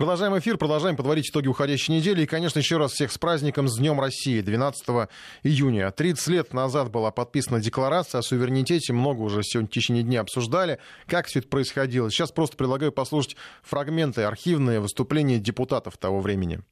Продолжаем 0.00 0.38
эфир, 0.38 0.56
продолжаем 0.56 0.96
подводить 0.96 1.28
итоги 1.28 1.48
уходящей 1.48 1.94
недели. 1.94 2.22
И, 2.22 2.26
конечно, 2.26 2.58
еще 2.58 2.78
раз 2.78 2.92
всех 2.92 3.12
с 3.12 3.18
праздником, 3.18 3.68
с 3.68 3.76
Днем 3.76 4.00
России, 4.00 4.40
12 4.40 5.10
июня. 5.42 5.90
30 5.90 6.26
лет 6.28 6.54
назад 6.54 6.90
была 6.90 7.10
подписана 7.10 7.60
декларация 7.60 8.20
о 8.20 8.22
суверенитете. 8.22 8.94
Много 8.94 9.20
уже 9.20 9.42
сегодня 9.42 9.68
в 9.68 9.72
течение 9.72 10.02
дня 10.02 10.22
обсуждали, 10.22 10.78
как 11.06 11.26
все 11.26 11.40
это 11.40 11.48
происходило. 11.48 12.10
Сейчас 12.10 12.32
просто 12.32 12.56
предлагаю 12.56 12.92
послушать 12.92 13.36
фрагменты, 13.62 14.22
архивные 14.22 14.80
выступления 14.80 15.36
депутатов 15.38 15.98
того 15.98 16.20
времени. 16.20 16.62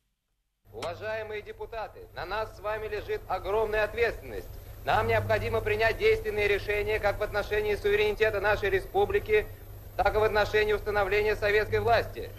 Уважаемые 0.72 1.42
депутаты, 1.42 2.00
на 2.16 2.24
нас 2.24 2.56
с 2.56 2.60
вами 2.60 2.88
лежит 2.88 3.20
огромная 3.28 3.84
ответственность. 3.84 4.48
Нам 4.86 5.06
необходимо 5.06 5.60
принять 5.60 5.98
действенные 5.98 6.48
решения 6.48 6.98
как 6.98 7.20
в 7.20 7.22
отношении 7.22 7.74
суверенитета 7.74 8.40
нашей 8.40 8.70
республики, 8.70 9.46
так 9.98 10.14
и 10.14 10.18
в 10.18 10.22
отношении 10.22 10.72
установления 10.72 11.36
советской 11.36 11.80
власти. 11.80 12.30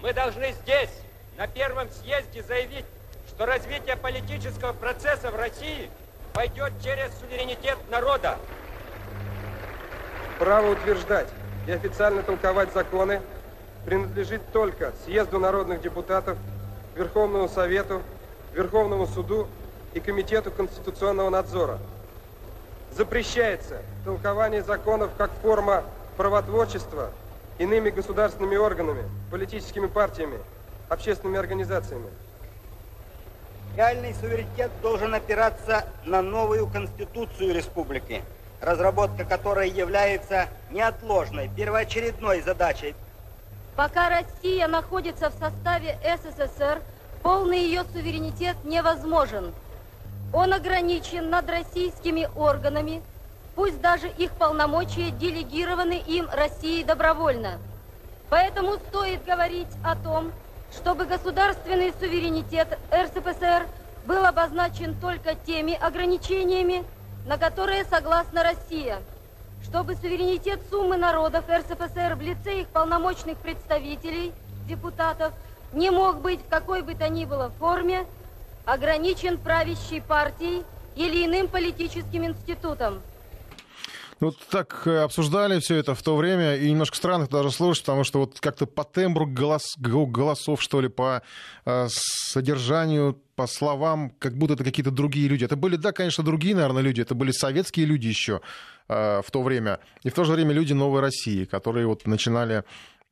Мы 0.00 0.12
должны 0.12 0.52
здесь, 0.62 0.90
на 1.36 1.48
первом 1.48 1.88
съезде, 1.90 2.42
заявить, 2.44 2.84
что 3.28 3.46
развитие 3.46 3.96
политического 3.96 4.72
процесса 4.72 5.32
в 5.32 5.36
России 5.36 5.90
пойдет 6.34 6.72
через 6.82 7.10
суверенитет 7.18 7.76
народа. 7.90 8.38
Право 10.38 10.70
утверждать 10.70 11.28
и 11.66 11.72
официально 11.72 12.22
толковать 12.22 12.72
законы 12.72 13.20
принадлежит 13.84 14.40
только 14.52 14.92
съезду 15.04 15.40
народных 15.40 15.80
депутатов, 15.80 16.38
Верховному 16.94 17.48
Совету, 17.48 18.02
Верховному 18.52 19.06
суду 19.06 19.48
и 19.94 20.00
Комитету 20.00 20.52
конституционного 20.52 21.30
надзора. 21.30 21.78
Запрещается 22.92 23.82
толкование 24.04 24.62
законов 24.62 25.10
как 25.18 25.32
форма 25.42 25.82
правотворчества– 26.16 27.10
иными 27.58 27.90
государственными 27.90 28.56
органами, 28.56 29.02
политическими 29.30 29.86
партиями, 29.86 30.38
общественными 30.88 31.38
организациями. 31.38 32.08
Реальный 33.76 34.14
суверенитет 34.14 34.70
должен 34.82 35.14
опираться 35.14 35.84
на 36.04 36.22
новую 36.22 36.66
конституцию 36.66 37.54
республики, 37.54 38.22
разработка 38.60 39.24
которой 39.24 39.68
является 39.68 40.48
неотложной, 40.70 41.50
первоочередной 41.56 42.40
задачей. 42.40 42.94
Пока 43.76 44.08
Россия 44.08 44.66
находится 44.66 45.30
в 45.30 45.34
составе 45.34 45.96
СССР, 46.02 46.80
полный 47.22 47.60
ее 47.60 47.84
суверенитет 47.92 48.56
невозможен. 48.64 49.54
Он 50.32 50.52
ограничен 50.52 51.30
над 51.30 51.48
российскими 51.48 52.28
органами, 52.34 53.02
пусть 53.58 53.80
даже 53.80 54.06
их 54.06 54.30
полномочия 54.34 55.10
делегированы 55.10 56.00
им 56.06 56.28
Россией 56.32 56.84
добровольно. 56.84 57.58
Поэтому 58.30 58.74
стоит 58.74 59.24
говорить 59.24 59.66
о 59.82 59.96
том, 59.96 60.30
чтобы 60.72 61.06
государственный 61.06 61.92
суверенитет 61.98 62.78
РСФСР 62.94 63.66
был 64.06 64.24
обозначен 64.24 64.94
только 65.00 65.34
теми 65.34 65.74
ограничениями, 65.74 66.84
на 67.26 67.36
которые 67.36 67.84
согласна 67.84 68.44
Россия, 68.44 69.00
чтобы 69.64 69.96
суверенитет 69.96 70.60
суммы 70.70 70.96
народов 70.96 71.44
РСФСР 71.48 72.14
в 72.14 72.20
лице 72.20 72.60
их 72.60 72.68
полномочных 72.68 73.38
представителей, 73.38 74.32
депутатов, 74.68 75.32
не 75.72 75.90
мог 75.90 76.20
быть 76.20 76.42
в 76.46 76.48
какой 76.48 76.82
бы 76.82 76.94
то 76.94 77.08
ни 77.08 77.24
было 77.24 77.50
форме 77.58 78.06
ограничен 78.66 79.36
правящей 79.36 80.00
партией 80.00 80.62
или 80.94 81.26
иным 81.26 81.48
политическим 81.48 82.24
институтом. 82.24 83.02
Вот 84.20 84.36
так 84.50 84.82
э, 84.86 84.98
обсуждали 84.98 85.60
все 85.60 85.76
это 85.76 85.94
в 85.94 86.02
то 86.02 86.16
время, 86.16 86.56
и 86.56 86.70
немножко 86.70 86.96
странно 86.96 87.24
это 87.24 87.36
даже 87.38 87.52
слушать, 87.52 87.84
потому 87.84 88.02
что 88.02 88.18
вот 88.20 88.40
как-то 88.40 88.66
по 88.66 88.82
тембру 88.82 89.26
голос, 89.26 89.76
голосов, 89.78 90.60
что 90.60 90.80
ли, 90.80 90.88
по 90.88 91.22
э, 91.64 91.86
содержанию, 91.88 93.20
по 93.36 93.46
словам, 93.46 94.10
как 94.18 94.36
будто 94.36 94.54
это 94.54 94.64
какие-то 94.64 94.90
другие 94.90 95.28
люди. 95.28 95.44
Это 95.44 95.54
были, 95.54 95.76
да, 95.76 95.92
конечно, 95.92 96.24
другие, 96.24 96.56
наверное, 96.56 96.82
люди, 96.82 97.00
это 97.00 97.14
были 97.14 97.30
советские 97.30 97.86
люди 97.86 98.08
еще 98.08 98.40
э, 98.88 99.22
в 99.24 99.30
то 99.30 99.40
время, 99.42 99.78
и 100.02 100.10
в 100.10 100.14
то 100.14 100.24
же 100.24 100.32
время 100.32 100.52
люди 100.52 100.72
новой 100.72 101.00
России, 101.00 101.44
которые 101.44 101.86
вот 101.86 102.04
начинали 102.06 102.64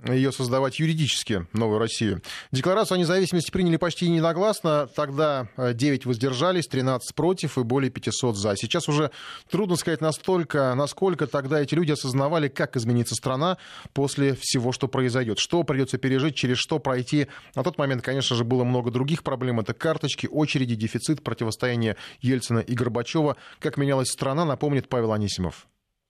ее 0.04 0.30
создавать 0.30 0.78
юридически, 0.78 1.46
новую 1.52 1.78
Россию. 1.78 2.20
Декларацию 2.52 2.96
о 2.96 2.98
независимости 2.98 3.50
приняли 3.50 3.76
почти 3.76 4.06
единогласно. 4.06 4.88
Тогда 4.94 5.48
9 5.56 6.04
э, 6.04 6.08
воздержались, 6.08 6.66
13 6.66 7.14
против 7.14 7.56
и 7.56 7.62
более 7.62 7.90
500 7.90 8.36
за. 8.36 8.56
Сейчас 8.56 8.88
уже 8.88 9.10
трудно 9.50 9.76
сказать 9.76 10.02
настолько, 10.02 10.74
насколько 10.74 11.26
тогда 11.26 11.60
эти 11.60 11.74
люди 11.74 11.92
осознавали, 11.92 12.48
как 12.48 12.76
изменится 12.76 13.14
страна 13.14 13.56
после 13.94 14.34
всего, 14.34 14.72
что 14.72 14.86
произойдет. 14.86 15.38
Что 15.38 15.62
придется 15.62 15.96
пережить, 15.96 16.36
через 16.36 16.58
что 16.58 16.78
пройти. 16.78 17.28
На 17.54 17.62
тот 17.62 17.78
момент, 17.78 18.02
конечно 18.02 18.36
же, 18.36 18.44
было 18.44 18.64
много 18.64 18.90
других 18.90 19.22
проблем. 19.22 19.60
Это 19.60 19.72
карточки, 19.72 20.28
очереди, 20.30 20.74
дефицит, 20.74 21.22
противостояние 21.22 21.96
Ельцина 22.20 22.58
и 22.58 22.74
Горбачева. 22.74 23.36
Как 23.60 23.78
менялась 23.78 24.08
страна, 24.08 24.44
напомнит 24.44 24.88
Павел 24.88 25.12
Анисимов. 25.12 25.66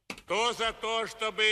Кто 0.08 0.52
за 0.52 0.72
то, 0.80 1.06
чтобы 1.06 1.42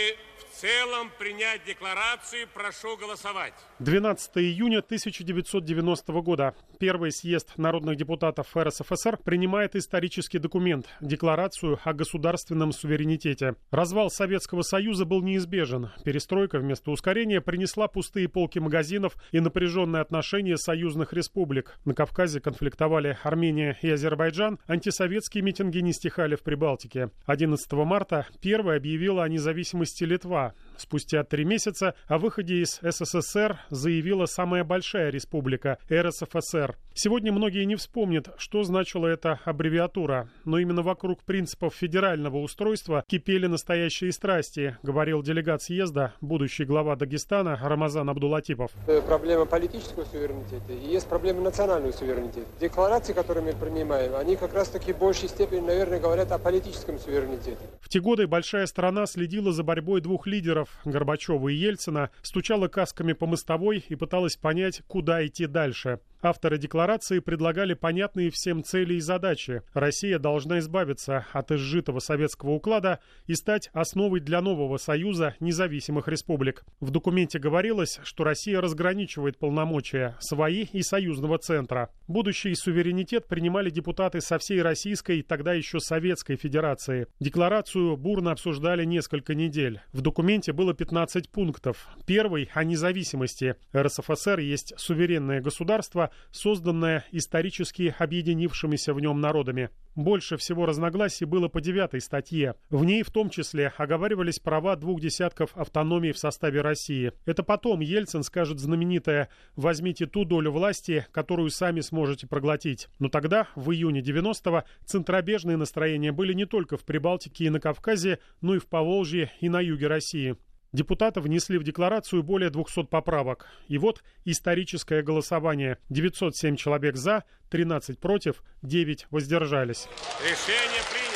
целом 0.60 1.10
принять 1.18 1.64
декларацию, 1.64 2.46
прошу 2.52 2.96
голосовать. 2.96 3.54
12 3.80 4.38
июня 4.38 4.78
1990 4.78 6.12
года. 6.20 6.54
Первый 6.78 7.12
съезд 7.12 7.52
народных 7.56 7.96
депутатов 7.96 8.56
РСФСР 8.56 9.18
принимает 9.18 9.74
исторический 9.76 10.38
документ– 10.38 10.86
Декларацию 11.00 11.78
о 11.84 11.92
государственном 11.92 12.72
суверенитете. 12.72 13.56
Развал 13.70 14.10
Советского 14.10 14.62
Союза 14.62 15.04
был 15.04 15.22
неизбежен. 15.22 15.90
Перестройка 16.04 16.58
вместо 16.58 16.90
ускорения 16.90 17.40
принесла 17.40 17.88
пустые 17.88 18.28
полки 18.28 18.58
магазинов 18.58 19.14
и 19.32 19.40
напряженные 19.40 20.02
отношения 20.02 20.56
союзных 20.56 21.12
республик. 21.12 21.78
На 21.84 21.94
Кавказе 21.94 22.40
конфликтовали 22.40 23.18
Армения 23.22 23.78
и 23.80 23.90
Азербайджан, 23.90 24.58
антисоветские 24.66 25.42
митинги 25.42 25.78
не 25.78 25.92
стихали 25.92 26.36
в 26.36 26.42
Прибалтике. 26.42 27.10
11 27.26 27.72
марта 27.72 28.26
первой 28.40 28.76
объявила 28.76 29.24
о 29.24 29.28
независимости 29.28 30.04
Литва. 30.04 30.43
Huh. 30.44 30.50
Спустя 30.76 31.22
три 31.24 31.44
месяца 31.44 31.94
о 32.08 32.18
выходе 32.18 32.56
из 32.56 32.80
СССР 32.82 33.60
заявила 33.70 34.26
самая 34.26 34.64
большая 34.64 35.10
республика– 35.10 35.78
РСФСР. 35.90 36.76
Сегодня 36.94 37.32
многие 37.32 37.64
не 37.64 37.76
вспомнят, 37.76 38.28
что 38.38 38.62
значила 38.64 39.06
эта 39.06 39.40
аббревиатура, 39.44 40.28
но 40.44 40.58
именно 40.58 40.82
вокруг 40.82 41.22
принципов 41.22 41.74
федерального 41.74 42.38
устройства 42.38 43.04
кипели 43.06 43.46
настоящие 43.46 44.12
страсти, 44.12 44.76
говорил 44.82 45.22
делегат 45.22 45.62
съезда, 45.62 46.12
будущий 46.20 46.64
глава 46.64 46.96
Дагестана 46.96 47.58
Рамазан 47.62 48.10
Абдулатипов. 48.10 48.70
Э, 48.86 49.00
проблема 49.02 49.44
политического 49.46 50.04
суверенитета 50.04 50.72
и 50.72 50.92
есть 50.92 51.08
проблема 51.08 51.42
национального 51.42 51.92
суверенитета. 51.92 52.46
Декларации, 52.60 53.12
которые 53.12 53.44
мы 53.44 53.52
принимаем, 53.52 54.14
они 54.14 54.36
как 54.36 54.54
раз-таки 54.54 54.92
в 54.92 54.98
большей 54.98 55.28
степени, 55.28 55.60
наверное, 55.60 56.00
говорят 56.00 56.32
о 56.32 56.38
политическом 56.38 56.98
суверенитете. 56.98 57.58
В 57.80 57.88
те 57.88 58.00
годы 58.00 58.26
большая 58.26 58.66
страна 58.66 59.06
следила 59.06 59.52
за 59.52 59.62
борьбой 59.62 60.00
двух 60.00 60.26
лидеров 60.26 60.63
Горбачева 60.84 61.48
и 61.48 61.54
Ельцина, 61.54 62.10
стучала 62.22 62.68
касками 62.68 63.12
по 63.12 63.26
мостовой 63.26 63.84
и 63.88 63.94
пыталась 63.94 64.36
понять, 64.36 64.82
куда 64.86 65.26
идти 65.26 65.46
дальше. 65.46 66.00
Авторы 66.24 66.56
декларации 66.56 67.18
предлагали 67.18 67.74
понятные 67.74 68.30
всем 68.30 68.64
цели 68.64 68.94
и 68.94 69.00
задачи. 69.00 69.60
Россия 69.74 70.18
должна 70.18 70.58
избавиться 70.58 71.26
от 71.34 71.52
изжитого 71.52 71.98
советского 71.98 72.52
уклада 72.52 73.00
и 73.26 73.34
стать 73.34 73.68
основой 73.74 74.20
для 74.20 74.40
нового 74.40 74.78
союза 74.78 75.34
независимых 75.40 76.08
республик. 76.08 76.64
В 76.80 76.90
документе 76.90 77.38
говорилось, 77.38 78.00
что 78.04 78.24
Россия 78.24 78.62
разграничивает 78.62 79.36
полномочия 79.36 80.16
свои 80.18 80.64
и 80.72 80.82
союзного 80.82 81.36
центра. 81.36 81.90
Будущий 82.08 82.54
суверенитет 82.54 83.26
принимали 83.28 83.68
депутаты 83.68 84.22
со 84.22 84.38
всей 84.38 84.62
Российской, 84.62 85.20
тогда 85.20 85.52
еще 85.52 85.78
Советской 85.78 86.36
Федерации. 86.36 87.06
Декларацию 87.20 87.98
бурно 87.98 88.30
обсуждали 88.30 88.86
несколько 88.86 89.34
недель. 89.34 89.82
В 89.92 90.00
документе 90.00 90.54
было 90.54 90.72
15 90.72 91.28
пунктов. 91.28 91.86
Первый– 92.06 92.48
о 92.54 92.64
независимости. 92.64 93.56
РСФСР 93.76 94.38
есть 94.38 94.72
суверенное 94.78 95.42
государство, 95.42 96.10
созданная 96.30 97.04
исторически 97.12 97.94
объединившимися 97.98 98.94
в 98.94 99.00
нем 99.00 99.20
народами. 99.20 99.70
Больше 99.94 100.36
всего 100.36 100.66
разногласий 100.66 101.24
было 101.24 101.46
по 101.48 101.60
девятой 101.60 102.00
статье. 102.00 102.56
В 102.68 102.84
ней 102.84 103.04
в 103.04 103.10
том 103.10 103.30
числе 103.30 103.72
оговаривались 103.76 104.40
права 104.40 104.74
двух 104.74 105.00
десятков 105.00 105.56
автономий 105.56 106.10
в 106.12 106.18
составе 106.18 106.62
России. 106.62 107.12
Это 107.26 107.44
потом 107.44 107.80
Ельцин 107.80 108.24
скажет 108.24 108.58
знаменитое 108.58 109.28
«возьмите 109.54 110.06
ту 110.06 110.24
долю 110.24 110.50
власти, 110.50 111.06
которую 111.12 111.50
сами 111.50 111.80
сможете 111.80 112.26
проглотить». 112.26 112.88
Но 112.98 113.08
тогда, 113.08 113.46
в 113.54 113.70
июне 113.70 114.00
90-го, 114.00 114.64
центробежные 114.84 115.56
настроения 115.56 116.10
были 116.10 116.32
не 116.32 116.46
только 116.46 116.76
в 116.76 116.84
Прибалтике 116.84 117.44
и 117.44 117.50
на 117.50 117.60
Кавказе, 117.60 118.18
но 118.40 118.56
и 118.56 118.58
в 118.58 118.66
Поволжье 118.66 119.30
и 119.40 119.48
на 119.48 119.60
юге 119.60 119.86
России. 119.86 120.36
Депутаты 120.74 121.20
внесли 121.20 121.56
в 121.56 121.62
декларацию 121.62 122.24
более 122.24 122.50
200 122.50 122.86
поправок. 122.86 123.46
И 123.68 123.78
вот 123.78 124.02
историческое 124.24 125.02
голосование. 125.02 125.78
907 125.88 126.56
человек 126.56 126.96
за, 126.96 127.22
13 127.50 127.96
против, 128.00 128.42
9 128.62 129.06
воздержались. 129.12 129.86
Решение 130.20 130.82
принято. 130.90 131.13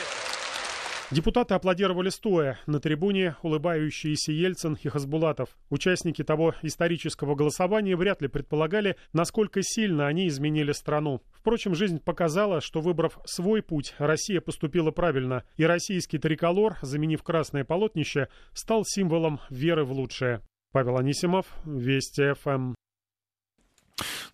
Депутаты 1.10 1.54
аплодировали 1.54 2.10
стоя. 2.10 2.58
На 2.66 2.80
трибуне 2.80 3.36
улыбающиеся 3.42 4.30
Ельцин 4.30 4.76
и 4.82 4.88
Хасбулатов. 4.88 5.56
Участники 5.70 6.22
того 6.22 6.54
исторического 6.60 7.34
голосования 7.34 7.96
вряд 7.96 8.20
ли 8.20 8.28
предполагали, 8.28 8.96
насколько 9.14 9.62
сильно 9.62 10.06
они 10.06 10.28
изменили 10.28 10.72
страну. 10.72 11.22
Впрочем, 11.32 11.74
жизнь 11.74 11.98
показала, 11.98 12.60
что 12.60 12.82
выбрав 12.82 13.18
свой 13.24 13.62
путь, 13.62 13.94
Россия 13.96 14.42
поступила 14.42 14.90
правильно, 14.90 15.44
и 15.56 15.64
российский 15.64 16.18
триколор, 16.18 16.76
заменив 16.82 17.22
красное 17.22 17.64
полотнище, 17.64 18.28
стал 18.52 18.84
символом 18.84 19.40
веры 19.48 19.84
в 19.84 19.92
лучшее. 19.92 20.42
Павел 20.72 20.98
Анисимов, 20.98 21.46
Вести 21.64 22.34
ФМ. 22.34 22.74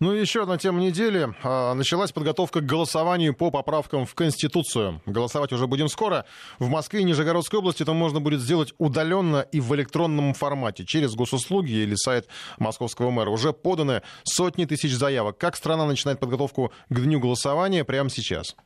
Ну 0.00 0.12
и 0.12 0.20
еще 0.20 0.43
одна 0.43 0.58
тема 0.58 0.81
недели. 0.81 1.35
А, 1.43 1.75
началась 1.75 2.12
подготовка 2.12 2.61
к 2.61 2.67
голосованию 2.67 3.35
по 3.35 3.50
поправкам 3.50 4.06
в 4.06 4.14
Конституцию. 4.14 5.00
Голосовать 5.06 5.52
уже 5.52 5.67
будем 5.67 5.88
скоро. 5.88 6.25
В 6.58 6.69
Москве 6.69 7.00
и 7.00 7.05
Нижегородской 7.05 7.58
области 7.58 7.82
это 7.82 7.93
можно 7.93 8.20
будет 8.20 8.41
сделать 8.41 8.75
удаленно 8.79 9.41
и 9.52 9.61
в 9.61 9.75
электронном 9.75 10.35
формате. 10.35 10.85
Через 10.85 11.14
госуслуги 11.14 11.73
или 11.73 11.94
сайт 11.94 12.29
московского 12.58 13.11
мэра. 13.11 13.31
Уже 13.31 13.52
поданы 13.52 14.02
сотни 14.25 14.64
тысяч 14.64 14.93
заявок. 14.93 15.38
Как 15.38 15.56
страна 15.56 15.87
начинает 15.87 16.20
подготовку 16.20 16.73
к 16.88 17.00
дню 17.00 17.20
голосования 17.20 17.85
прямо 17.85 18.11
сейчас? 18.11 18.56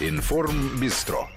Информ 0.00 0.78
Бистро. 0.80 1.28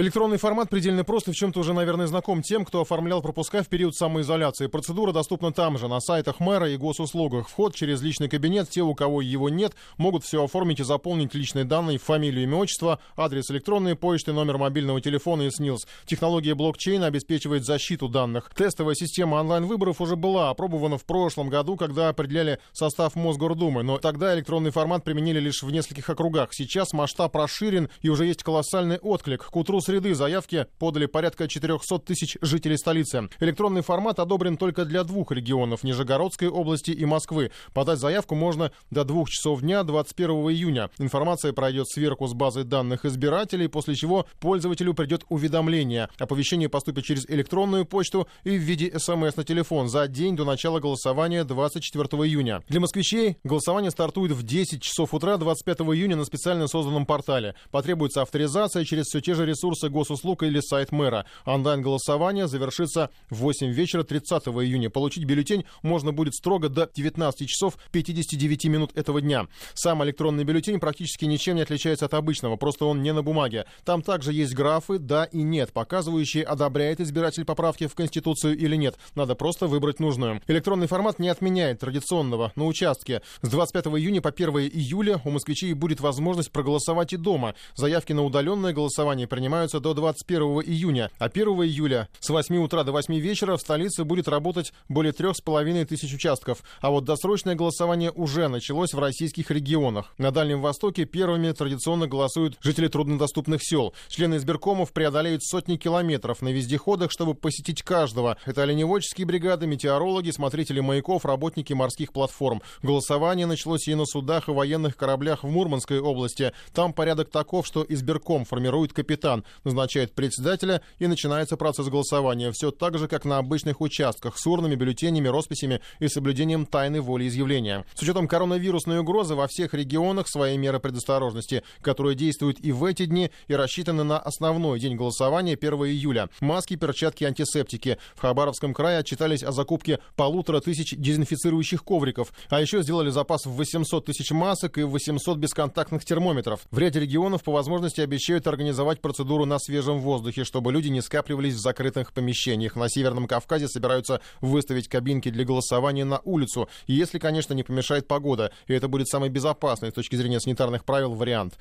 Электронный 0.00 0.38
формат 0.38 0.70
предельно 0.70 1.04
прост 1.04 1.28
и 1.28 1.32
в 1.32 1.34
чем-то 1.34 1.60
уже, 1.60 1.74
наверное, 1.74 2.06
знаком 2.06 2.40
тем, 2.40 2.64
кто 2.64 2.80
оформлял 2.80 3.20
пропуска 3.20 3.62
в 3.62 3.68
период 3.68 3.94
самоизоляции. 3.94 4.66
Процедура 4.66 5.12
доступна 5.12 5.52
там 5.52 5.76
же, 5.76 5.88
на 5.88 6.00
сайтах 6.00 6.40
мэра 6.40 6.70
и 6.70 6.78
госуслугах. 6.78 7.50
Вход 7.50 7.74
через 7.74 8.00
личный 8.00 8.30
кабинет. 8.30 8.70
Те, 8.70 8.80
у 8.80 8.94
кого 8.94 9.20
его 9.20 9.50
нет, 9.50 9.74
могут 9.98 10.24
все 10.24 10.42
оформить 10.42 10.80
и 10.80 10.84
заполнить 10.84 11.34
личные 11.34 11.66
данные, 11.66 11.98
фамилию, 11.98 12.44
имя, 12.44 12.56
отчество, 12.56 12.98
адрес 13.14 13.50
электронной 13.50 13.94
почты, 13.94 14.32
номер 14.32 14.56
мобильного 14.56 15.02
телефона 15.02 15.42
и 15.42 15.50
СНИЛС. 15.50 15.86
Технология 16.06 16.54
блокчейна 16.54 17.04
обеспечивает 17.04 17.66
защиту 17.66 18.08
данных. 18.08 18.50
Тестовая 18.56 18.94
система 18.94 19.34
онлайн-выборов 19.34 20.00
уже 20.00 20.16
была 20.16 20.48
опробована 20.48 20.96
в 20.96 21.04
прошлом 21.04 21.50
году, 21.50 21.76
когда 21.76 22.08
определяли 22.08 22.58
состав 22.72 23.16
Мосгордумы, 23.16 23.82
но 23.82 23.98
тогда 23.98 24.34
электронный 24.34 24.70
формат 24.70 25.04
применили 25.04 25.40
лишь 25.40 25.62
в 25.62 25.70
нескольких 25.70 26.08
округах. 26.08 26.54
Сейчас 26.54 26.94
масштаб 26.94 27.36
расширен 27.36 27.90
и 28.00 28.08
уже 28.08 28.24
есть 28.24 28.42
колоссальный 28.42 28.96
отклик. 28.96 29.44
К 29.44 29.56
утру 29.56 29.82
среды 29.90 30.14
заявки 30.14 30.66
подали 30.78 31.06
порядка 31.06 31.48
400 31.48 31.98
тысяч 31.98 32.38
жителей 32.40 32.78
столицы. 32.78 33.28
Электронный 33.40 33.82
формат 33.82 34.20
одобрен 34.20 34.56
только 34.56 34.84
для 34.84 35.02
двух 35.02 35.32
регионов– 35.32 35.82
Нижегородской 35.82 36.46
области 36.48 36.92
и 36.92 37.04
Москвы. 37.04 37.50
Подать 37.74 37.98
заявку 37.98 38.36
можно 38.36 38.70
до 38.92 39.02
двух 39.02 39.28
часов 39.28 39.62
дня 39.62 39.82
21 39.82 40.30
июня. 40.50 40.90
Информация 40.98 41.52
пройдет 41.52 41.88
сверху 41.88 42.28
с 42.28 42.34
базы 42.34 42.62
данных 42.62 43.04
избирателей, 43.04 43.66
после 43.66 43.96
чего 43.96 44.26
пользователю 44.38 44.94
придет 44.94 45.24
уведомление. 45.28 46.08
Оповещение 46.20 46.68
поступит 46.68 47.04
через 47.04 47.28
электронную 47.28 47.84
почту 47.84 48.28
и 48.44 48.50
в 48.50 48.60
виде 48.60 48.96
смс 48.96 49.34
на 49.34 49.42
телефон 49.42 49.88
за 49.88 50.06
день 50.06 50.36
до 50.36 50.44
начала 50.44 50.78
голосования 50.78 51.42
24 51.42 52.06
июня. 52.28 52.62
Для 52.68 52.78
москвичей 52.78 53.38
голосование 53.42 53.90
стартует 53.90 54.30
в 54.30 54.44
10 54.44 54.80
часов 54.80 55.14
утра 55.14 55.36
25 55.36 55.80
июня 55.80 56.14
на 56.14 56.24
специально 56.24 56.68
созданном 56.68 57.06
портале. 57.06 57.56
Потребуется 57.72 58.22
авторизация 58.22 58.84
через 58.84 59.06
все 59.06 59.20
те 59.20 59.34
же 59.34 59.44
ресурсы 59.44 59.69
ресурсы 59.70 59.88
госуслуг 59.88 60.42
или 60.42 60.60
сайт 60.60 60.90
мэра. 60.92 61.26
Онлайн-голосование 61.44 62.48
завершится 62.48 63.10
в 63.30 63.36
8 63.36 63.70
вечера 63.70 64.02
30 64.02 64.48
июня. 64.48 64.90
Получить 64.90 65.24
бюллетень 65.24 65.64
можно 65.82 66.12
будет 66.12 66.34
строго 66.34 66.68
до 66.68 66.90
19 66.92 67.48
часов 67.48 67.78
59 67.92 68.64
минут 68.66 68.90
этого 68.96 69.20
дня. 69.20 69.46
Сам 69.74 70.02
электронный 70.04 70.44
бюллетень 70.44 70.80
практически 70.80 71.24
ничем 71.24 71.56
не 71.56 71.62
отличается 71.62 72.06
от 72.06 72.14
обычного, 72.14 72.56
просто 72.56 72.84
он 72.84 73.02
не 73.02 73.12
на 73.12 73.22
бумаге. 73.22 73.66
Там 73.84 74.02
также 74.02 74.32
есть 74.32 74.54
графы 74.54 74.98
«да» 74.98 75.24
и 75.24 75.42
«нет», 75.42 75.72
показывающие, 75.72 76.42
одобряет 76.42 77.00
избиратель 77.00 77.44
поправки 77.44 77.86
в 77.86 77.94
Конституцию 77.94 78.58
или 78.58 78.76
нет. 78.76 78.96
Надо 79.14 79.34
просто 79.34 79.66
выбрать 79.66 80.00
нужную. 80.00 80.42
Электронный 80.48 80.88
формат 80.88 81.18
не 81.18 81.28
отменяет 81.28 81.80
традиционного 81.80 82.52
на 82.56 82.66
участке. 82.66 83.22
С 83.42 83.48
25 83.48 83.86
июня 83.86 84.20
по 84.20 84.30
1 84.30 84.50
июля 84.50 85.20
у 85.24 85.30
москвичей 85.30 85.72
будет 85.74 86.00
возможность 86.00 86.50
проголосовать 86.50 87.12
и 87.12 87.16
дома. 87.16 87.54
Заявки 87.76 88.12
на 88.12 88.24
удаленное 88.24 88.72
голосование 88.72 89.28
принимаются 89.28 89.59
продолжаются 89.60 89.80
до 89.80 89.92
21 89.92 90.42
июня, 90.62 91.10
а 91.18 91.26
1 91.26 91.46
июля 91.48 92.08
с 92.20 92.30
8 92.30 92.56
утра 92.62 92.82
до 92.82 92.92
8 92.92 93.14
вечера 93.18 93.56
в 93.56 93.60
столице 93.60 94.04
будет 94.04 94.26
работать 94.26 94.72
более 94.88 95.12
3,5 95.12 95.84
тысяч 95.84 96.14
участков. 96.14 96.62
А 96.80 96.90
вот 96.90 97.04
досрочное 97.04 97.54
голосование 97.54 98.10
уже 98.10 98.48
началось 98.48 98.94
в 98.94 98.98
российских 98.98 99.50
регионах. 99.50 100.14
На 100.16 100.30
Дальнем 100.30 100.62
Востоке 100.62 101.04
первыми 101.04 101.52
традиционно 101.52 102.06
голосуют 102.06 102.56
жители 102.62 102.88
труднодоступных 102.88 103.62
сел. 103.62 103.92
Члены 104.08 104.36
избиркомов 104.36 104.92
преодолеют 104.92 105.44
сотни 105.44 105.76
километров 105.76 106.40
на 106.40 106.48
вездеходах, 106.48 107.10
чтобы 107.10 107.34
посетить 107.34 107.82
каждого. 107.82 108.38
Это 108.46 108.62
оленеводческие 108.62 109.26
бригады, 109.26 109.66
метеорологи, 109.66 110.30
смотрители 110.30 110.80
маяков, 110.80 111.26
работники 111.26 111.74
морских 111.74 112.14
платформ. 112.14 112.62
Голосование 112.82 113.46
началось 113.46 113.88
и 113.88 113.94
на 113.94 114.06
судах 114.06 114.48
и 114.48 114.52
военных 114.52 114.96
кораблях 114.96 115.44
в 115.44 115.48
Мурманской 115.48 116.00
области. 116.00 116.52
Там 116.72 116.94
порядок 116.94 117.30
таков, 117.30 117.66
что 117.66 117.84
избирком 117.86 118.46
формирует 118.46 118.94
капитан 118.94 119.44
назначает 119.64 120.14
председателя 120.14 120.82
и 120.98 121.06
начинается 121.06 121.56
процесс 121.56 121.88
голосования. 121.88 122.52
Все 122.52 122.70
так 122.70 122.98
же, 122.98 123.08
как 123.08 123.24
на 123.24 123.38
обычных 123.38 123.80
участках, 123.80 124.38
с 124.38 124.46
урнами, 124.46 124.74
бюллетенями, 124.74 125.28
росписями 125.28 125.80
и 125.98 126.08
соблюдением 126.08 126.66
тайны 126.66 127.02
волеизъявления. 127.02 127.84
С 127.94 128.02
учетом 128.02 128.28
коронавирусной 128.28 129.00
угрозы 129.00 129.34
во 129.34 129.46
всех 129.46 129.74
регионах 129.74 130.28
свои 130.28 130.56
меры 130.56 130.80
предосторожности, 130.80 131.62
которые 131.82 132.14
действуют 132.14 132.58
и 132.60 132.72
в 132.72 132.84
эти 132.84 133.06
дни 133.06 133.30
и 133.48 133.54
рассчитаны 133.54 134.04
на 134.04 134.18
основной 134.18 134.80
день 134.80 134.96
голосования 134.96 135.54
1 135.54 135.72
июля. 135.86 136.28
Маски, 136.40 136.76
перчатки, 136.76 137.24
антисептики. 137.24 137.98
В 138.14 138.20
Хабаровском 138.20 138.74
крае 138.74 138.98
отчитались 138.98 139.42
о 139.42 139.52
закупке 139.52 139.98
полутора 140.16 140.60
тысяч 140.60 140.94
дезинфицирующих 140.96 141.84
ковриков. 141.84 142.32
А 142.48 142.60
еще 142.60 142.82
сделали 142.82 143.10
запас 143.10 143.46
в 143.46 143.50
800 143.50 144.06
тысяч 144.06 144.30
масок 144.30 144.78
и 144.78 144.82
800 144.82 145.38
бесконтактных 145.38 146.04
термометров. 146.04 146.60
В 146.70 146.78
ряде 146.78 147.00
регионов 147.00 147.42
по 147.42 147.52
возможности 147.52 148.00
обещают 148.00 148.46
организовать 148.46 149.00
процедуру 149.00 149.39
на 149.46 149.58
свежем 149.58 150.00
воздухе, 150.00 150.44
чтобы 150.44 150.72
люди 150.72 150.88
не 150.88 151.00
скапливались 151.00 151.54
в 151.54 151.60
закрытых 151.60 152.12
помещениях. 152.12 152.76
На 152.76 152.88
Северном 152.88 153.26
Кавказе 153.26 153.68
собираются 153.68 154.20
выставить 154.40 154.88
кабинки 154.88 155.30
для 155.30 155.44
голосования 155.44 156.04
на 156.04 156.20
улицу. 156.24 156.68
Если, 156.86 157.18
конечно, 157.18 157.54
не 157.54 157.62
помешает 157.62 158.06
погода. 158.06 158.52
И 158.66 158.74
это 158.74 158.88
будет 158.88 159.08
самый 159.08 159.28
безопасный 159.28 159.90
с 159.90 159.94
точки 159.94 160.16
зрения 160.16 160.40
санитарных 160.40 160.84
правил 160.84 161.14
вариант. 161.14 161.58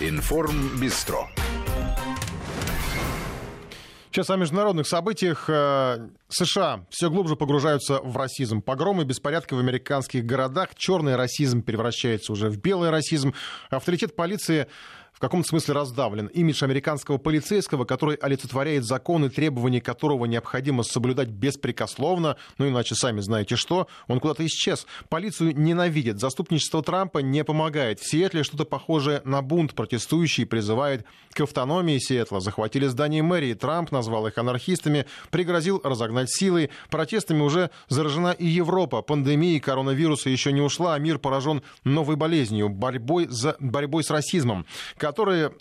Информ 0.00 0.78
Бистро. 0.80 1.28
Сейчас 4.10 4.30
о 4.30 4.36
международных 4.36 4.88
событиях. 4.88 5.44
Э, 5.48 6.08
США 6.28 6.84
все 6.90 7.10
глубже 7.10 7.36
погружаются 7.36 8.00
в 8.02 8.16
расизм. 8.16 8.62
Погромы, 8.62 9.04
беспорядки 9.04 9.54
в 9.54 9.58
американских 9.58 10.24
городах. 10.24 10.74
Черный 10.74 11.14
расизм 11.14 11.62
превращается 11.62 12.32
уже 12.32 12.48
в 12.48 12.58
белый 12.58 12.90
расизм. 12.90 13.34
Авторитет 13.70 14.16
полиции 14.16 14.66
в 15.18 15.20
каком-то 15.20 15.48
смысле 15.48 15.74
раздавлен. 15.74 16.26
Имидж 16.28 16.62
американского 16.62 17.18
полицейского, 17.18 17.84
который 17.84 18.14
олицетворяет 18.14 18.84
законы, 18.84 19.30
требования 19.30 19.80
которого 19.80 20.26
необходимо 20.26 20.84
соблюдать 20.84 21.28
беспрекословно, 21.28 22.36
ну 22.56 22.68
иначе 22.68 22.94
сами 22.94 23.20
знаете 23.20 23.56
что, 23.56 23.88
он 24.06 24.20
куда-то 24.20 24.46
исчез. 24.46 24.86
Полицию 25.08 25.58
ненавидят. 25.58 26.20
Заступничество 26.20 26.84
Трампа 26.84 27.18
не 27.18 27.42
помогает. 27.42 27.98
В 27.98 28.08
Сиэтле 28.08 28.44
что-то 28.44 28.64
похожее 28.64 29.20
на 29.24 29.42
бунт. 29.42 29.74
Протестующие 29.74 30.46
призывают 30.46 31.04
к 31.32 31.40
автономии 31.40 31.98
Сиэтла. 31.98 32.38
Захватили 32.38 32.86
здание 32.86 33.24
мэрии. 33.24 33.54
Трамп 33.54 33.90
назвал 33.90 34.28
их 34.28 34.38
анархистами, 34.38 35.06
пригрозил 35.30 35.80
разогнать 35.82 36.30
силой. 36.30 36.70
Протестами 36.90 37.40
уже 37.40 37.70
заражена 37.88 38.30
и 38.30 38.46
Европа. 38.46 39.02
Пандемия 39.02 39.58
коронавируса 39.58 40.30
еще 40.30 40.52
не 40.52 40.60
ушла, 40.60 40.94
а 40.94 40.98
мир 41.00 41.18
поражен 41.18 41.62
новой 41.82 42.14
болезнью, 42.14 42.68
борьбой, 42.68 43.26
за, 43.28 43.56
борьбой 43.58 44.04
с 44.04 44.10
расизмом 44.10 44.64
которые 45.12 45.52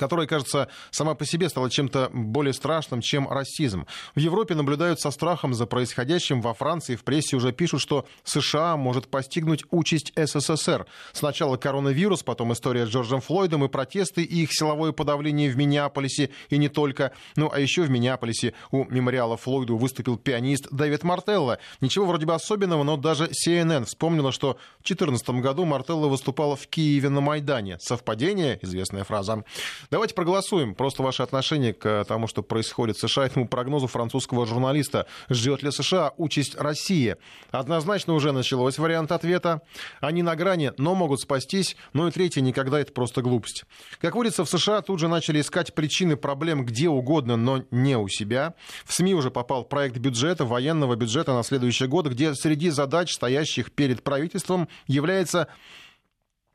которая, 0.00 0.26
кажется, 0.26 0.68
сама 0.90 1.14
по 1.14 1.26
себе 1.26 1.50
стала 1.50 1.68
чем-то 1.68 2.08
более 2.14 2.54
страшным, 2.54 3.02
чем 3.02 3.28
расизм. 3.28 3.86
В 4.14 4.18
Европе 4.18 4.54
наблюдают 4.54 4.98
со 4.98 5.10
страхом 5.10 5.52
за 5.52 5.66
происходящим. 5.66 6.40
Во 6.40 6.54
Франции 6.54 6.96
в 6.96 7.04
прессе 7.04 7.36
уже 7.36 7.52
пишут, 7.52 7.82
что 7.82 8.06
США 8.24 8.78
может 8.78 9.08
постигнуть 9.08 9.62
участь 9.70 10.14
СССР. 10.16 10.86
Сначала 11.12 11.58
коронавирус, 11.58 12.22
потом 12.22 12.54
история 12.54 12.86
с 12.86 12.88
Джорджем 12.88 13.20
Флойдом 13.20 13.62
и 13.62 13.68
протесты, 13.68 14.22
и 14.22 14.42
их 14.42 14.54
силовое 14.54 14.92
подавление 14.92 15.50
в 15.50 15.58
Миннеаполисе, 15.58 16.30
и 16.48 16.56
не 16.56 16.70
только. 16.70 17.12
Ну, 17.36 17.50
а 17.52 17.60
еще 17.60 17.82
в 17.82 17.90
Миннеаполисе 17.90 18.54
у 18.70 18.86
мемориала 18.86 19.36
Флойду 19.36 19.76
выступил 19.76 20.16
пианист 20.16 20.68
Дэвид 20.70 21.02
Мартелло. 21.02 21.58
Ничего 21.82 22.06
вроде 22.06 22.24
бы 22.24 22.32
особенного, 22.32 22.84
но 22.84 22.96
даже 22.96 23.28
CNN 23.28 23.84
вспомнила, 23.84 24.32
что 24.32 24.52
в 24.80 24.86
2014 24.86 25.28
году 25.42 25.66
Мартелло 25.66 26.08
выступал 26.08 26.56
в 26.56 26.66
Киеве 26.68 27.10
на 27.10 27.20
Майдане. 27.20 27.76
Совпадение? 27.80 28.58
Известная 28.62 29.04
фраза. 29.04 29.44
Давайте 29.90 30.14
проголосуем 30.14 30.76
просто 30.76 31.02
ваше 31.02 31.24
отношение 31.24 31.74
к 31.74 32.04
тому, 32.04 32.28
что 32.28 32.44
происходит 32.44 32.96
в 32.96 33.00
США, 33.00 33.26
этому 33.26 33.48
прогнозу 33.48 33.88
французского 33.88 34.46
журналиста. 34.46 35.06
Ждет 35.28 35.64
ли 35.64 35.72
США 35.72 36.12
участь 36.16 36.54
России? 36.54 37.16
Однозначно 37.50 38.14
уже 38.14 38.30
началось 38.30 38.78
вариант 38.78 39.10
ответа. 39.10 39.62
Они 40.00 40.22
на 40.22 40.36
грани, 40.36 40.72
но 40.78 40.94
могут 40.94 41.20
спастись. 41.20 41.74
Ну 41.92 42.06
и 42.06 42.12
третье, 42.12 42.40
никогда 42.40 42.78
это 42.78 42.92
просто 42.92 43.20
глупость. 43.20 43.64
Как 44.00 44.14
водится, 44.14 44.44
в 44.44 44.48
США 44.48 44.80
тут 44.82 45.00
же 45.00 45.08
начали 45.08 45.40
искать 45.40 45.74
причины 45.74 46.16
проблем 46.16 46.64
где 46.64 46.88
угодно, 46.88 47.34
но 47.34 47.64
не 47.72 47.98
у 47.98 48.06
себя. 48.06 48.54
В 48.84 48.94
СМИ 48.94 49.14
уже 49.14 49.32
попал 49.32 49.64
проект 49.64 49.96
бюджета, 49.96 50.44
военного 50.44 50.94
бюджета 50.94 51.34
на 51.34 51.42
следующий 51.42 51.86
год, 51.86 52.06
где 52.06 52.34
среди 52.34 52.70
задач, 52.70 53.12
стоящих 53.12 53.72
перед 53.72 54.04
правительством, 54.04 54.68
является 54.86 55.48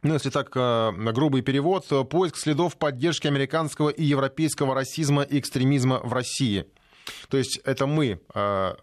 ну, 0.06 0.14
если 0.14 0.30
так, 0.30 0.52
э, 0.56 0.92
грубый 1.12 1.42
перевод, 1.42 1.86
поиск 2.10 2.38
следов 2.38 2.78
поддержки 2.78 3.28
американского 3.28 3.90
и 3.90 4.04
европейского 4.04 4.76
расизма 4.76 5.24
и 5.24 5.40
экстремизма 5.40 6.00
в 6.04 6.14
России. 6.14 6.66
То 7.30 7.38
есть 7.38 7.60
это 7.64 7.88
мы 7.88 8.20
э, 8.34 8.76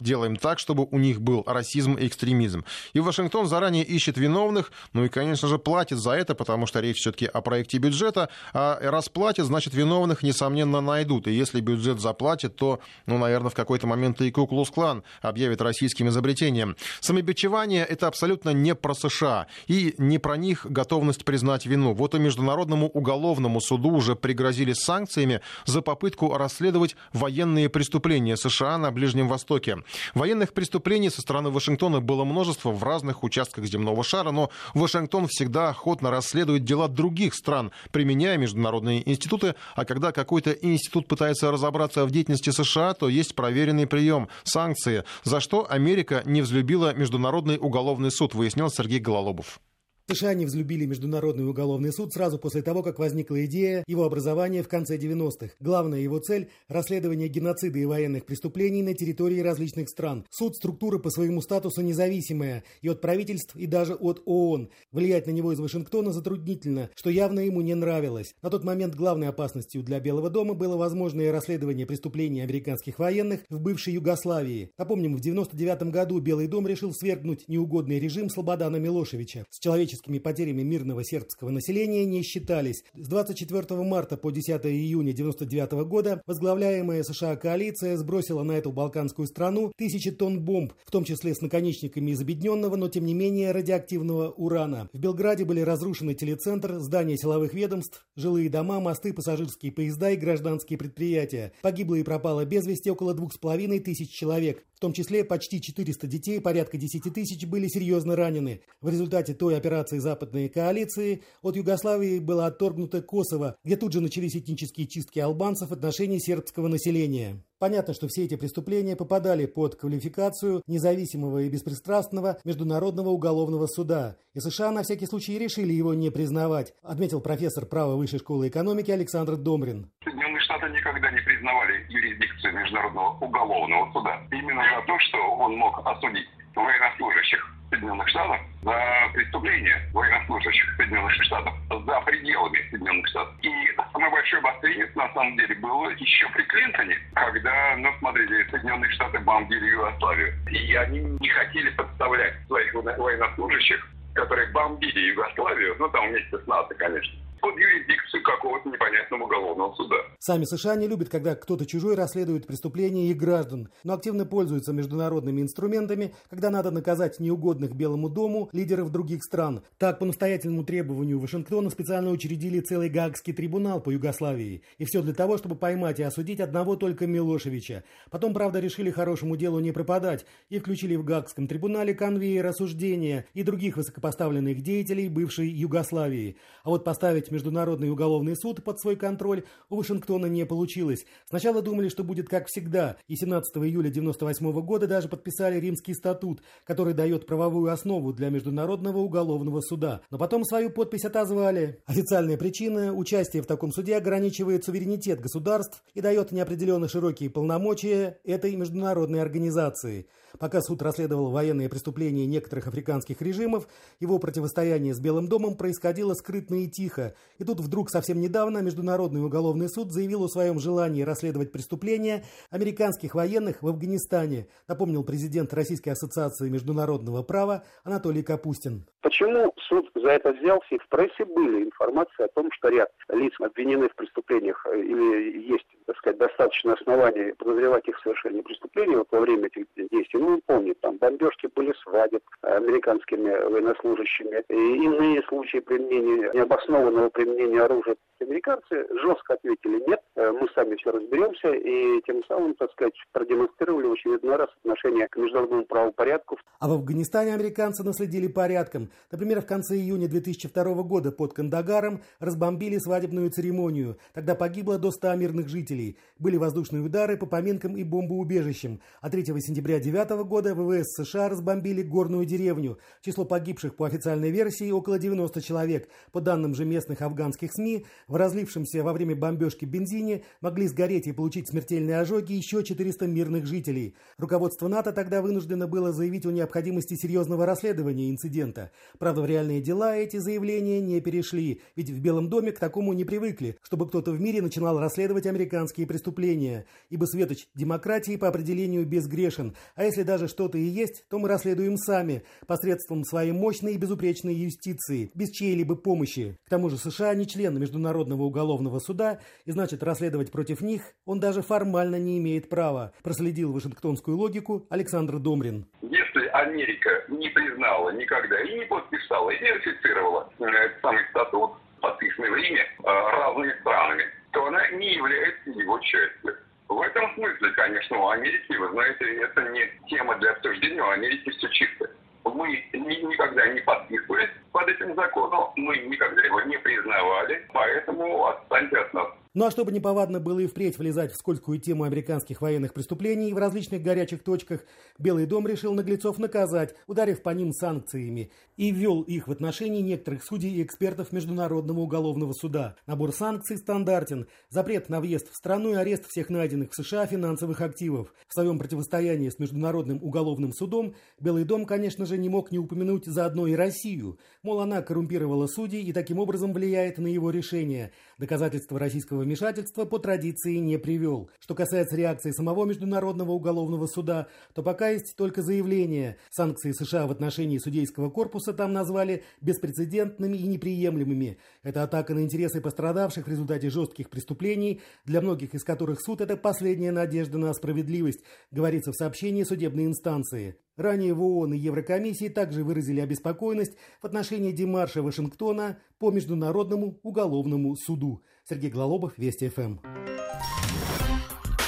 делаем 0.00 0.36
так, 0.36 0.58
чтобы 0.58 0.86
у 0.90 0.98
них 0.98 1.20
был 1.20 1.42
расизм 1.46 1.94
и 1.94 2.06
экстремизм. 2.06 2.64
И 2.92 3.00
Вашингтон 3.00 3.46
заранее 3.46 3.84
ищет 3.84 4.16
виновных, 4.16 4.72
ну 4.92 5.04
и, 5.04 5.08
конечно 5.08 5.48
же, 5.48 5.58
платит 5.58 5.98
за 5.98 6.12
это, 6.12 6.34
потому 6.34 6.66
что 6.66 6.80
речь 6.80 6.98
все-таки 6.98 7.26
о 7.26 7.40
проекте 7.40 7.78
бюджета, 7.78 8.28
а 8.52 8.78
раз 8.80 9.08
платит, 9.08 9.46
значит, 9.46 9.74
виновных, 9.74 10.22
несомненно, 10.22 10.80
найдут. 10.80 11.26
И 11.26 11.32
если 11.32 11.60
бюджет 11.60 12.00
заплатит, 12.00 12.56
то, 12.56 12.80
ну, 13.06 13.18
наверное, 13.18 13.50
в 13.50 13.54
какой-то 13.54 13.86
момент 13.86 14.20
и 14.20 14.30
Куклус-клан 14.30 15.02
объявит 15.20 15.60
российским 15.60 16.08
изобретением. 16.08 16.76
Самобичевание— 17.00 17.84
это 17.88 18.06
абсолютно 18.06 18.50
не 18.50 18.74
про 18.74 18.94
США 18.94 19.46
и 19.66 19.94
не 19.98 20.18
про 20.18 20.36
них 20.36 20.66
готовность 20.68 21.24
признать 21.24 21.66
вину. 21.66 21.94
Вот 21.94 22.14
и 22.14 22.18
Международному 22.18 22.88
уголовному 22.88 23.60
суду 23.60 23.90
уже 23.90 24.14
пригрозили 24.14 24.72
санкциями 24.72 25.40
за 25.64 25.82
попытку 25.82 26.36
расследовать 26.36 26.96
военные 27.12 27.68
преступления 27.68 28.36
США 28.36 28.78
на 28.78 28.90
Ближнем 28.90 29.28
Востоке. 29.28 29.78
Военных 30.14 30.52
преступлений 30.52 31.10
со 31.10 31.20
стороны 31.20 31.50
Вашингтона 31.50 32.00
было 32.00 32.24
множество 32.24 32.70
в 32.70 32.82
разных 32.82 33.22
участках 33.22 33.64
земного 33.64 34.04
шара, 34.04 34.30
но 34.30 34.50
Вашингтон 34.74 35.26
всегда 35.28 35.68
охотно 35.70 36.10
расследует 36.10 36.64
дела 36.64 36.88
других 36.88 37.34
стран, 37.34 37.72
применяя 37.92 38.36
международные 38.36 39.08
институты, 39.08 39.54
а 39.74 39.84
когда 39.84 40.12
какой-то 40.12 40.50
институт 40.52 41.08
пытается 41.08 41.50
разобраться 41.50 42.04
в 42.04 42.10
деятельности 42.10 42.50
США, 42.50 42.94
то 42.94 43.08
есть 43.08 43.34
проверенный 43.34 43.86
прием– 43.86 44.28
санкции, 44.44 45.04
за 45.24 45.40
что 45.40 45.70
Америка 45.70 46.22
не 46.24 46.42
взлюбила 46.42 46.94
Международный 46.94 47.58
уголовный 47.58 48.10
суд, 48.10 48.34
выяснил 48.34 48.70
Сергей 48.70 49.00
Гололобов. 49.00 49.60
США 50.10 50.32
не 50.32 50.46
взлюбили 50.46 50.86
Международный 50.86 51.46
уголовный 51.46 51.92
суд 51.92 52.14
сразу 52.14 52.38
после 52.38 52.62
того, 52.62 52.82
как 52.82 52.98
возникла 52.98 53.44
идея 53.44 53.84
его 53.86 54.04
образования 54.04 54.62
в 54.62 54.68
конце 54.68 54.96
90-х. 54.96 55.50
Главная 55.60 56.00
его 56.00 56.18
цель– 56.18 56.48
расследование 56.68 57.28
геноцида 57.28 57.78
и 57.78 57.84
военных 57.84 58.24
преступлений 58.24 58.82
на 58.82 58.94
территории 58.94 59.40
различных 59.40 59.90
стран. 59.90 60.24
Суд– 60.30 60.56
структура 60.56 60.98
по 60.98 61.10
своему 61.10 61.42
статусу 61.42 61.82
независимая 61.82 62.64
и 62.80 62.88
от 62.88 63.02
правительств, 63.02 63.54
и 63.54 63.66
даже 63.66 63.96
от 63.96 64.22
ООН. 64.24 64.70
Влиять 64.92 65.26
на 65.26 65.32
него 65.32 65.52
из 65.52 65.60
Вашингтона 65.60 66.10
затруднительно, 66.10 66.88
что 66.94 67.10
явно 67.10 67.40
ему 67.40 67.60
не 67.60 67.74
нравилось. 67.74 68.32
На 68.40 68.48
тот 68.48 68.64
момент 68.64 68.94
главной 68.94 69.28
опасностью 69.28 69.82
для 69.82 70.00
Белого 70.00 70.30
дома 70.30 70.54
было 70.54 70.78
возможное 70.78 71.30
расследование 71.32 71.84
преступлений 71.84 72.40
американских 72.40 72.98
военных 72.98 73.40
в 73.50 73.60
бывшей 73.60 73.92
Югославии. 73.92 74.70
Напомним, 74.78 75.16
в 75.16 75.20
99 75.20 75.90
году 75.90 76.18
Белый 76.20 76.46
дом 76.46 76.66
решил 76.66 76.94
свергнуть 76.94 77.46
неугодный 77.46 78.00
режим 78.00 78.30
Слободана 78.30 78.76
Милошевича. 78.76 79.44
С 79.50 79.58
человеческим 79.58 79.97
человеческими 79.98 80.18
потерями 80.18 80.62
мирного 80.62 81.04
сербского 81.04 81.50
населения 81.50 82.04
не 82.04 82.22
считались. 82.22 82.84
С 82.94 83.08
24 83.08 83.82
марта 83.82 84.16
по 84.16 84.30
10 84.30 84.50
июня 84.66 85.12
1999 85.12 85.88
года 85.88 86.22
возглавляемая 86.26 87.02
США 87.02 87.36
коалиция 87.36 87.96
сбросила 87.96 88.42
на 88.42 88.52
эту 88.52 88.72
балканскую 88.72 89.26
страну 89.26 89.72
тысячи 89.76 90.10
тонн 90.10 90.40
бомб, 90.40 90.72
в 90.84 90.90
том 90.90 91.04
числе 91.04 91.34
с 91.34 91.40
наконечниками 91.40 92.12
из 92.12 92.20
объединенного, 92.20 92.76
но 92.76 92.88
тем 92.88 93.04
не 93.04 93.14
менее 93.14 93.52
радиоактивного 93.52 94.30
урана. 94.30 94.88
В 94.92 94.98
Белграде 94.98 95.44
были 95.44 95.60
разрушены 95.60 96.14
телецентр, 96.14 96.78
здания 96.78 97.16
силовых 97.16 97.54
ведомств, 97.54 98.06
жилые 98.16 98.48
дома, 98.48 98.80
мосты, 98.80 99.12
пассажирские 99.12 99.72
поезда 99.72 100.10
и 100.10 100.16
гражданские 100.16 100.78
предприятия. 100.78 101.52
Погибло 101.62 101.96
и 101.96 102.02
пропало 102.02 102.44
без 102.44 102.66
вести 102.66 102.90
около 102.90 103.14
двух 103.14 103.32
с 103.32 103.38
половиной 103.38 103.80
тысяч 103.80 104.10
человек. 104.10 104.64
В 104.78 104.80
том 104.80 104.92
числе 104.92 105.24
почти 105.24 105.60
400 105.60 106.06
детей, 106.06 106.40
порядка 106.40 106.78
10 106.78 107.12
тысяч 107.12 107.44
были 107.46 107.66
серьезно 107.66 108.14
ранены. 108.14 108.60
В 108.80 108.88
результате 108.88 109.34
той 109.34 109.56
операции 109.56 109.98
западной 109.98 110.48
коалиции 110.48 111.24
от 111.42 111.56
Югославии 111.56 112.20
было 112.20 112.46
отторгнуто 112.46 113.02
Косово, 113.02 113.56
где 113.64 113.76
тут 113.76 113.92
же 113.92 114.00
начались 114.00 114.36
этнические 114.36 114.86
чистки 114.86 115.18
албанцев 115.18 115.70
в 115.70 115.72
отношении 115.72 116.20
сербского 116.20 116.68
населения. 116.68 117.42
Понятно, 117.58 117.92
что 117.92 118.06
все 118.06 118.24
эти 118.24 118.36
преступления 118.36 118.94
попадали 118.94 119.46
под 119.46 119.74
квалификацию 119.74 120.62
независимого 120.68 121.40
и 121.40 121.48
беспристрастного 121.48 122.38
Международного 122.44 123.08
уголовного 123.08 123.66
суда, 123.66 124.16
и 124.32 124.38
США 124.38 124.70
на 124.70 124.84
всякий 124.84 125.06
случай 125.06 125.36
решили 125.38 125.72
его 125.72 125.92
не 125.94 126.10
признавать, 126.10 126.72
отметил 126.82 127.20
профессор 127.20 127.66
права 127.66 127.96
Высшей 127.96 128.20
школы 128.20 128.46
экономики 128.46 128.92
Александр 128.92 129.36
Домрин. 129.36 129.90
Соединенные 130.04 130.40
Штаты 130.40 130.68
никогда 130.68 131.10
не 131.10 131.20
признавали 131.20 131.84
юрисдикцию 131.88 132.54
Международного 132.54 133.24
уголовного 133.24 133.92
суда. 133.92 134.22
Именно 134.30 134.62
за 134.62 134.86
то, 134.86 134.96
что 135.00 135.18
он 135.18 135.56
мог 135.56 135.84
осудить 135.84 136.28
военнослужащих 136.64 137.46
Соединенных 137.70 138.08
Штатов 138.08 138.40
за 138.62 138.74
преступления 139.12 139.90
военнослужащих 139.92 140.76
Соединенных 140.76 141.12
Штатов 141.22 141.54
за 141.70 142.00
пределами 142.00 142.58
Соединенных 142.70 143.06
Штатов. 143.08 143.34
И 143.42 143.50
самое 143.92 144.10
большое 144.10 144.40
обострение 144.40 144.90
на 144.94 145.12
самом 145.12 145.36
деле 145.36 145.54
было 145.56 145.90
еще 145.90 146.28
при 146.30 146.42
Клинтоне, 146.44 146.98
когда, 147.14 147.76
ну, 147.76 147.90
смотрите, 147.98 148.46
Соединенные 148.50 148.90
Штаты 148.92 149.18
бомбили 149.20 149.66
Югославию. 149.66 150.34
И 150.50 150.74
они 150.74 151.00
не 151.00 151.28
хотели 151.28 151.70
подставлять 151.70 152.34
своих 152.46 152.72
военнослужащих, 152.74 153.86
которые 154.14 154.48
бомбили 154.48 155.00
Югославию, 155.10 155.76
ну, 155.78 155.88
там 155.90 156.08
вместе 156.08 156.38
с 156.38 156.46
НАТО, 156.46 156.74
конечно, 156.74 157.12
под 157.40 157.56
юрисдикцию 157.56 158.22
какого-то 158.22 158.68
непонятного 158.68 159.24
уголовного 159.24 159.74
суда. 159.74 159.96
Сами 160.18 160.44
США 160.44 160.76
не 160.76 160.88
любят, 160.88 161.08
когда 161.08 161.34
кто-то 161.34 161.64
чужой 161.64 161.94
расследует 161.94 162.46
преступления 162.46 163.08
их 163.10 163.16
граждан, 163.16 163.68
но 163.84 163.94
активно 163.94 164.26
пользуются 164.26 164.72
международными 164.72 165.40
инструментами, 165.40 166.14
когда 166.28 166.50
надо 166.50 166.70
наказать 166.70 167.20
неугодных 167.20 167.74
Белому 167.74 168.08
дому 168.08 168.48
лидеров 168.52 168.90
других 168.90 169.22
стран. 169.22 169.62
Так, 169.78 169.98
по 169.98 170.04
настоятельному 170.04 170.64
требованию 170.64 171.18
Вашингтона 171.18 171.70
специально 171.70 172.10
учредили 172.10 172.60
целый 172.60 172.88
Гаагский 172.88 173.32
трибунал 173.32 173.80
по 173.80 173.90
Югославии. 173.90 174.62
И 174.78 174.84
все 174.84 175.02
для 175.02 175.14
того, 175.14 175.38
чтобы 175.38 175.56
поймать 175.56 176.00
и 176.00 176.02
осудить 176.02 176.40
одного 176.40 176.76
только 176.76 177.06
Милошевича. 177.06 177.84
Потом, 178.10 178.34
правда, 178.34 178.60
решили 178.60 178.90
хорошему 178.90 179.36
делу 179.36 179.60
не 179.60 179.72
пропадать 179.72 180.26
и 180.48 180.58
включили 180.58 180.96
в 180.96 181.04
Гаагском 181.04 181.46
трибунале 181.46 181.94
конвейер 181.94 182.46
осуждения 182.46 183.26
и 183.34 183.42
других 183.42 183.76
высокопоставленных 183.76 184.60
деятелей 184.60 185.08
бывшей 185.08 185.48
Югославии. 185.48 186.36
А 186.64 186.70
вот 186.70 186.84
поставить 186.84 187.27
взять 187.28 187.30
Международный 187.30 187.90
уголовный 187.90 188.36
суд 188.36 188.62
под 188.64 188.80
свой 188.80 188.96
контроль 188.96 189.44
у 189.70 189.76
Вашингтона 189.76 190.26
не 190.26 190.44
получилось. 190.46 191.04
Сначала 191.28 191.62
думали, 191.62 191.88
что 191.88 192.04
будет 192.04 192.28
как 192.28 192.46
всегда, 192.48 192.96
и 193.06 193.16
17 193.16 193.56
июля 193.56 193.90
1998 193.90 194.60
года 194.62 194.86
даже 194.86 195.08
подписали 195.08 195.60
Римский 195.60 195.94
статут, 195.94 196.42
который 196.64 196.94
дает 196.94 197.26
правовую 197.26 197.72
основу 197.72 198.12
для 198.12 198.30
Международного 198.30 198.98
уголовного 198.98 199.60
суда. 199.60 200.00
Но 200.10 200.18
потом 200.18 200.44
свою 200.44 200.70
подпись 200.70 201.04
отозвали. 201.04 201.80
Официальная 201.86 202.36
причина– 202.36 202.92
участие 202.94 203.42
в 203.42 203.46
таком 203.46 203.72
суде 203.72 203.96
ограничивает 203.96 204.64
суверенитет 204.64 205.20
государств 205.20 205.82
и 205.94 206.00
дает 206.00 206.32
неопределенно 206.32 206.88
широкие 206.88 207.30
полномочия 207.30 208.18
этой 208.24 208.56
международной 208.56 209.20
организации– 209.20 210.06
Пока 210.38 210.60
суд 210.60 210.82
расследовал 210.82 211.30
военные 211.30 211.68
преступления 211.68 212.26
некоторых 212.26 212.66
африканских 212.66 213.22
режимов, 213.22 213.66
его 213.98 214.18
противостояние 214.18 214.94
с 214.94 215.00
Белым 215.00 215.28
домом 215.28 215.56
происходило 215.56 216.14
скрытно 216.14 216.64
и 216.64 216.68
тихо. 216.68 217.14
И 217.38 217.44
тут 217.44 217.60
вдруг 217.60 217.90
совсем 217.90 218.20
недавно 218.20 218.58
Международный 218.58 219.24
уголовный 219.24 219.68
суд 219.68 219.92
заявил 219.92 220.24
о 220.24 220.28
своем 220.28 220.58
желании 220.58 221.02
расследовать 221.02 221.52
преступления 221.52 222.24
американских 222.50 223.14
военных 223.14 223.62
в 223.62 223.68
Афганистане, 223.68 224.48
напомнил 224.66 225.04
президент 225.04 225.54
Российской 225.54 225.90
ассоциации 225.90 226.48
международного 226.48 227.22
права 227.22 227.62
Анатолий 227.84 228.22
Капустин. 228.22 228.86
Почему 229.02 229.52
суд 229.68 229.88
за 229.94 230.10
это 230.10 230.32
взялся? 230.32 230.66
И 230.74 230.78
в 230.78 230.88
прессе 230.88 231.24
были 231.24 231.64
информации 231.64 232.24
о 232.24 232.28
том, 232.28 232.50
что 232.52 232.68
ряд 232.68 232.90
лиц 233.10 233.32
обвинены 233.40 233.88
в 233.88 233.94
преступлениях 233.94 234.66
э, 234.66 234.80
или 234.80 235.50
есть, 235.50 235.66
так 235.86 235.96
сказать, 235.98 236.18
достаточно 236.18 236.74
оснований 236.74 237.32
подозревать 237.34 237.86
их 237.88 237.98
в 237.98 238.02
совершении 238.02 238.42
преступлений 238.42 238.96
вот 238.96 239.08
во 239.10 239.20
время 239.20 239.46
этих 239.46 239.64
действий. 239.76 240.20
Ну, 240.20 240.34
он 240.34 240.40
помнит, 240.44 240.80
там 240.80 240.96
бомбежки 240.98 241.48
были 241.54 241.72
свадеб 241.82 242.22
американскими 242.42 243.30
военнослужащими 243.50 244.42
и 244.48 244.84
иные 244.84 245.22
случаи 245.28 245.58
применения, 245.58 246.30
необоснованного 246.34 247.07
применения 247.10 247.62
оружия. 247.62 247.96
Американцы 248.20 248.86
жестко 249.02 249.34
ответили 249.34 249.82
нет, 249.88 250.00
э, 250.16 250.32
мы 250.32 250.48
сами 250.54 250.74
все 250.76 250.90
разберемся 250.90 251.52
и 251.52 252.02
тем 252.06 252.24
самым, 252.24 252.54
так 252.54 252.70
сказать, 252.72 252.94
продемонстрировали 253.12 253.86
в 253.86 253.92
очередной 253.92 254.36
раз 254.36 254.48
отношение 254.60 255.06
к 255.08 255.16
международному 255.16 255.64
правопорядку. 255.66 256.36
А 256.58 256.68
в 256.68 256.72
Афганистане 256.72 257.34
американцы 257.34 257.84
наследили 257.84 258.26
порядком. 258.26 258.90
Например, 259.12 259.40
в 259.40 259.46
конце 259.46 259.76
июня 259.76 260.08
2002 260.08 260.82
года 260.82 261.12
под 261.12 261.32
Кандагаром 261.32 262.02
разбомбили 262.18 262.78
свадебную 262.78 263.30
церемонию. 263.30 263.98
Тогда 264.12 264.34
погибло 264.34 264.78
до 264.78 264.90
100 264.90 265.14
мирных 265.14 265.48
жителей. 265.48 265.96
Были 266.18 266.36
воздушные 266.36 266.82
удары 266.82 267.16
по 267.16 267.26
поминкам 267.26 267.76
и 267.76 267.84
бомбоубежищам. 267.84 268.80
А 269.00 269.10
3 269.10 269.24
сентября 269.24 269.78
2009 269.78 270.26
года 270.26 270.54
ВВС 270.54 270.96
США 270.96 271.28
разбомбили 271.28 271.82
горную 271.82 272.24
деревню. 272.24 272.78
Число 273.00 273.24
погибших 273.24 273.76
по 273.76 273.86
официальной 273.86 274.30
версии 274.30 274.70
около 274.72 274.98
90 274.98 275.40
человек. 275.40 275.88
По 276.12 276.20
данным 276.20 276.54
же 276.54 276.64
местных 276.64 276.97
афганских 277.02 277.52
СМИ, 277.52 277.86
в 278.06 278.16
разлившемся 278.16 278.82
во 278.82 278.92
время 278.92 279.16
бомбежки 279.16 279.64
бензине 279.64 280.22
могли 280.40 280.66
сгореть 280.68 281.06
и 281.06 281.12
получить 281.12 281.48
смертельные 281.48 281.98
ожоги 281.98 282.32
еще 282.32 282.62
400 282.62 283.06
мирных 283.06 283.46
жителей. 283.46 283.94
Руководство 284.16 284.68
НАТО 284.68 284.92
тогда 284.92 285.22
вынуждено 285.22 285.66
было 285.66 285.92
заявить 285.92 286.26
о 286.26 286.32
необходимости 286.32 286.94
серьезного 286.94 287.46
расследования 287.46 288.10
инцидента. 288.10 288.70
Правда, 288.98 289.22
в 289.22 289.26
реальные 289.26 289.60
дела 289.60 289.96
эти 289.96 290.18
заявления 290.18 290.80
не 290.80 291.00
перешли, 291.00 291.60
ведь 291.76 291.90
в 291.90 292.00
Белом 292.00 292.28
доме 292.28 292.52
к 292.52 292.58
такому 292.58 292.92
не 292.92 293.04
привыкли, 293.04 293.56
чтобы 293.62 293.88
кто-то 293.88 294.12
в 294.12 294.20
мире 294.20 294.42
начинал 294.42 294.78
расследовать 294.78 295.26
американские 295.26 295.86
преступления. 295.86 296.66
Ибо 296.90 297.04
светоч 297.04 297.46
демократии 297.54 298.16
по 298.16 298.28
определению 298.28 298.86
безгрешен, 298.86 299.54
а 299.74 299.84
если 299.84 300.02
даже 300.02 300.28
что-то 300.28 300.58
и 300.58 300.64
есть, 300.64 301.04
то 301.08 301.18
мы 301.18 301.28
расследуем 301.28 301.76
сами, 301.76 302.22
посредством 302.46 303.04
своей 303.04 303.32
мощной 303.32 303.74
и 303.74 303.78
безупречной 303.78 304.34
юстиции, 304.34 305.10
без 305.14 305.30
чьей-либо 305.30 305.74
помощи. 305.74 306.36
К 306.46 306.50
тому 306.50 306.70
же 306.70 306.78
США 306.90 307.14
не 307.14 307.26
член 307.26 307.58
Международного 307.58 308.22
уголовного 308.22 308.78
суда, 308.78 309.18
и 309.44 309.50
значит 309.50 309.82
расследовать 309.82 310.32
против 310.32 310.60
них 310.60 310.82
он 311.04 311.20
даже 311.20 311.42
формально 311.42 311.96
не 311.96 312.18
имеет 312.18 312.48
права, 312.48 312.92
проследил 313.02 313.52
вашингтонскую 313.52 314.16
логику 314.16 314.66
Александр 314.70 315.18
Домрин. 315.18 315.66
Если 315.82 316.26
Америка 316.28 316.90
не 317.08 317.28
признала 317.30 317.90
никогда 317.90 318.40
и 318.40 318.58
не 318.58 318.66
подписала, 318.66 319.30
и 319.30 319.42
не 319.42 319.52
ратифицировала 319.52 320.30
э, 320.38 320.44
этот 320.44 320.80
самый 320.82 321.04
статут, 321.10 321.52
подписанный 321.80 322.30
в 322.30 322.34
Риме 322.36 322.60
э, 322.60 322.82
разными 322.84 323.54
странами, 323.60 324.04
то 324.32 324.46
она 324.46 324.68
не 324.70 324.94
является 324.94 325.50
его 325.50 325.78
частью. 325.80 326.36
В 326.68 326.80
этом 326.80 327.14
смысле, 327.14 327.50
конечно, 327.52 327.98
у 327.98 328.08
Америки, 328.08 328.52
вы 328.52 328.68
знаете, 328.70 329.04
это 329.22 329.48
не 329.50 329.62
тема 329.88 330.18
для 330.18 330.32
обсуждения, 330.32 330.82
у 330.82 330.90
Америки 330.90 331.30
все 331.30 331.48
чисто. 331.48 331.90
Мы 332.34 332.48
никогда 332.72 333.46
не 333.48 333.60
подписывались 333.60 334.30
под 334.52 334.68
этим 334.68 334.94
законом, 334.94 335.50
мы 335.56 335.76
никогда 335.78 336.22
его 336.22 336.40
не 336.42 336.58
признавали, 336.58 337.46
поэтому 337.52 338.26
отстаньте 338.26 338.76
от 338.78 338.94
нас. 338.94 339.08
Ну 339.34 339.44
а 339.44 339.50
чтобы 339.50 339.72
неповадно 339.72 340.20
было 340.20 340.40
и 340.40 340.46
впредь 340.46 340.78
влезать 340.78 341.12
в 341.12 341.16
скользкую 341.16 341.60
тему 341.60 341.84
американских 341.84 342.40
военных 342.40 342.72
преступлений 342.72 343.32
в 343.32 343.38
различных 343.38 343.82
горячих 343.82 344.22
точках, 344.22 344.64
Белый 344.98 345.26
дом 345.26 345.46
решил 345.46 345.74
наглецов 345.74 346.18
наказать, 346.18 346.74
ударив 346.86 347.22
по 347.22 347.30
ним 347.30 347.52
санкциями, 347.52 348.30
и 348.56 348.70
ввел 348.70 349.02
их 349.02 349.28
в 349.28 349.32
отношении 349.32 349.80
некоторых 349.80 350.24
судей 350.24 350.54
и 350.54 350.62
экспертов 350.62 351.12
Международного 351.12 351.80
уголовного 351.80 352.32
суда. 352.32 352.76
Набор 352.86 353.12
санкций 353.12 353.58
стандартен. 353.58 354.26
Запрет 354.48 354.88
на 354.88 355.00
въезд 355.00 355.30
в 355.30 355.36
страну 355.36 355.72
и 355.72 355.76
арест 355.76 356.06
всех 356.08 356.30
найденных 356.30 356.70
в 356.72 356.74
США 356.74 357.06
финансовых 357.06 357.60
активов. 357.60 358.12
В 358.28 358.34
своем 358.34 358.58
противостоянии 358.58 359.28
с 359.28 359.38
Международным 359.38 360.02
уголовным 360.02 360.52
судом 360.52 360.94
Белый 361.20 361.44
дом, 361.44 361.66
конечно 361.66 362.06
же, 362.06 362.18
не 362.18 362.28
мог 362.28 362.50
не 362.50 362.58
упомянуть 362.58 363.06
заодно 363.06 363.46
и 363.46 363.54
Россию. 363.54 364.18
Мол, 364.42 364.60
она 364.60 364.82
коррумпировала 364.82 365.46
судей 365.46 365.82
и 365.82 365.92
таким 365.92 366.18
образом 366.18 366.52
влияет 366.52 366.98
на 366.98 367.06
его 367.06 367.30
решения. 367.30 367.92
Доказательства 368.18 368.78
российского 368.78 369.17
вмешательства 369.24 369.84
по 369.84 369.98
традиции 369.98 370.56
не 370.56 370.78
привел. 370.78 371.30
Что 371.38 371.54
касается 371.54 371.96
реакции 371.96 372.30
самого 372.30 372.64
Международного 372.64 373.32
уголовного 373.32 373.86
суда, 373.86 374.28
то 374.54 374.62
пока 374.62 374.90
есть 374.90 375.14
только 375.16 375.42
заявление. 375.42 376.16
Санкции 376.30 376.72
США 376.72 377.06
в 377.06 377.10
отношении 377.10 377.58
судейского 377.58 378.10
корпуса 378.10 378.52
там 378.52 378.72
назвали 378.72 379.24
беспрецедентными 379.40 380.36
и 380.36 380.46
неприемлемыми. 380.46 381.38
Это 381.62 381.82
атака 381.82 382.14
на 382.14 382.20
интересы 382.20 382.60
пострадавших 382.60 383.26
в 383.26 383.30
результате 383.30 383.70
жестких 383.70 384.10
преступлений, 384.10 384.80
для 385.04 385.20
многих 385.20 385.54
из 385.54 385.64
которых 385.64 386.00
суд– 386.00 386.20
это 386.22 386.36
последняя 386.36 386.92
надежда 386.92 387.38
на 387.38 387.52
справедливость, 387.54 388.22
говорится 388.50 388.92
в 388.92 388.96
сообщении 388.96 389.44
судебной 389.44 389.86
инстанции. 389.86 390.56
Ранее 390.78 391.12
в 391.12 391.22
ООН 391.24 391.54
и 391.54 391.58
Еврокомиссии 391.58 392.28
также 392.28 392.62
выразили 392.62 393.00
обеспокоенность 393.00 393.76
в 394.00 394.06
отношении 394.06 394.52
демарша 394.52 395.02
Вашингтона 395.02 395.78
по 395.98 396.12
Международному 396.12 397.00
уголовному 397.02 397.74
суду. 397.74 398.22
Сергей 398.48 398.70
Глалобов, 398.70 399.12
Вести 399.18 399.50
ФМ. 399.50 399.76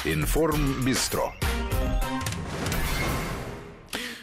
Информ 0.07 0.83
Бистро. 0.83 1.31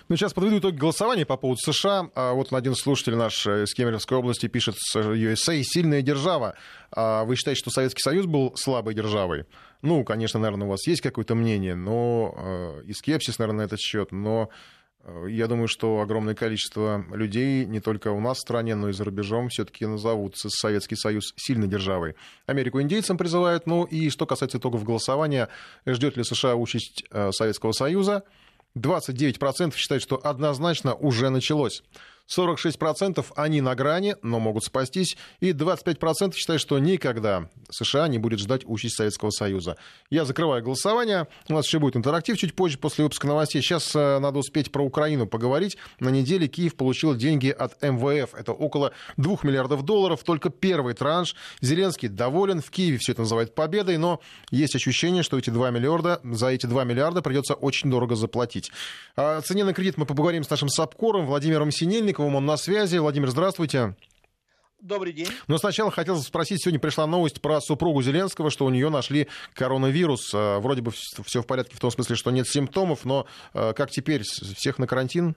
Ну, 0.09 0.15
сейчас 0.15 0.33
подведу 0.33 0.57
итоги 0.57 0.75
голосования 0.75 1.25
по 1.25 1.37
поводу 1.37 1.59
США. 1.61 2.09
А 2.15 2.33
вот 2.33 2.51
один 2.51 2.73
слушатель 2.73 3.15
наш 3.15 3.45
из 3.45 3.75
Кемеровской 3.75 4.17
области 4.17 4.47
пишет, 4.47 4.75
USA 4.95 5.61
сильная 5.61 6.01
держава. 6.01 6.55
А 6.91 7.25
вы 7.25 7.35
считаете, 7.35 7.59
что 7.59 7.69
Советский 7.69 8.01
Союз 8.01 8.25
был 8.25 8.55
слабой 8.55 8.95
державой? 8.95 9.45
Ну, 9.83 10.03
конечно, 10.03 10.39
наверное, 10.39 10.65
у 10.65 10.71
вас 10.71 10.87
есть 10.87 11.01
какое-то 11.01 11.35
мнение, 11.35 11.75
но 11.75 12.33
э, 12.35 12.85
и 12.87 12.93
скепсис, 12.93 13.37
наверное, 13.37 13.65
на 13.65 13.67
этот 13.67 13.79
счет, 13.79 14.11
но 14.11 14.49
э, 14.49 14.53
я 15.27 15.47
думаю, 15.47 15.67
что 15.67 16.01
огромное 16.01 16.35
количество 16.35 17.05
людей, 17.11 17.65
не 17.65 17.79
только 17.79 18.11
у 18.11 18.19
нас 18.19 18.37
в 18.37 18.41
стране, 18.41 18.75
но 18.75 18.89
и 18.89 18.93
за 18.93 19.05
рубежом, 19.05 19.49
все-таки 19.49 19.85
назовут 19.85 20.35
Советский 20.37 20.95
Союз 20.95 21.33
сильной 21.37 21.67
державой. 21.67 22.15
Америку 22.45 22.81
индейцам 22.81 23.17
призывают. 23.17 23.67
Ну 23.67 23.85
и 23.85 24.09
что 24.09 24.25
касается 24.25 24.57
итогов 24.57 24.83
голосования, 24.83 25.49
ждет 25.85 26.17
ли 26.17 26.23
США 26.23 26.55
участь 26.55 27.05
э, 27.11 27.31
Советского 27.31 27.71
Союза? 27.71 28.23
29% 28.75 29.75
считают, 29.75 30.03
что 30.03 30.19
однозначно 30.23 30.93
уже 30.93 31.29
началось. 31.29 31.83
46% 32.27 33.25
они 33.35 33.61
на 33.61 33.75
грани, 33.75 34.15
но 34.21 34.39
могут 34.39 34.63
спастись, 34.63 35.17
и 35.39 35.51
25% 35.51 36.33
считают, 36.35 36.61
что 36.61 36.77
никогда 36.79 37.49
США 37.69 38.07
не 38.07 38.17
будет 38.17 38.39
ждать 38.39 38.63
участь 38.65 38.95
Советского 38.95 39.29
Союза. 39.29 39.77
Я 40.09 40.25
закрываю 40.25 40.63
голосование. 40.63 41.27
У 41.49 41.53
нас 41.53 41.65
еще 41.65 41.79
будет 41.79 41.95
интерактив 41.95 42.37
чуть 42.37 42.55
позже, 42.55 42.77
после 42.77 43.03
выпуска 43.03 43.27
новостей. 43.27 43.61
Сейчас 43.61 43.95
э, 43.95 44.19
надо 44.19 44.39
успеть 44.39 44.71
про 44.71 44.83
Украину 44.83 45.27
поговорить. 45.27 45.77
На 45.99 46.09
неделе 46.09 46.47
Киев 46.47 46.75
получил 46.75 47.15
деньги 47.15 47.49
от 47.49 47.81
МВФ. 47.81 48.33
Это 48.33 48.51
около 48.51 48.93
2 49.17 49.37
миллиардов 49.43 49.83
долларов. 49.83 50.23
Только 50.23 50.49
первый 50.49 50.93
транш. 50.93 51.35
Зеленский 51.61 52.07
доволен. 52.07 52.61
В 52.61 52.69
Киеве 52.69 52.97
все 52.99 53.13
это 53.13 53.21
называют 53.21 53.55
победой, 53.55 53.97
но 53.97 54.21
есть 54.51 54.75
ощущение, 54.75 55.23
что 55.23 55.37
эти 55.37 55.49
2 55.49 55.71
миллиарда, 55.71 56.19
за 56.23 56.47
эти 56.47 56.65
2 56.65 56.83
миллиарда 56.83 57.21
придется 57.21 57.53
очень 57.53 57.89
дорого 57.89 58.15
заплатить. 58.15 58.71
О 59.15 59.41
цене 59.41 59.63
на 59.63 59.73
кредит 59.73 59.97
мы 59.97 60.05
поговорим 60.05 60.43
с 60.43 60.49
нашим 60.49 60.69
САПКОРом 60.69 61.25
Владимиром 61.25 61.71
Синельниковым. 61.71 62.16
Новиковым. 62.17 62.35
Он 62.35 62.45
на 62.45 62.57
связи. 62.57 62.97
Владимир, 62.97 63.29
здравствуйте. 63.29 63.95
Добрый 64.79 65.11
день. 65.11 65.27
Но 65.47 65.57
сначала 65.57 65.89
хотел 65.89 66.17
спросить, 66.21 66.61
сегодня 66.61 66.79
пришла 66.79 67.07
новость 67.07 67.41
про 67.41 67.59
супругу 67.61 68.01
Зеленского, 68.03 68.51
что 68.51 68.65
у 68.65 68.69
нее 68.69 68.89
нашли 68.89 69.27
коронавирус. 69.55 70.33
Э, 70.33 70.59
вроде 70.59 70.81
бы 70.81 70.91
все 70.91 71.41
в 71.41 71.47
порядке 71.47 71.75
в 71.75 71.79
том 71.79 71.89
смысле, 71.89 72.15
что 72.15 72.29
нет 72.29 72.47
симптомов, 72.47 73.03
но 73.03 73.25
э, 73.53 73.73
как 73.73 73.89
теперь, 73.89 74.21
всех 74.21 74.77
на 74.77 74.85
карантин? 74.85 75.35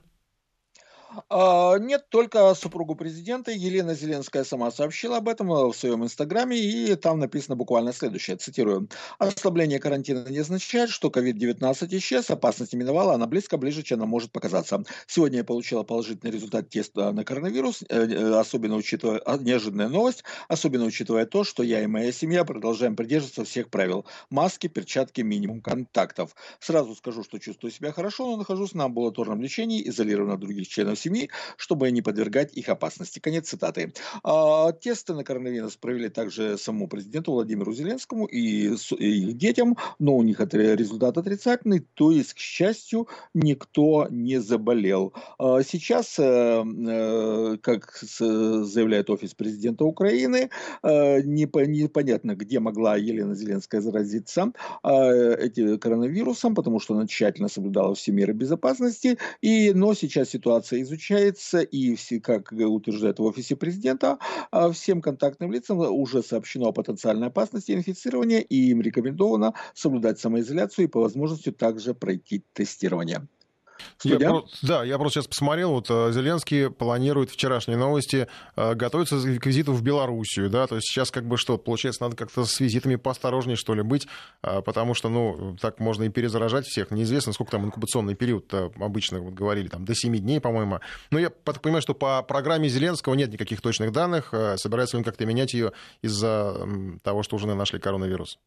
А, 1.29 1.77
нет, 1.77 2.05
только 2.09 2.53
супругу 2.55 2.95
президента. 2.95 3.51
Елена 3.51 3.93
Зеленская 3.95 4.43
сама 4.43 4.71
сообщила 4.71 5.17
об 5.17 5.27
этом 5.27 5.51
э, 5.51 5.67
в 5.67 5.73
своем 5.73 6.03
инстаграме, 6.03 6.57
и 6.57 6.95
там 6.95 7.19
написано 7.19 7.55
буквально 7.55 7.91
следующее, 7.91 8.37
цитирую. 8.37 8.87
«Ослабление 9.19 9.79
карантина 9.79 10.25
не 10.29 10.39
означает, 10.39 10.89
что 10.89 11.09
COVID-19 11.09 11.97
исчез, 11.97 12.29
опасность 12.29 12.73
миновала, 12.73 13.13
она 13.13 13.27
близко, 13.27 13.57
ближе, 13.57 13.83
чем 13.83 13.99
она 13.99 14.05
может 14.07 14.31
показаться. 14.31 14.83
Сегодня 15.07 15.39
я 15.39 15.43
получила 15.43 15.83
положительный 15.83 16.31
результат 16.31 16.69
теста 16.69 17.11
на 17.11 17.25
коронавирус, 17.25 17.83
э, 17.89 18.07
э, 18.07 18.39
особенно 18.39 18.75
учитывая, 18.75 19.19
а, 19.25 19.37
неожиданная 19.37 19.89
новость, 19.89 20.23
особенно 20.47 20.85
учитывая 20.85 21.25
то, 21.25 21.43
что 21.43 21.63
я 21.63 21.81
и 21.81 21.87
моя 21.87 22.11
семья 22.11 22.45
продолжаем 22.45 22.95
придерживаться 22.95 23.43
всех 23.43 23.69
правил. 23.69 24.05
Маски, 24.29 24.67
перчатки, 24.67 25.21
минимум 25.21 25.61
контактов. 25.61 26.35
Сразу 26.59 26.95
скажу, 26.95 27.23
что 27.23 27.37
чувствую 27.39 27.71
себя 27.71 27.91
хорошо, 27.91 28.31
но 28.31 28.37
нахожусь 28.37 28.73
на 28.73 28.85
амбулаторном 28.85 29.41
лечении, 29.41 29.87
изолирован 29.87 30.31
от 30.31 30.39
других 30.39 30.67
членов 30.69 31.00
семьи, 31.01 31.29
чтобы 31.57 31.91
не 31.91 32.01
подвергать 32.01 32.55
их 32.55 32.69
опасности. 32.69 33.19
Конец 33.19 33.49
цитаты. 33.49 33.93
А, 34.23 34.71
тесты 34.71 35.13
на 35.13 35.23
коронавирус 35.23 35.75
провели 35.75 36.09
также 36.09 36.57
самому 36.57 36.87
президенту 36.87 37.33
Владимиру 37.33 37.73
Зеленскому 37.73 38.25
и, 38.25 38.75
и 38.97 39.29
их 39.29 39.37
детям, 39.37 39.77
но 39.99 40.15
у 40.15 40.23
них 40.23 40.39
результат 40.39 41.17
отрицательный, 41.17 41.79
то 41.93 42.11
есть, 42.11 42.33
к 42.33 42.37
счастью, 42.37 43.07
никто 43.33 44.07
не 44.09 44.39
заболел. 44.39 45.13
А, 45.37 45.61
сейчас, 45.63 46.19
э, 46.19 46.63
э, 46.63 47.57
как 47.61 47.97
заявляет 48.01 49.09
офис 49.09 49.33
президента 49.33 49.85
Украины, 49.85 50.49
э, 50.83 51.21
непонятно, 51.21 52.35
где 52.35 52.59
могла 52.59 52.95
Елена 52.95 53.35
Зеленская 53.35 53.81
заразиться 53.81 54.51
этим 54.83 55.79
коронавирусом, 55.79 56.55
потому 56.55 56.79
что 56.79 56.93
она 56.93 57.07
тщательно 57.07 57.47
соблюдала 57.47 57.95
все 57.95 58.11
меры 58.11 58.33
безопасности, 58.33 59.17
и, 59.41 59.71
но 59.73 59.93
сейчас 59.93 60.29
ситуация 60.29 60.81
изучается, 60.91 61.61
и 61.61 61.95
все, 61.95 62.19
как 62.19 62.51
утверждает 62.51 63.19
в 63.19 63.23
офисе 63.23 63.55
президента, 63.55 64.17
всем 64.73 65.01
контактным 65.01 65.51
лицам 65.51 65.79
уже 65.79 66.21
сообщено 66.21 66.67
о 66.67 66.73
потенциальной 66.73 67.27
опасности 67.27 67.71
инфицирования, 67.71 68.39
и 68.39 68.71
им 68.71 68.81
рекомендовано 68.81 69.53
соблюдать 69.73 70.19
самоизоляцию 70.19 70.85
и 70.85 70.89
по 70.89 70.99
возможности 70.99 71.51
также 71.51 71.93
пройти 71.93 72.43
тестирование. 72.53 73.27
Я 74.03 74.19
про... 74.19 74.45
Да, 74.61 74.83
я 74.83 74.97
просто 74.97 75.19
сейчас 75.19 75.27
посмотрел, 75.27 75.71
вот 75.71 75.87
э, 75.89 76.11
Зеленский 76.11 76.69
планирует 76.69 77.29
вчерашние 77.29 77.77
новости, 77.77 78.27
э, 78.55 78.73
готовится 78.73 79.17
к 79.19 79.45
визиту 79.45 79.73
в 79.73 79.81
Белоруссию, 79.81 80.49
да, 80.49 80.67
то 80.67 80.75
есть 80.75 80.87
сейчас 80.87 81.11
как 81.11 81.25
бы 81.25 81.37
что, 81.37 81.57
получается, 81.57 82.03
надо 82.03 82.15
как-то 82.15 82.45
с 82.45 82.59
визитами 82.59 82.95
поосторожнее, 82.95 83.55
что 83.55 83.73
ли, 83.73 83.81
быть, 83.81 84.07
э, 84.43 84.61
потому 84.61 84.93
что, 84.93 85.09
ну, 85.09 85.57
так 85.59 85.79
можно 85.79 86.03
и 86.03 86.09
перезаражать 86.09 86.65
всех, 86.65 86.91
неизвестно, 86.91 87.33
сколько 87.33 87.51
там 87.51 87.65
инкубационный 87.65 88.15
период 88.15 88.53
обычно, 88.53 89.21
вот 89.21 89.33
говорили, 89.33 89.67
там, 89.67 89.85
до 89.85 89.95
7 89.95 90.17
дней, 90.17 90.39
по-моему, 90.39 90.79
но 91.09 91.19
я 91.19 91.29
так 91.29 91.61
понимаю, 91.61 91.81
что 91.81 91.93
по 91.93 92.21
программе 92.23 92.69
Зеленского 92.69 93.13
нет 93.13 93.31
никаких 93.31 93.61
точных 93.61 93.91
данных, 93.91 94.33
собирается 94.57 94.97
он 94.97 95.03
как-то 95.03 95.25
менять 95.25 95.53
ее 95.53 95.71
из-за 96.01 96.67
того, 97.03 97.23
что 97.23 97.35
уже 97.35 97.47
нашли 97.53 97.79
коронавирус. 97.79 98.37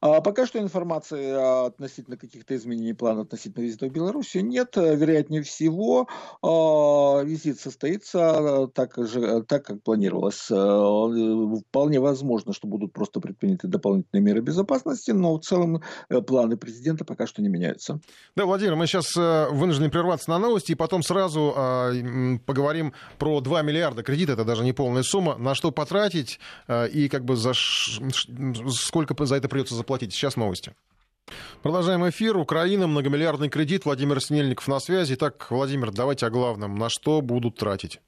А 0.00 0.20
пока 0.20 0.46
что 0.46 0.58
информации 0.58 1.66
относительно 1.66 2.16
каких-то 2.16 2.56
изменений 2.56 2.94
плана 2.94 3.22
относительно 3.22 3.64
визита 3.64 3.86
в 3.86 3.92
Белоруссию 3.92 4.44
нет. 4.44 4.76
Вероятнее 4.76 5.42
всего, 5.42 6.08
а, 6.42 7.22
визит 7.22 7.60
состоится 7.60 8.68
так, 8.74 8.96
же, 8.96 9.42
так 9.42 9.64
как 9.64 9.82
планировалось. 9.82 10.48
А, 10.50 11.60
вполне 11.68 12.00
возможно, 12.00 12.52
что 12.52 12.66
будут 12.66 12.92
просто 12.92 13.20
предприняты 13.20 13.68
дополнительные 13.68 14.22
меры 14.22 14.40
безопасности, 14.40 15.10
но 15.10 15.36
в 15.36 15.40
целом 15.40 15.82
э, 16.08 16.20
планы 16.20 16.56
президента 16.56 17.04
пока 17.04 17.26
что 17.26 17.42
не 17.42 17.48
меняются. 17.48 18.00
Да, 18.36 18.46
Владимир, 18.46 18.76
мы 18.76 18.86
сейчас 18.86 19.16
э, 19.16 19.48
вынуждены 19.50 19.90
прерваться 19.90 20.30
на 20.30 20.38
новости 20.38 20.72
и 20.72 20.74
потом 20.74 21.02
сразу 21.02 21.54
поговорим 22.46 22.92
про 23.18 23.40
2 23.40 23.62
миллиарда 23.62 24.02
кредита, 24.02 24.32
это 24.32 24.44
даже 24.44 24.64
не 24.64 24.72
полная 24.72 25.02
сумма, 25.02 25.36
на 25.36 25.54
что 25.54 25.70
потратить 25.70 26.38
э, 26.66 26.88
и 26.88 27.08
как 27.08 27.24
бы 27.24 27.36
за 27.36 27.52
сколько 28.70 29.26
за 29.26 29.36
это 29.36 29.48
придется 29.58 29.74
заплатить. 29.74 30.12
Сейчас 30.14 30.36
новости. 30.36 30.72
Продолжаем 31.62 32.08
эфир. 32.08 32.36
Украина, 32.36 32.86
многомиллиардный 32.86 33.48
кредит. 33.48 33.84
Владимир 33.84 34.20
Снельников 34.20 34.68
на 34.68 34.78
связи. 34.78 35.14
Итак, 35.14 35.48
Владимир, 35.50 35.90
давайте 35.90 36.26
о 36.26 36.30
главном. 36.30 36.76
На 36.76 36.88
что 36.88 37.20
будут 37.20 37.56
тратить? 37.56 38.00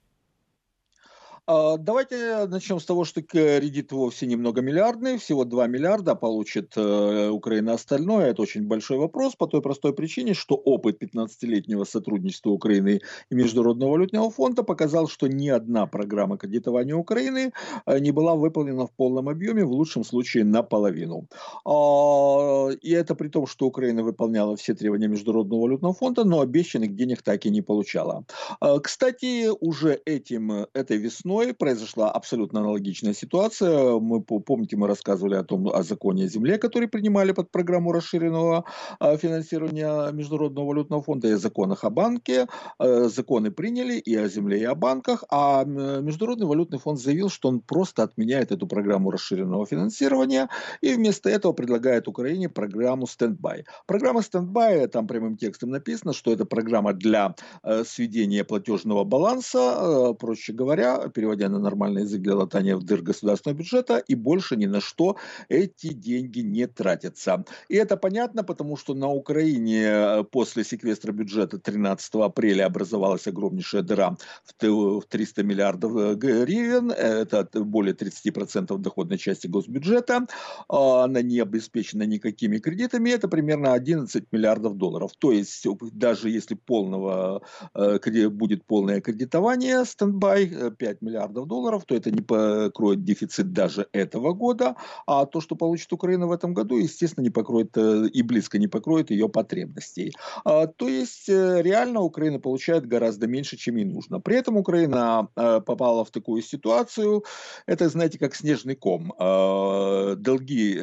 А, 1.47 1.77
давайте 1.77 2.45
начнем 2.45 2.79
с 2.79 2.85
того, 2.85 3.03
что 3.03 3.23
кредит 3.23 3.91
вовсе 3.91 4.27
не 4.27 4.35
многомиллиардный, 4.35 5.17
всего 5.17 5.43
2 5.43 5.67
миллиарда 5.67 6.13
получит 6.13 6.73
э, 6.75 7.29
Украина 7.29 7.73
остальное. 7.73 8.27
Это 8.27 8.43
очень 8.43 8.67
большой 8.67 8.97
вопрос 8.99 9.35
по 9.35 9.47
той 9.47 9.61
простой 9.61 9.93
причине, 9.93 10.35
что 10.35 10.55
опыт 10.55 11.01
15-летнего 11.01 11.83
сотрудничества 11.83 12.51
Украины 12.51 13.01
и 13.31 13.35
Международного 13.35 13.91
валютного 13.91 14.29
фонда 14.29 14.61
показал, 14.61 15.07
что 15.07 15.27
ни 15.27 15.49
одна 15.49 15.87
программа 15.87 16.37
кредитования 16.37 16.95
Украины 16.95 17.53
э, 17.87 17.99
не 17.99 18.11
была 18.11 18.35
выполнена 18.35 18.85
в 18.85 18.91
полном 18.91 19.27
объеме, 19.27 19.65
в 19.65 19.71
лучшем 19.71 20.03
случае 20.03 20.43
наполовину. 20.43 21.27
А, 21.65 22.69
и 22.69 22.91
это 22.91 23.15
при 23.15 23.29
том, 23.29 23.47
что 23.47 23.65
Украина 23.65 24.03
выполняла 24.03 24.55
все 24.55 24.75
требования 24.75 25.07
Международного 25.07 25.61
валютного 25.61 25.93
фонда, 25.95 26.23
но 26.23 26.41
обещанных 26.41 26.95
денег 26.95 27.23
так 27.23 27.47
и 27.47 27.49
не 27.49 27.61
получала. 27.61 28.25
А, 28.59 28.79
кстати, 28.79 29.49
уже 29.59 29.99
этим, 30.05 30.67
этой 30.73 30.97
весной 30.97 31.30
весной 31.31 31.53
произошла 31.53 32.11
абсолютно 32.11 32.59
аналогичная 32.59 33.13
ситуация. 33.13 33.99
Мы, 33.99 34.21
помните, 34.21 34.77
мы 34.77 34.87
рассказывали 34.87 35.35
о 35.35 35.43
том, 35.43 35.67
о 35.67 35.83
законе 35.83 36.25
о 36.25 36.27
земле, 36.27 36.57
который 36.57 36.87
принимали 36.87 37.31
под 37.31 37.51
программу 37.51 37.91
расширенного 37.91 38.65
а, 38.99 39.17
финансирования 39.17 40.11
Международного 40.11 40.67
валютного 40.67 41.03
фонда, 41.03 41.27
и 41.27 41.31
о 41.31 41.37
законах 41.37 41.83
о 41.83 41.89
банке. 41.89 42.47
Э, 42.79 43.09
законы 43.09 43.51
приняли 43.51 43.97
и 43.97 44.15
о 44.15 44.27
земле, 44.27 44.59
и 44.59 44.63
о 44.63 44.75
банках, 44.75 45.23
а 45.29 45.63
Международный 45.63 46.47
валютный 46.47 46.79
фонд 46.79 46.99
заявил, 46.99 47.29
что 47.29 47.49
он 47.49 47.61
просто 47.61 48.03
отменяет 48.03 48.51
эту 48.51 48.67
программу 48.67 49.11
расширенного 49.11 49.65
финансирования 49.65 50.49
и 50.81 50.93
вместо 50.93 51.29
этого 51.29 51.53
предлагает 51.53 52.07
Украине 52.07 52.49
программу 52.49 53.07
stand-by. 53.07 53.65
Программа 53.87 54.21
stand-by, 54.21 54.87
там 54.87 55.07
прямым 55.07 55.37
текстом 55.37 55.69
написано, 55.69 56.13
что 56.13 56.31
это 56.31 56.45
программа 56.45 56.93
для 56.93 57.35
э, 57.63 57.83
сведения 57.85 58.43
платежного 58.43 59.03
баланса, 59.03 59.59
э, 59.59 60.13
проще 60.19 60.53
говоря, 60.53 61.09
переводя 61.21 61.49
на 61.49 61.59
нормальный 61.59 62.01
язык 62.01 62.21
для 62.21 62.35
латания 62.35 62.83
дыр 62.83 63.03
государственного 63.03 63.59
бюджета, 63.59 63.97
и 63.97 64.15
больше 64.15 64.55
ни 64.55 64.65
на 64.65 64.81
что 64.81 65.17
эти 65.49 65.93
деньги 65.93 66.39
не 66.39 66.65
тратятся. 66.65 67.45
И 67.69 67.75
это 67.75 67.95
понятно, 67.95 68.43
потому 68.43 68.75
что 68.75 68.95
на 68.95 69.07
Украине 69.07 69.83
э, 69.83 70.23
после 70.23 70.63
секвестра 70.63 71.11
бюджета 71.11 71.59
13 71.59 72.15
апреля 72.15 72.65
образовалась 72.65 73.27
огромнейшая 73.27 73.83
дыра 73.83 74.17
в 74.59 75.03
300 75.07 75.43
миллиардов 75.43 75.95
э, 75.95 76.15
гривен, 76.15 76.89
это 76.89 77.47
более 77.53 77.93
30% 77.93 78.75
доходной 78.79 79.19
части 79.19 79.45
госбюджета, 79.45 80.25
а 80.67 81.03
она 81.03 81.21
не 81.21 81.39
обеспечена 81.39 82.07
никакими 82.07 82.57
кредитами, 82.57 83.11
это 83.11 83.27
примерно 83.27 83.73
11 83.73 84.23
миллиардов 84.31 84.75
долларов. 84.77 85.11
То 85.19 85.31
есть 85.31 85.67
даже 85.91 86.31
если 86.31 86.55
полного, 86.55 87.43
э, 87.75 88.29
будет 88.29 88.65
полное 88.65 89.01
кредитование, 89.01 89.85
стендбай 89.85 90.71
5 90.71 91.01
миллиардов 91.01 91.10
миллиардов 91.11 91.47
долларов, 91.47 91.83
то 91.85 91.95
это 91.95 92.11
не 92.11 92.21
покроет 92.21 93.03
дефицит 93.03 93.53
даже 93.53 93.87
этого 93.91 94.33
года, 94.33 94.75
а 95.05 95.25
то, 95.25 95.41
что 95.41 95.55
получит 95.55 95.91
Украина 95.93 96.27
в 96.27 96.31
этом 96.31 96.53
году, 96.53 96.77
естественно, 96.77 97.23
не 97.23 97.29
покроет 97.29 97.77
э, 97.77 98.07
и 98.07 98.21
близко 98.21 98.57
не 98.57 98.67
покроет 98.67 99.11
ее 99.11 99.27
потребностей. 99.27 100.13
А, 100.45 100.67
то 100.67 100.87
есть 100.87 101.29
э, 101.29 101.61
реально 101.61 102.01
Украина 102.01 102.39
получает 102.39 102.87
гораздо 102.87 103.27
меньше, 103.27 103.57
чем 103.57 103.75
ей 103.75 103.85
нужно. 103.85 104.19
При 104.19 104.37
этом 104.37 104.57
Украина 104.57 105.27
э, 105.35 105.61
попала 105.61 106.05
в 106.05 106.11
такую 106.11 106.41
ситуацию, 106.41 107.23
это, 107.65 107.89
знаете, 107.89 108.17
как 108.17 108.35
снежный 108.35 108.75
ком. 108.75 109.13
А, 109.19 110.15
долги, 110.15 110.79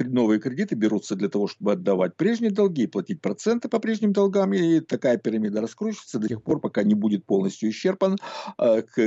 новые 0.00 0.40
кредиты 0.40 0.74
берутся 0.74 1.14
для 1.14 1.28
того, 1.28 1.48
чтобы 1.48 1.72
отдавать 1.72 2.16
прежние 2.16 2.50
долги, 2.50 2.86
платить 2.86 3.20
проценты 3.20 3.68
по 3.68 3.78
прежним 3.78 4.12
долгам, 4.12 4.52
и 4.52 4.80
такая 4.80 5.16
пирамида 5.16 5.60
раскручивается 5.60 6.18
до 6.18 6.28
тех 6.28 6.42
пор, 6.42 6.60
пока 6.60 6.82
не 6.82 6.94
будет 6.94 7.24
полностью 7.24 7.70
исчерпан 7.70 8.18
к 8.58 8.98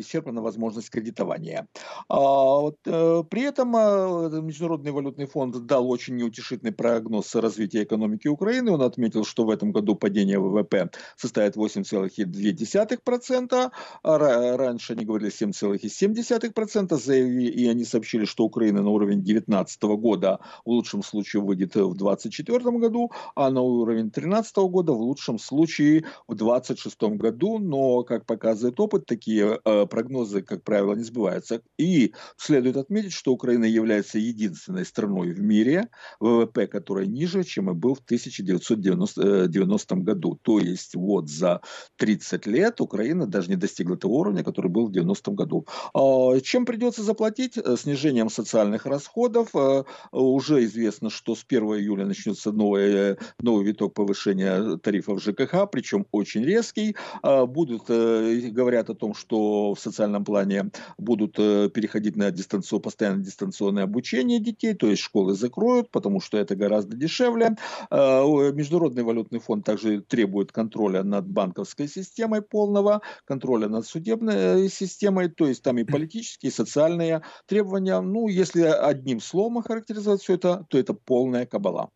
исчерпана 0.00 0.42
возможность 0.42 0.90
кредитования. 0.90 1.66
А, 2.08 2.16
вот, 2.16 2.76
э, 2.86 3.22
при 3.30 3.42
этом 3.42 3.76
э, 3.76 4.40
Международный 4.40 4.92
валютный 4.92 5.26
фонд 5.26 5.66
дал 5.66 5.90
очень 5.90 6.16
неутешительный 6.16 6.72
прогноз 6.72 7.34
развития 7.34 7.82
экономики 7.82 8.28
Украины. 8.28 8.72
Он 8.72 8.82
отметил, 8.82 9.24
что 9.24 9.44
в 9.44 9.50
этом 9.50 9.72
году 9.72 9.94
падение 9.94 10.38
ВВП 10.38 10.90
составит 11.16 11.56
8,2%. 11.56 13.70
А 14.02 14.56
раньше 14.56 14.92
они 14.92 15.04
говорили 15.04 15.30
7,7%. 15.30 16.96
Заявили, 16.96 17.50
и 17.50 17.68
они 17.68 17.84
сообщили, 17.84 18.24
что 18.24 18.44
Украина 18.44 18.82
на 18.82 18.90
уровень 18.90 19.22
2019 19.22 19.82
года 19.82 20.38
в 20.64 20.70
лучшем 20.70 21.02
случае 21.02 21.42
выйдет 21.42 21.74
в 21.74 21.94
2024 21.94 22.78
году, 22.78 23.10
а 23.34 23.50
на 23.50 23.60
уровень 23.60 24.10
2013 24.10 24.56
года 24.56 24.92
в 24.92 25.00
лучшем 25.00 25.38
случае 25.38 26.04
в 26.28 26.34
2026 26.34 27.02
году. 27.18 27.58
Но, 27.58 28.02
как 28.04 28.26
показывает 28.26 28.78
опыт, 28.80 29.06
такие 29.06 29.50
Э, 29.50 29.58
прогнозы, 29.64 30.42
как 30.42 30.62
правило, 30.62 30.94
не 30.94 31.04
сбываются. 31.04 31.62
И 31.78 32.12
следует 32.36 32.76
отметить, 32.76 33.12
что 33.12 33.32
Украина 33.32 33.64
является 33.64 34.18
единственной 34.18 34.84
страной 34.84 35.32
в 35.32 35.40
мире, 35.40 35.88
ВВП 36.20 36.66
которой 36.66 37.06
ниже, 37.06 37.44
чем 37.44 37.70
и 37.70 37.74
был 37.74 37.94
в 37.94 38.00
1990 38.00 39.94
году. 39.96 40.38
То 40.42 40.58
есть 40.58 40.94
вот 40.94 41.28
за 41.28 41.60
30 41.96 42.46
лет 42.46 42.80
Украина 42.80 43.26
даже 43.26 43.50
не 43.50 43.56
достигла 43.56 43.96
того 43.96 44.20
уровня, 44.20 44.44
который 44.44 44.70
был 44.70 44.86
в 44.86 44.92
90 44.92 45.30
году. 45.32 45.66
А, 45.94 46.38
чем 46.40 46.66
придется 46.66 47.02
заплатить? 47.02 47.58
Э, 47.58 47.76
снижением 47.76 48.30
социальных 48.30 48.86
расходов. 48.86 49.48
Э, 49.54 49.84
уже 50.12 50.64
известно, 50.64 51.10
что 51.10 51.34
с 51.34 51.44
1 51.46 51.62
июля 51.62 52.06
начнется 52.06 52.52
новый, 52.52 53.16
новый 53.40 53.64
виток 53.64 53.94
повышения 53.94 54.76
тарифов 54.78 55.22
ЖКХ, 55.22 55.70
причем 55.70 56.06
очень 56.12 56.44
резкий. 56.44 56.96
А, 57.22 57.46
будут, 57.46 57.88
говорят 57.88 58.90
о 58.90 58.94
том, 58.94 59.14
что 59.14 59.49
что 59.50 59.74
в 59.74 59.80
социальном 59.80 60.24
плане 60.24 60.70
будут 60.96 61.34
переходить 61.34 62.16
на 62.16 62.30
дистанционное, 62.30 62.82
постоянно 62.82 63.24
дистанционное 63.24 63.84
обучение 63.84 64.38
детей, 64.38 64.74
то 64.74 64.86
есть 64.86 65.02
школы 65.02 65.34
закроют, 65.34 65.90
потому 65.90 66.20
что 66.20 66.38
это 66.38 66.54
гораздо 66.54 66.96
дешевле. 66.96 67.56
Международный 67.90 69.02
валютный 69.02 69.40
фонд 69.40 69.64
также 69.64 70.00
требует 70.02 70.52
контроля 70.52 71.02
над 71.02 71.26
банковской 71.26 71.88
системой 71.88 72.42
полного, 72.42 73.00
контроля 73.24 73.68
над 73.68 73.86
судебной 73.86 74.68
системой, 74.68 75.28
то 75.28 75.46
есть 75.46 75.62
там 75.62 75.78
и 75.78 75.84
политические, 75.84 76.50
и 76.50 76.54
социальные 76.54 77.22
требования. 77.46 78.00
Ну, 78.00 78.28
если 78.28 78.62
одним 78.62 79.20
словом 79.20 79.58
охарактеризовать 79.58 80.22
все 80.22 80.34
это, 80.34 80.64
то 80.68 80.78
это 80.78 80.94
полная 80.94 81.46
кабала. 81.46 81.90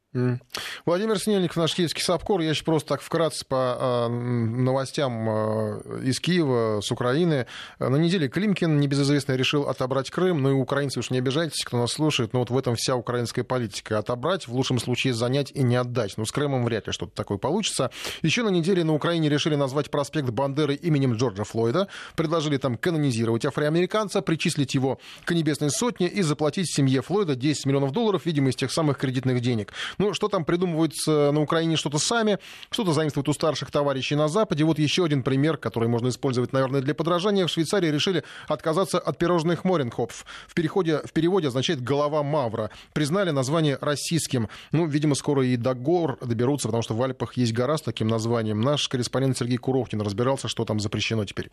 Владимир 0.86 1.18
Снельников, 1.18 1.56
наш 1.56 1.74
киевский 1.74 2.00
САПКОР. 2.00 2.40
Я 2.42 2.50
еще 2.50 2.62
просто 2.64 2.90
так 2.90 3.00
вкратце 3.00 3.44
по 3.44 4.06
э, 4.06 4.08
новостям 4.08 5.28
э, 5.28 6.04
из 6.04 6.20
Киева, 6.20 6.80
с 6.80 6.92
Украины. 6.92 7.43
На 7.78 7.96
неделе 7.96 8.28
Климкин, 8.28 8.80
небезызвестный, 8.80 9.36
решил 9.36 9.68
отобрать 9.68 10.10
Крым. 10.10 10.42
Ну 10.42 10.50
и 10.50 10.52
украинцы 10.52 11.00
уж 11.00 11.10
не 11.10 11.18
обижайтесь, 11.18 11.64
кто 11.64 11.78
нас 11.78 11.92
слушает. 11.92 12.32
Но 12.32 12.40
вот 12.40 12.50
в 12.50 12.58
этом 12.58 12.76
вся 12.76 12.96
украинская 12.96 13.44
политика. 13.44 13.98
Отобрать, 13.98 14.46
в 14.46 14.54
лучшем 14.54 14.78
случае 14.78 15.14
занять 15.14 15.50
и 15.52 15.62
не 15.62 15.76
отдать. 15.76 16.14
Ну, 16.16 16.24
с 16.26 16.32
Крымом 16.32 16.64
вряд 16.64 16.86
ли 16.86 16.92
что-то 16.92 17.12
такое 17.14 17.38
получится. 17.38 17.90
Еще 18.22 18.42
на 18.42 18.48
неделе 18.48 18.84
на 18.84 18.94
Украине 18.94 19.28
решили 19.28 19.54
назвать 19.54 19.90
проспект 19.90 20.30
Бандеры 20.30 20.74
именем 20.74 21.14
Джорджа 21.14 21.44
Флойда. 21.44 21.88
Предложили 22.16 22.56
там 22.56 22.76
канонизировать 22.76 23.44
афроамериканца, 23.44 24.22
причислить 24.22 24.74
его 24.74 24.98
к 25.24 25.32
небесной 25.32 25.70
сотне 25.70 26.08
и 26.08 26.22
заплатить 26.22 26.72
семье 26.72 27.02
Флойда 27.02 27.34
10 27.34 27.66
миллионов 27.66 27.92
долларов, 27.92 28.26
видимо, 28.26 28.50
из 28.50 28.56
тех 28.56 28.70
самых 28.70 28.98
кредитных 28.98 29.40
денег. 29.40 29.72
Ну, 29.98 30.14
что 30.14 30.28
там 30.28 30.44
придумывают 30.44 30.92
на 31.06 31.40
Украине 31.40 31.76
что-то 31.76 31.98
сами, 31.98 32.38
что-то 32.70 32.92
заимствуют 32.92 33.28
у 33.28 33.32
старших 33.32 33.70
товарищей 33.70 34.14
на 34.14 34.28
Западе. 34.28 34.64
Вот 34.64 34.78
еще 34.78 35.04
один 35.04 35.22
пример, 35.22 35.56
который 35.56 35.88
можно 35.88 36.08
использовать, 36.08 36.52
наверное, 36.52 36.80
для 36.80 36.94
подражания. 36.94 37.33
В 37.42 37.48
Швейцарии 37.48 37.88
решили 37.88 38.22
отказаться 38.48 38.98
от 38.98 39.18
пирожных 39.18 39.64
Моренхопф. 39.64 40.24
В, 40.46 40.54
переходе, 40.54 41.00
в 41.04 41.12
переводе 41.12 41.48
означает 41.48 41.82
«голова 41.82 42.22
мавра». 42.22 42.70
Признали 42.92 43.30
название 43.30 43.78
российским. 43.80 44.48
Ну, 44.72 44.86
видимо, 44.86 45.14
скоро 45.14 45.44
и 45.44 45.56
до 45.56 45.74
гор 45.74 46.18
доберутся, 46.20 46.68
потому 46.68 46.82
что 46.82 46.94
в 46.94 47.02
Альпах 47.02 47.36
есть 47.36 47.52
гора 47.52 47.76
с 47.78 47.82
таким 47.82 48.08
названием. 48.08 48.60
Наш 48.60 48.88
корреспондент 48.88 49.36
Сергей 49.36 49.58
Куровкин 49.58 50.00
разбирался, 50.00 50.48
что 50.48 50.64
там 50.64 50.80
запрещено 50.80 51.24
теперь. 51.24 51.50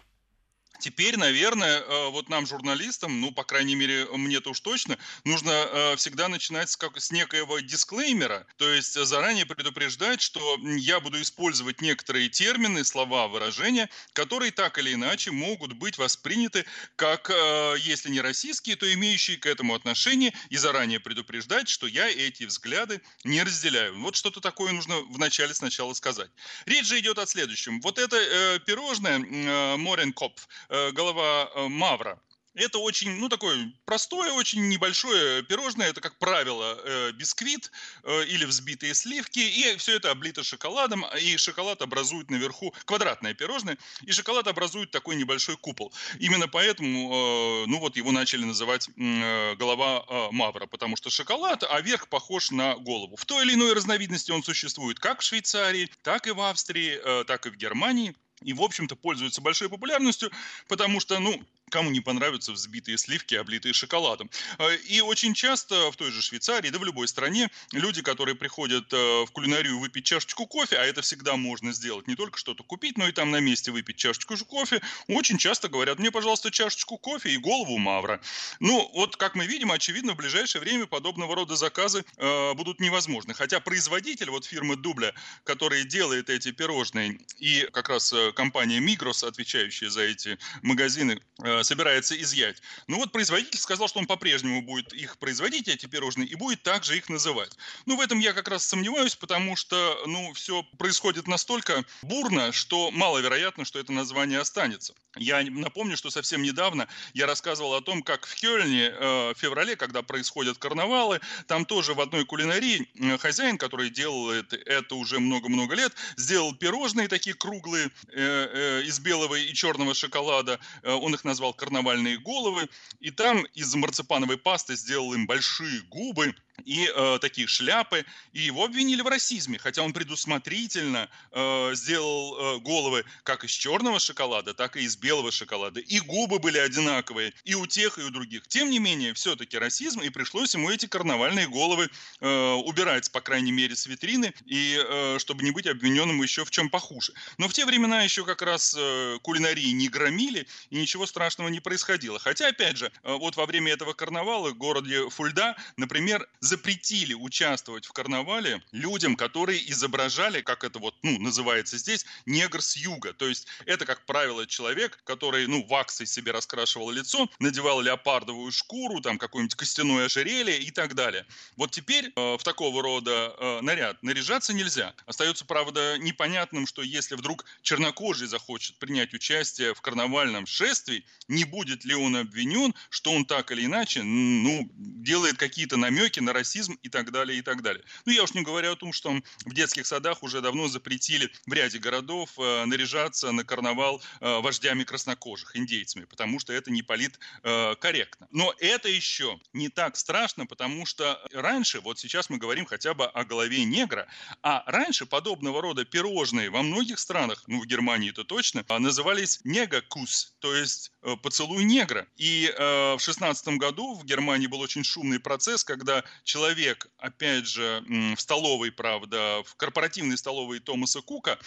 Теперь, 0.81 1.15
наверное, 1.15 1.79
э, 1.79 2.09
вот 2.09 2.27
нам, 2.27 2.47
журналистам, 2.47 3.21
ну, 3.21 3.31
по 3.31 3.43
крайней 3.43 3.75
мере, 3.75 4.07
мне-то 4.11 4.49
уж 4.49 4.59
точно, 4.61 4.97
нужно 5.25 5.51
э, 5.51 5.95
всегда 5.95 6.27
начинать 6.27 6.71
с, 6.71 6.75
как, 6.75 6.99
с 6.99 7.11
некоего 7.11 7.59
дисклеймера, 7.59 8.47
то 8.57 8.67
есть 8.67 8.93
заранее 8.93 9.45
предупреждать, 9.45 10.21
что 10.21 10.57
я 10.63 10.99
буду 10.99 11.21
использовать 11.21 11.81
некоторые 11.81 12.29
термины, 12.29 12.83
слова, 12.83 13.27
выражения, 13.27 13.89
которые 14.13 14.51
так 14.51 14.79
или 14.79 14.93
иначе 14.93 15.29
могут 15.29 15.73
быть 15.73 15.99
восприняты 15.99 16.65
как, 16.95 17.29
э, 17.29 17.75
если 17.79 18.09
не 18.09 18.19
российские, 18.19 18.75
то 18.75 18.91
имеющие 18.91 19.37
к 19.37 19.45
этому 19.45 19.75
отношение, 19.75 20.33
и 20.49 20.57
заранее 20.57 20.99
предупреждать, 20.99 21.69
что 21.69 21.85
я 21.85 22.09
эти 22.09 22.45
взгляды 22.45 23.01
не 23.23 23.43
разделяю. 23.43 23.99
Вот 23.99 24.15
что-то 24.15 24.41
такое 24.41 24.71
нужно 24.71 24.95
вначале 25.11 25.53
сначала 25.53 25.93
сказать. 25.93 26.31
Речь 26.65 26.87
же 26.87 26.99
идет 26.99 27.19
о 27.19 27.27
следующем. 27.27 27.81
Вот 27.81 27.99
это 27.99 28.17
э, 28.17 28.59
пирожное 28.65 29.19
э, 29.19 29.77
Моренкопф, 29.77 30.47
голова 30.93 31.51
э, 31.53 31.67
Мавра. 31.67 32.17
Это 32.53 32.79
очень, 32.79 33.11
ну, 33.11 33.29
такое 33.29 33.73
простое, 33.85 34.33
очень 34.33 34.67
небольшое 34.67 35.41
пирожное. 35.43 35.89
Это, 35.89 36.01
как 36.01 36.17
правило, 36.17 36.77
э, 36.83 37.11
бисквит 37.13 37.71
или 38.05 38.43
взбитые 38.43 38.93
сливки. 38.93 39.39
И 39.39 39.77
все 39.77 39.95
это 39.95 40.11
облито 40.11 40.43
шоколадом. 40.43 41.05
И 41.21 41.37
шоколад 41.37 41.81
образует 41.81 42.29
наверху 42.29 42.73
квадратное 42.85 43.33
пирожное. 43.33 43.77
И 44.03 44.11
шоколад 44.11 44.47
образует 44.47 44.91
такой 44.91 45.15
небольшой 45.15 45.55
купол. 45.55 45.93
Именно 46.19 46.49
поэтому, 46.49 47.65
ну, 47.67 47.79
вот 47.79 47.95
его 47.95 48.11
начали 48.11 48.43
называть 48.43 48.89
голова 48.97 50.29
Мавра. 50.31 50.67
Потому 50.67 50.97
что 50.97 51.09
шоколад, 51.09 51.63
а 51.63 51.79
верх 51.79 52.09
похож 52.09 52.51
на 52.51 52.75
голову. 52.75 53.15
В 53.15 53.25
той 53.25 53.45
или 53.45 53.53
иной 53.53 53.73
разновидности 53.73 54.31
он 54.31 54.43
существует 54.43 54.99
как 54.99 55.21
в 55.21 55.23
Швейцарии, 55.23 55.89
так 56.01 56.27
и 56.27 56.31
в 56.31 56.41
Австрии, 56.41 57.23
так 57.23 57.45
и 57.45 57.49
в 57.49 57.55
Германии 57.55 58.13
и, 58.41 58.53
в 58.53 58.61
общем-то, 58.61 58.95
пользуется 58.95 59.41
большой 59.41 59.69
популярностью, 59.69 60.31
потому 60.67 60.99
что, 60.99 61.19
ну, 61.19 61.41
кому 61.71 61.89
не 61.89 62.01
понравятся 62.01 62.51
взбитые 62.51 62.97
сливки, 62.97 63.35
облитые 63.35 63.73
шоколадом. 63.73 64.29
Э, 64.59 64.75
и 64.75 65.01
очень 65.01 65.33
часто 65.33 65.91
в 65.91 65.95
той 65.95 66.11
же 66.11 66.21
Швейцарии, 66.21 66.69
да 66.69 66.77
в 66.77 66.85
любой 66.85 67.07
стране, 67.07 67.49
люди, 67.71 68.01
которые 68.01 68.35
приходят 68.35 68.91
э, 68.93 68.97
в 69.25 69.31
кулинарию 69.31 69.79
выпить 69.79 70.05
чашечку 70.05 70.45
кофе, 70.45 70.77
а 70.77 70.83
это 70.83 71.01
всегда 71.01 71.35
можно 71.37 71.73
сделать, 71.73 72.07
не 72.07 72.15
только 72.15 72.37
что-то 72.37 72.63
купить, 72.63 72.97
но 72.97 73.07
и 73.07 73.11
там 73.11 73.31
на 73.31 73.39
месте 73.39 73.71
выпить 73.71 73.95
чашечку 73.95 74.35
кофе, 74.45 74.81
очень 75.07 75.37
часто 75.37 75.69
говорят, 75.69 75.99
мне, 75.99 76.11
пожалуйста, 76.11 76.51
чашечку 76.51 76.97
кофе 76.97 77.31
и 77.31 77.37
голову 77.37 77.77
мавра. 77.77 78.21
Ну, 78.59 78.89
вот, 78.93 79.15
как 79.15 79.35
мы 79.35 79.45
видим, 79.45 79.71
очевидно, 79.71 80.13
в 80.13 80.17
ближайшее 80.17 80.61
время 80.61 80.85
подобного 80.85 81.35
рода 81.35 81.55
заказы 81.55 82.03
э, 82.17 82.53
будут 82.53 82.79
невозможны. 82.79 83.33
Хотя 83.33 83.59
производитель, 83.59 84.29
вот 84.29 84.45
фирмы 84.45 84.75
Дубля, 84.75 85.13
который 85.43 85.83
делает 85.85 86.29
эти 86.29 86.51
пирожные, 86.51 87.19
и 87.37 87.67
как 87.71 87.89
раз 87.89 88.11
э, 88.13 88.31
компания 88.33 88.79
Migros, 88.79 89.25
отвечающая 89.27 89.89
за 89.89 90.01
эти 90.01 90.37
магазины, 90.61 91.19
э, 91.43 91.60
собирается 91.63 92.19
изъять. 92.21 92.61
Ну 92.87 92.97
вот 92.97 93.11
производитель 93.11 93.59
сказал, 93.59 93.87
что 93.87 93.99
он 93.99 94.07
по-прежнему 94.07 94.61
будет 94.61 94.93
их 94.93 95.17
производить, 95.17 95.67
эти 95.67 95.85
пирожные, 95.85 96.27
и 96.27 96.35
будет 96.35 96.63
также 96.63 96.97
их 96.97 97.09
называть. 97.09 97.55
Ну 97.85 97.95
в 97.97 98.01
этом 98.01 98.19
я 98.19 98.33
как 98.33 98.47
раз 98.47 98.65
сомневаюсь, 98.65 99.15
потому 99.15 99.55
что, 99.55 100.03
ну, 100.05 100.33
все 100.33 100.63
происходит 100.77 101.27
настолько 101.27 101.85
бурно, 102.01 102.51
что 102.51 102.91
маловероятно, 102.91 103.65
что 103.65 103.79
это 103.79 103.91
название 103.91 104.39
останется. 104.39 104.93
Я 105.17 105.43
напомню, 105.43 105.97
что 105.97 106.09
совсем 106.09 106.41
недавно 106.41 106.87
я 107.13 107.25
рассказывал 107.27 107.73
о 107.73 107.81
том, 107.81 108.01
как 108.01 108.25
в 108.25 108.33
Кёльне 108.35 108.85
э, 108.85 109.33
в 109.33 109.37
феврале, 109.37 109.75
когда 109.75 110.01
происходят 110.03 110.57
карнавалы, 110.57 111.19
там 111.47 111.65
тоже 111.65 111.93
в 111.93 111.99
одной 111.99 112.25
кулинарии 112.25 112.87
э, 112.95 113.17
хозяин, 113.17 113.57
который 113.57 113.89
делает 113.89 114.53
это 114.53 114.95
уже 114.95 115.19
много-много 115.19 115.75
лет, 115.75 115.93
сделал 116.15 116.55
пирожные 116.55 117.09
такие 117.09 117.35
круглые 117.35 117.91
э, 118.13 118.83
из 118.85 118.99
белого 118.99 119.35
и 119.35 119.53
черного 119.53 119.93
шоколада. 119.93 120.59
Он 120.83 121.13
их 121.13 121.25
назвал 121.25 121.50
карнавальные 121.53 122.17
головы. 122.19 122.69
И 122.99 123.11
там 123.11 123.43
из 123.53 123.73
марципановой 123.75 124.37
пасты 124.37 124.75
сделал 124.75 125.13
им 125.13 125.27
большие 125.27 125.81
губы 125.89 126.35
и 126.65 126.91
э, 126.93 127.17
такие 127.21 127.47
шляпы, 127.47 128.05
и 128.33 128.41
его 128.41 128.65
обвинили 128.65 129.01
в 129.01 129.07
расизме, 129.07 129.57
хотя 129.57 129.81
он 129.83 129.93
предусмотрительно 129.93 131.09
э, 131.31 131.71
сделал 131.73 132.57
э, 132.57 132.59
головы 132.59 133.05
как 133.23 133.43
из 133.43 133.51
черного 133.51 133.99
шоколада, 133.99 134.53
так 134.53 134.77
и 134.77 134.81
из 134.81 134.95
белого 134.95 135.31
шоколада, 135.31 135.79
и 135.79 135.99
губы 135.99 136.39
были 136.39 136.57
одинаковые 136.57 137.33
и 137.43 137.55
у 137.55 137.65
тех, 137.65 137.97
и 137.97 138.03
у 138.03 138.09
других. 138.09 138.47
Тем 138.47 138.69
не 138.69 138.79
менее, 138.79 139.13
все-таки 139.13 139.57
расизм, 139.57 140.01
и 140.01 140.09
пришлось 140.09 140.53
ему 140.53 140.69
эти 140.69 140.85
карнавальные 140.85 141.47
головы 141.47 141.89
э, 142.19 142.53
убирать, 142.53 143.11
по 143.11 143.21
крайней 143.21 143.51
мере, 143.51 143.75
с 143.75 143.85
витрины, 143.85 144.33
и 144.45 144.81
э, 144.83 145.17
чтобы 145.19 145.43
не 145.43 145.51
быть 145.51 145.67
обвиненным 145.67 146.21
еще 146.21 146.45
в 146.45 146.51
чем 146.51 146.69
похуже. 146.69 147.13
Но 147.37 147.47
в 147.47 147.53
те 147.53 147.65
времена 147.65 148.03
еще 148.03 148.25
как 148.25 148.41
раз 148.41 148.75
э, 148.77 149.17
кулинарии 149.21 149.71
не 149.71 149.89
громили, 149.89 150.47
и 150.69 150.77
ничего 150.77 151.05
страшного 151.05 151.49
не 151.49 151.59
происходило. 151.59 152.19
Хотя, 152.19 152.47
опять 152.47 152.77
же, 152.77 152.91
э, 153.03 153.13
вот 153.13 153.35
во 153.35 153.45
время 153.45 153.73
этого 153.73 153.93
карнавала 153.93 154.49
в 154.49 154.57
городе 154.57 155.09
Фульда, 155.09 155.55
например, 155.77 156.27
запретили 156.51 157.13
участвовать 157.13 157.85
в 157.85 157.93
карнавале 157.93 158.61
людям, 158.73 159.15
которые 159.15 159.71
изображали, 159.71 160.41
как 160.41 160.65
это 160.65 160.79
вот, 160.79 160.93
ну, 161.01 161.17
называется 161.17 161.77
здесь, 161.77 162.05
негр 162.25 162.61
с 162.61 162.75
юга. 162.75 163.13
То 163.13 163.25
есть 163.25 163.47
это, 163.65 163.85
как 163.85 164.05
правило, 164.05 164.45
человек, 164.45 164.99
который, 165.05 165.47
ну, 165.47 165.65
ваксой 165.65 166.07
себе 166.07 166.33
раскрашивал 166.33 166.91
лицо, 166.91 167.29
надевал 167.39 167.79
леопардовую 167.79 168.51
шкуру, 168.51 168.99
там, 168.99 169.17
какое-нибудь 169.17 169.55
костяное 169.55 170.07
ожерелье 170.07 170.59
и 170.59 170.71
так 170.71 170.93
далее. 170.93 171.25
Вот 171.55 171.71
теперь 171.71 172.11
э, 172.13 172.37
в 172.37 172.43
такого 172.43 172.83
рода 172.83 173.33
э, 173.37 173.61
наряд 173.61 174.03
наряжаться 174.03 174.51
нельзя. 174.51 174.93
Остается, 175.05 175.45
правда, 175.45 175.97
непонятным, 175.99 176.67
что 176.67 176.81
если 176.81 177.15
вдруг 177.15 177.45
чернокожий 177.61 178.27
захочет 178.27 178.75
принять 178.77 179.13
участие 179.13 179.73
в 179.73 179.79
карнавальном 179.79 180.45
шествии, 180.45 181.05
не 181.29 181.45
будет 181.45 181.85
ли 181.85 181.95
он 181.95 182.17
обвинен, 182.17 182.73
что 182.89 183.13
он 183.13 183.23
так 183.23 183.53
или 183.53 183.63
иначе, 183.63 184.03
ну, 184.03 184.69
делает 184.75 185.37
какие-то 185.37 185.77
намеки 185.77 186.19
на 186.19 186.30
на 186.31 186.33
расизм 186.33 186.79
и 186.81 186.89
так 186.89 187.11
далее, 187.11 187.37
и 187.37 187.41
так 187.41 187.61
далее. 187.61 187.83
Ну, 188.05 188.13
я 188.13 188.23
уж 188.23 188.33
не 188.33 188.41
говорю 188.41 188.71
о 188.71 188.75
том, 188.75 188.93
что 188.93 189.13
в 189.45 189.53
детских 189.53 189.85
садах 189.85 190.23
уже 190.23 190.41
давно 190.41 190.67
запретили 190.67 191.29
в 191.45 191.53
ряде 191.53 191.77
городов 191.77 192.31
э, 192.37 192.65
наряжаться 192.65 193.31
на 193.31 193.43
карнавал 193.43 194.01
э, 194.21 194.39
вождями 194.39 194.83
краснокожих, 194.83 195.55
индейцами, 195.55 196.05
потому 196.05 196.39
что 196.39 196.53
это 196.53 196.71
не 196.71 196.81
полит 196.81 197.19
э, 197.43 197.75
корректно. 197.75 198.27
Но 198.31 198.53
это 198.59 198.87
еще 198.87 199.39
не 199.53 199.69
так 199.69 199.97
страшно, 199.97 200.45
потому 200.45 200.85
что 200.85 201.21
раньше, 201.33 201.81
вот 201.81 201.99
сейчас 201.99 202.29
мы 202.29 202.37
говорим 202.37 202.65
хотя 202.65 202.93
бы 202.93 203.05
о 203.05 203.23
голове 203.25 203.65
негра, 203.65 204.07
а 204.41 204.63
раньше 204.65 205.05
подобного 205.05 205.61
рода 205.61 205.83
пирожные 205.83 206.49
во 206.49 206.63
многих 206.63 206.99
странах, 206.99 207.43
ну, 207.47 207.61
в 207.61 207.65
Германии 207.65 208.11
это 208.11 208.23
точно, 208.23 208.63
назывались 208.79 209.41
негакус, 209.43 210.33
то 210.39 210.55
есть 210.55 210.91
э, 211.01 211.15
поцелуй 211.21 211.63
негра. 211.65 212.07
И 212.15 212.53
э, 212.57 212.95
в 212.95 212.99
шестнадцатом 212.99 213.57
году 213.57 213.95
в 213.95 214.05
Германии 214.05 214.47
был 214.47 214.61
очень 214.61 214.83
шумный 214.83 215.19
процесс, 215.19 215.63
когда 215.63 216.03
человек, 216.23 216.87
опять 216.97 217.47
же, 217.47 217.83
в 218.15 218.19
столовой, 218.19 218.71
правда, 218.71 219.43
в 219.45 219.55
корпоративной 219.55 220.17
столовой 220.17 220.59
Томаса 220.59 221.01
Кука, 221.01 221.37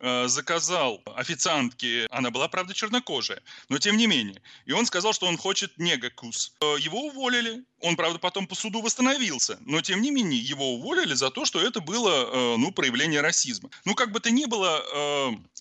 Э, 0.00 0.28
заказал 0.28 1.00
официантке, 1.16 2.06
она 2.10 2.30
была, 2.30 2.48
правда, 2.48 2.74
чернокожая, 2.74 3.40
но 3.68 3.78
тем 3.78 3.96
не 3.96 4.06
менее. 4.06 4.42
И 4.66 4.72
он 4.72 4.84
сказал, 4.86 5.12
что 5.12 5.26
он 5.26 5.38
хочет 5.38 5.78
негакус. 5.78 6.52
Э, 6.60 6.76
его 6.78 7.06
уволили. 7.06 7.64
Он, 7.80 7.96
правда, 7.96 8.18
потом 8.18 8.46
по 8.46 8.54
суду 8.54 8.80
восстановился, 8.80 9.58
но 9.60 9.80
тем 9.82 10.00
не 10.00 10.10
менее 10.10 10.40
его 10.40 10.74
уволили 10.74 11.14
за 11.14 11.30
то, 11.30 11.44
что 11.44 11.60
это 11.60 11.80
было, 11.80 12.10
э, 12.10 12.56
ну, 12.56 12.72
проявление 12.72 13.20
расизма. 13.20 13.70
Ну, 13.84 13.94
как 13.94 14.10
бы 14.10 14.20
то 14.20 14.30
ни 14.30 14.46
было, 14.46 14.84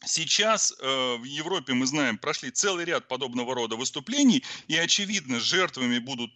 сейчас 0.06 0.74
в 0.80 1.24
Европе, 1.24 1.74
мы 1.74 1.86
знаем, 1.86 2.18
прошли 2.18 2.52
целый 2.52 2.86
ряд 2.86 3.08
подобного 3.08 3.54
рода 3.56 3.76
выступлений, 3.76 4.44
и, 4.68 4.78
очевидно, 4.78 5.40
жертвами 5.40 6.00
будут 6.00 6.32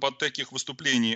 под 0.00 0.18
таких 0.18 0.52
выступлений 0.52 1.14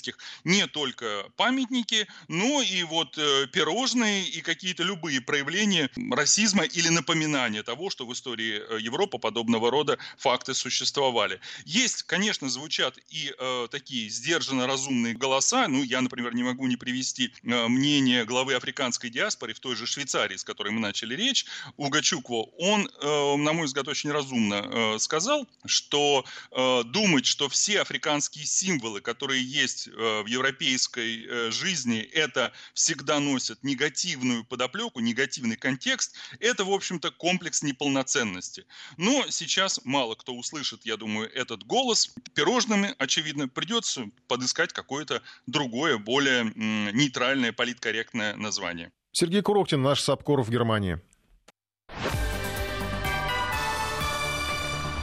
антироссийских 0.00 0.18
не 0.44 0.66
только 0.66 1.26
памятники, 1.36 2.06
но 2.28 2.62
и 2.62 2.82
вот 2.84 3.18
пирожные 3.52 4.24
и 4.24 4.40
какие-то 4.40 4.82
любые 4.82 5.20
проявления 5.20 5.90
расизма 6.12 6.64
или 6.64 6.88
напоминание 6.88 7.62
того, 7.62 7.90
что 7.90 8.06
в 8.06 8.12
истории 8.12 8.60
э, 8.60 8.80
Европы 8.80 9.18
подобного 9.18 9.70
рода 9.70 9.98
факты 10.18 10.54
существовали. 10.54 11.40
Есть, 11.64 12.02
конечно, 12.04 12.48
звучат 12.48 12.98
и 13.08 13.32
э, 13.38 13.68
такие 13.70 14.08
сдержанно 14.08 14.66
разумные 14.66 15.14
голоса. 15.14 15.68
Ну, 15.68 15.82
я, 15.82 16.00
например, 16.00 16.34
не 16.34 16.42
могу 16.42 16.66
не 16.66 16.76
привести 16.76 17.32
э, 17.42 17.68
мнение 17.68 18.24
главы 18.24 18.54
африканской 18.54 19.10
диаспоры 19.10 19.54
в 19.54 19.60
той 19.60 19.76
же 19.76 19.86
Швейцарии, 19.86 20.36
с 20.36 20.44
которой 20.44 20.72
мы 20.72 20.80
начали 20.80 21.14
речь, 21.14 21.46
Угачукво. 21.76 22.48
Он, 22.58 22.88
э, 22.88 23.36
на 23.36 23.52
мой 23.52 23.66
взгляд, 23.66 23.88
очень 23.88 24.10
разумно 24.10 24.54
э, 24.54 24.98
сказал, 24.98 25.46
что 25.66 26.24
э, 26.50 26.82
думать, 26.84 27.26
что 27.26 27.48
все 27.48 27.82
африканские 27.82 28.46
символы, 28.46 29.00
которые 29.00 29.42
есть 29.42 29.88
э, 29.88 29.89
в 29.96 30.26
европейской 30.26 31.26
э, 31.26 31.50
жизни, 31.50 32.00
это 32.00 32.52
всегда 32.74 33.20
носят 33.20 33.62
негативную 33.62 34.44
подоплеку, 34.44 35.00
негативный 35.00 35.20
негативный 35.20 35.56
контекст, 35.56 36.16
это, 36.40 36.64
в 36.64 36.72
общем-то, 36.72 37.10
комплекс 37.10 37.62
неполноценности. 37.62 38.66
Но 38.96 39.24
сейчас 39.28 39.80
мало 39.84 40.14
кто 40.14 40.34
услышит, 40.34 40.84
я 40.84 40.96
думаю, 40.96 41.30
этот 41.32 41.64
голос. 41.64 42.14
Пирожными, 42.34 42.94
очевидно, 42.98 43.48
придется 43.48 44.10
подыскать 44.28 44.72
какое-то 44.72 45.22
другое, 45.46 45.98
более 45.98 46.44
нейтральное, 46.54 47.52
политкорректное 47.52 48.36
название. 48.36 48.90
Сергей 49.12 49.42
Курохтин, 49.42 49.82
наш 49.82 50.00
САПКОР 50.00 50.42
в 50.42 50.50
Германии. 50.50 51.00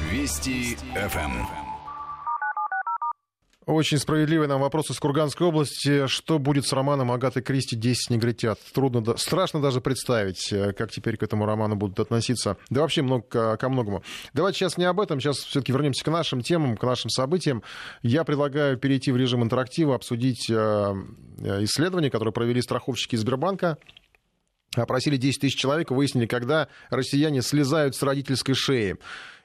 Вести 0.09 0.77
ФМ. 0.95 1.66
Очень 3.67 3.97
справедливый 3.97 4.47
нам 4.47 4.61
вопрос 4.61 4.89
из 4.91 4.97
Курганской 4.97 5.45
области. 5.45 6.07
Что 6.07 6.39
будет 6.39 6.65
с 6.65 6.71
романом 6.71 7.11
Агаты 7.11 7.41
Кристи 7.41 7.75
«Десять 7.75 8.09
негритят»? 8.09 8.59
Трудно, 8.73 9.17
страшно 9.17 9.61
даже 9.61 9.81
представить, 9.81 10.53
э, 10.53 10.71
как 10.71 10.89
теперь 10.89 11.17
к 11.17 11.23
этому 11.23 11.45
роману 11.45 11.75
будут 11.75 11.99
относиться. 11.99 12.55
Да 12.69 12.79
вообще 12.79 13.01
много, 13.01 13.57
ко 13.57 13.67
многому. 13.67 14.03
Давайте 14.33 14.59
сейчас 14.59 14.77
не 14.77 14.85
об 14.85 15.01
этом, 15.01 15.19
сейчас 15.19 15.39
все-таки 15.39 15.73
вернемся 15.73 16.01
к 16.05 16.07
нашим 16.07 16.41
темам, 16.43 16.77
к 16.77 16.83
нашим 16.83 17.09
событиям. 17.09 17.61
Я 18.03 18.23
предлагаю 18.23 18.77
перейти 18.77 19.11
в 19.11 19.17
режим 19.17 19.43
интерактива, 19.43 19.95
обсудить 19.95 20.49
э, 20.49 20.53
э, 20.53 21.63
исследование, 21.65 22.09
которое 22.09 22.31
провели 22.31 22.61
страховщики 22.61 23.17
Сбербанка. 23.17 23.77
Опросили 24.75 25.17
10 25.17 25.41
тысяч 25.41 25.59
человек, 25.59 25.91
выяснили, 25.91 26.25
когда 26.25 26.69
россияне 26.89 27.41
слезают 27.41 27.97
с 27.97 28.03
родительской 28.03 28.55
шеи. 28.55 28.95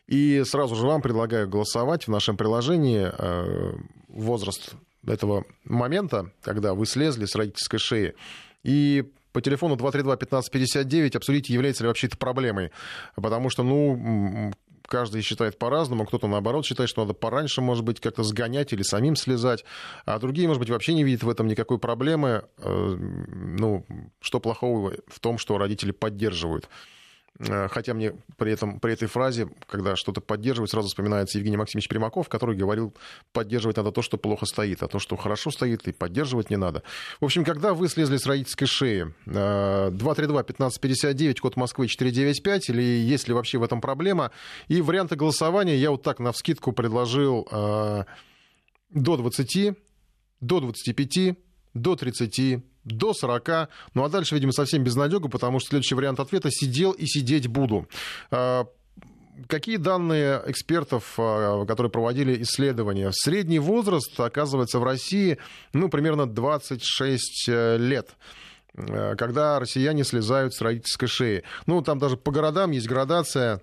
И 0.09 0.43
сразу 0.45 0.75
же 0.75 0.87
вам 0.87 1.01
предлагаю 1.01 1.49
голосовать 1.49 2.07
в 2.07 2.11
нашем 2.11 2.37
приложении 2.37 3.09
э, 3.11 3.75
возраст 4.09 4.75
этого 5.07 5.45
момента, 5.65 6.33
когда 6.43 6.75
вы 6.75 6.87
слезли 6.87 7.25
с 7.25 7.35
родительской 7.35 7.79
шеи. 7.79 8.15
И 8.63 9.11
по 9.33 9.41
телефону 9.41 9.77
232-1559 9.77 11.17
обсудите, 11.17 11.53
является 11.53 11.85
ли 11.85 11.89
вообще 11.89 12.07
это 12.09 12.17
проблемой. 12.17 12.71
Потому 13.17 13.49
что, 13.49 13.63
ну, 13.63 14.53
каждый 14.87 15.23
считает 15.23 15.59
по-разному, 15.59 16.05
кто-то 16.05 16.27
наоборот 16.27 16.67
считает, 16.67 16.91
что 16.91 17.03
надо 17.03 17.15
пораньше, 17.15 17.63
может 17.63 17.85
быть, 17.85 18.01
как-то 18.01 18.23
сгонять 18.23 18.73
или 18.73 18.83
самим 18.83 19.17
слезать, 19.17 19.65
а 20.05 20.19
другие, 20.19 20.47
может 20.47 20.61
быть, 20.61 20.71
вообще 20.71 20.93
не 20.95 21.05
видят 21.05 21.23
в 21.23 21.31
этом 21.31 21.47
никакой 21.47 21.79
проблемы. 21.79 22.45
Э, 22.59 22.97
ну, 22.99 23.87
что 24.21 24.41
плохого 24.41 24.95
в 25.07 25.21
том, 25.21 25.39
что 25.39 25.59
родители 25.59 25.93
поддерживают 25.93 26.69
хотя 27.39 27.95
мне 27.95 28.13
при, 28.37 28.53
этом, 28.53 28.79
при 28.79 28.93
этой 28.93 29.09
фразе, 29.09 29.49
когда 29.67 29.97
что-то 29.97 30.21
поддерживать, 30.21 30.71
сразу 30.71 30.89
вспоминается 30.89 31.39
Евгений 31.39 31.57
Максимович 31.57 31.89
Примаков, 31.89 32.29
который 32.29 32.55
говорил, 32.57 32.95
поддерживать 33.33 33.79
надо 33.79 33.91
то, 33.91 34.03
что 34.03 34.19
плохо 34.19 34.45
стоит, 34.47 34.83
а 34.83 34.89
то, 34.89 34.99
что 34.99 35.17
хорошо 35.17 35.51
стоит, 35.51 35.89
и 35.89 35.93
поддерживать 35.93 36.51
не 36.51 36.57
надо. 36.57 36.83
В 37.21 37.25
общем, 37.25 37.45
когда 37.45 37.73
вы 37.75 37.89
слезли 37.89 38.19
с 38.19 38.27
родительской 38.27 38.67
шеи, 38.67 39.15
232-1559, 39.27 41.31
э, 41.31 41.35
код 41.35 41.57
Москвы 41.57 41.89
495, 41.89 42.71
или 42.71 42.83
есть 42.83 43.29
ли 43.29 43.35
вообще 43.35 43.59
в 43.59 43.63
этом 43.63 43.81
проблема? 43.81 44.31
И 44.69 44.81
варианты 44.81 45.17
голосования 45.17 45.77
я 45.77 45.91
вот 45.91 46.03
так 46.03 46.21
на 46.21 46.33
вскидку 46.33 46.73
предложил 46.73 47.47
э, 47.51 48.05
до 48.91 49.17
20, 49.17 49.77
до 50.41 50.61
25, 50.61 51.37
до 51.75 51.97
30, 51.97 52.63
до 52.85 53.15
40. 53.15 53.69
Ну 53.95 54.05
а 54.05 54.09
дальше, 54.09 54.35
видимо, 54.35 54.53
совсем 54.53 54.83
безнадега, 54.85 55.29
потому 55.29 55.61
что 55.61 55.71
следующий 55.71 55.95
вариант 55.95 56.21
ответа 56.21 56.51
«сидел 56.51 56.93
и 56.93 57.07
сидеть 57.07 57.47
буду». 57.47 57.89
А, 58.31 58.67
какие 59.47 59.77
данные 59.77 60.43
экспертов, 60.47 61.15
а, 61.19 61.65
которые 61.67 61.91
проводили 61.91 62.43
исследования? 62.43 63.11
Средний 63.13 63.59
возраст, 63.59 64.19
оказывается, 64.19 64.79
в 64.79 64.85
России, 64.85 65.39
ну, 65.73 65.89
примерно 65.89 66.27
26 66.27 67.49
э, 67.49 67.77
лет 67.79 68.11
э, 68.75 69.15
когда 69.17 69.59
россияне 69.59 70.05
слезают 70.05 70.55
с 70.55 70.61
родительской 70.61 71.09
шеи. 71.09 71.43
Ну, 71.67 71.83
там 71.83 71.99
даже 71.99 72.17
по 72.17 72.31
городам 72.31 72.71
есть 72.73 72.89
градация 72.89 73.61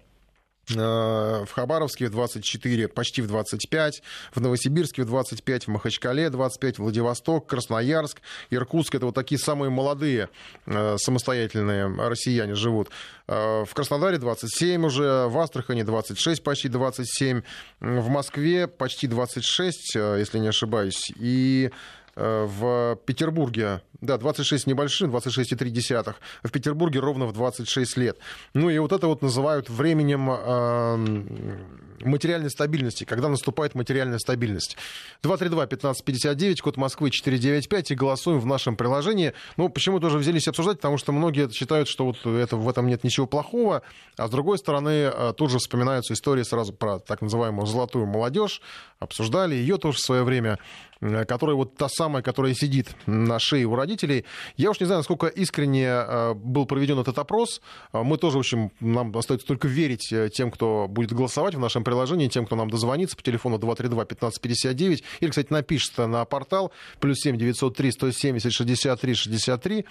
в 0.70 1.48
Хабаровске 1.52 2.08
в 2.08 2.12
24, 2.12 2.88
почти 2.88 3.22
в 3.22 3.28
25, 3.28 4.04
в 4.34 4.42
Новосибирске 4.42 5.04
в 5.04 5.06
25, 5.06 5.66
в 5.66 5.68
Махачкале 5.70 6.30
25, 6.30 6.80
Владивосток, 6.80 7.48
Красноярск, 7.48 8.22
Иркутск. 8.50 8.96
Это 8.96 9.08
вот 9.08 9.16
такие 9.16 9.40
самые 9.40 9.70
молодые 9.70 10.30
э, 10.66 10.98
самостоятельные 10.98 11.88
россияне 12.08 12.56
живут. 12.56 12.90
Э, 13.28 13.66
в 13.66 13.74
Краснодаре 13.74 14.18
27 14.18 14.86
уже, 14.86 15.28
в 15.28 15.38
Астрахани 15.40 15.84
26, 15.84 16.44
почти 16.44 16.70
27, 16.70 17.42
в 17.80 18.10
Москве 18.10 18.68
почти 18.68 19.08
26, 19.08 19.96
если 19.96 20.40
не 20.40 20.48
ошибаюсь, 20.48 21.12
и 21.16 21.72
в 22.16 23.00
Петербурге 23.06 23.82
да, 24.02 24.18
26 24.18 24.68
небольшим, 24.68 25.16
26,3. 25.16 26.16
В 26.44 26.52
Петербурге 26.52 27.00
ровно 27.00 27.26
в 27.26 27.34
26 27.34 27.98
лет. 27.98 28.18
Ну 28.54 28.70
и 28.70 28.78
вот 28.80 28.92
это 28.92 29.08
вот 29.08 29.22
называют 29.22 29.70
временем 29.70 30.30
э, 30.32 31.58
материальной 32.06 32.50
стабильности, 32.50 33.04
когда 33.04 33.30
наступает 33.30 33.76
материальная 33.76 34.20
стабильность. 34.20 34.78
232-1559, 35.24 36.58
код 36.62 36.78
Москвы 36.78 37.12
495, 37.12 37.92
и 37.92 37.96
голосуем 37.96 38.40
в 38.40 38.46
нашем 38.46 38.76
приложении. 38.76 39.34
Ну, 39.58 39.70
почему 39.70 40.00
тоже 40.00 40.18
взялись 40.18 40.48
обсуждать, 40.48 40.78
потому 40.78 40.98
что 40.98 41.12
многие 41.12 41.50
считают, 41.52 41.88
что 41.88 42.06
вот 42.06 42.26
это, 42.26 42.58
в 42.58 42.68
этом 42.70 42.88
нет 42.88 43.04
ничего 43.04 43.28
плохого, 43.28 43.82
а 44.18 44.28
с 44.28 44.32
другой 44.32 44.58
стороны, 44.58 45.12
э, 45.14 45.34
тут 45.36 45.52
же 45.52 45.60
вспоминаются 45.60 46.14
истории 46.14 46.44
сразу 46.44 46.74
про 46.74 47.00
так 47.00 47.22
называемую 47.22 47.66
золотую 47.66 48.06
молодежь, 48.06 48.62
обсуждали 49.00 49.56
ее 49.56 49.78
тоже 49.78 49.98
в 49.98 50.02
свое 50.02 50.24
время, 50.24 50.60
э, 51.02 51.26
которая 51.26 51.56
вот 51.56 51.76
та 51.76 51.90
самая, 51.90 52.24
которая 52.24 52.54
сидит 52.54 52.90
на 53.06 53.40
шее 53.40 53.66
у 53.66 53.76
родителей. 53.89 54.25
Я 54.58 54.69
уж 54.69 54.80
не 54.80 54.86
знаю, 54.86 54.99
насколько 54.99 55.28
искренне 55.28 55.86
э, 55.86 56.34
был 56.34 56.65
проведен 56.65 56.99
этот 56.99 57.17
опрос. 57.17 57.62
Э, 57.91 58.04
мы 58.04 58.17
тоже, 58.17 58.38
в 58.38 58.39
общем, 58.39 58.71
нам 58.80 59.15
остается 59.17 59.47
только 59.47 59.67
верить 59.67 60.12
э, 60.13 60.30
тем, 60.30 60.52
кто 60.52 60.88
будет 60.88 61.12
голосовать 61.12 61.56
в 61.56 61.60
нашем 61.60 61.84
приложении, 61.84 62.28
тем, 62.28 62.45
кто 62.45 62.56
нам 62.56 62.69
дозвонится 62.69 63.15
по 63.15 63.23
телефону 63.23 63.58
232-1559. 63.58 65.04
Или, 65.19 65.30
кстати, 65.30 65.52
напишет 65.52 65.97
на 65.97 66.25
портал 66.25 66.71
плюс 66.99 67.19
7 67.19 67.38
903 67.38 67.91
170 67.91 68.54
63 68.54 69.13
63. 69.13 69.86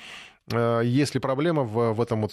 Есть 0.85 1.21
проблема 1.21 1.63
в, 1.65 1.93
в 1.93 2.01
этом 2.01 2.23
вот 2.23 2.33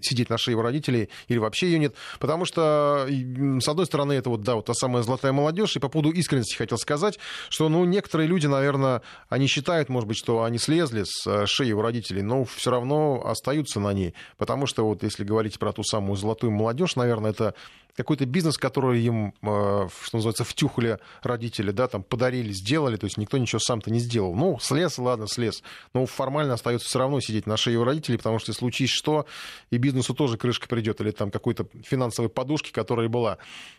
сидеть 0.00 0.30
на 0.30 0.38
шее 0.38 0.56
у 0.56 0.62
родителей, 0.62 1.08
или 1.28 1.38
вообще 1.38 1.66
ее 1.66 1.78
нет. 1.78 1.94
Потому 2.18 2.44
что, 2.44 3.06
с 3.08 3.68
одной 3.68 3.86
стороны, 3.86 4.12
это 4.12 4.30
вот, 4.30 4.42
да, 4.42 4.56
вот 4.56 4.66
та 4.66 4.74
самая 4.74 5.02
золотая 5.02 5.32
молодежь, 5.32 5.76
и 5.76 5.80
по 5.80 5.88
поводу 5.88 6.10
искренности 6.10 6.56
хотел 6.56 6.78
сказать, 6.78 7.18
что, 7.48 7.68
ну, 7.68 7.84
некоторые 7.84 8.26
люди, 8.26 8.46
наверное, 8.46 9.02
они 9.28 9.46
считают, 9.46 9.88
может 9.88 10.08
быть, 10.08 10.18
что 10.18 10.44
они 10.44 10.58
слезли 10.58 11.04
с 11.06 11.26
э, 11.26 11.46
шеи 11.46 11.72
у 11.72 11.82
родителей, 11.82 12.22
но 12.22 12.44
все 12.44 12.70
равно 12.70 13.22
остаются 13.24 13.80
на 13.80 13.92
ней. 13.92 14.14
Потому 14.36 14.66
что, 14.66 14.84
вот, 14.84 15.02
если 15.02 15.24
говорить 15.24 15.58
про 15.58 15.72
ту 15.72 15.82
самую 15.82 16.16
золотую 16.16 16.52
молодежь, 16.52 16.96
наверное, 16.96 17.30
это 17.30 17.54
какой-то 17.96 18.26
бизнес, 18.26 18.56
который 18.58 19.02
им, 19.02 19.34
э, 19.42 19.88
что 20.02 20.16
называется, 20.16 20.44
втюхали 20.44 20.98
родители, 21.22 21.70
да, 21.70 21.86
там 21.86 22.02
подарили, 22.02 22.52
сделали, 22.52 22.96
то 22.96 23.04
есть 23.04 23.18
никто 23.18 23.38
ничего 23.38 23.60
сам-то 23.60 23.90
не 23.90 24.00
сделал. 24.00 24.34
Ну, 24.34 24.58
слез, 24.60 24.98
ладно, 24.98 25.26
слез. 25.28 25.62
Но 25.92 26.06
формально 26.06 26.54
остается 26.54 26.88
все 26.88 26.98
равно 26.98 27.20
сидеть 27.20 27.46
на 27.46 27.56
шее 27.56 27.78
у 27.78 27.84
родителей, 27.84 28.18
потому 28.18 28.38
что 28.38 28.52
случись 28.52 28.90
что, 28.90 29.26
и 29.70 29.78
бизнесу 29.78 30.14
тоже 30.14 30.36
крышка 30.36 30.68
придет, 30.68 31.00
или 31.00 31.10
там 31.10 31.30
какой-то 31.30 31.66
финансовой 31.82 32.28
подушки, 32.28 32.72
которая 32.72 33.08
была. 33.08 33.38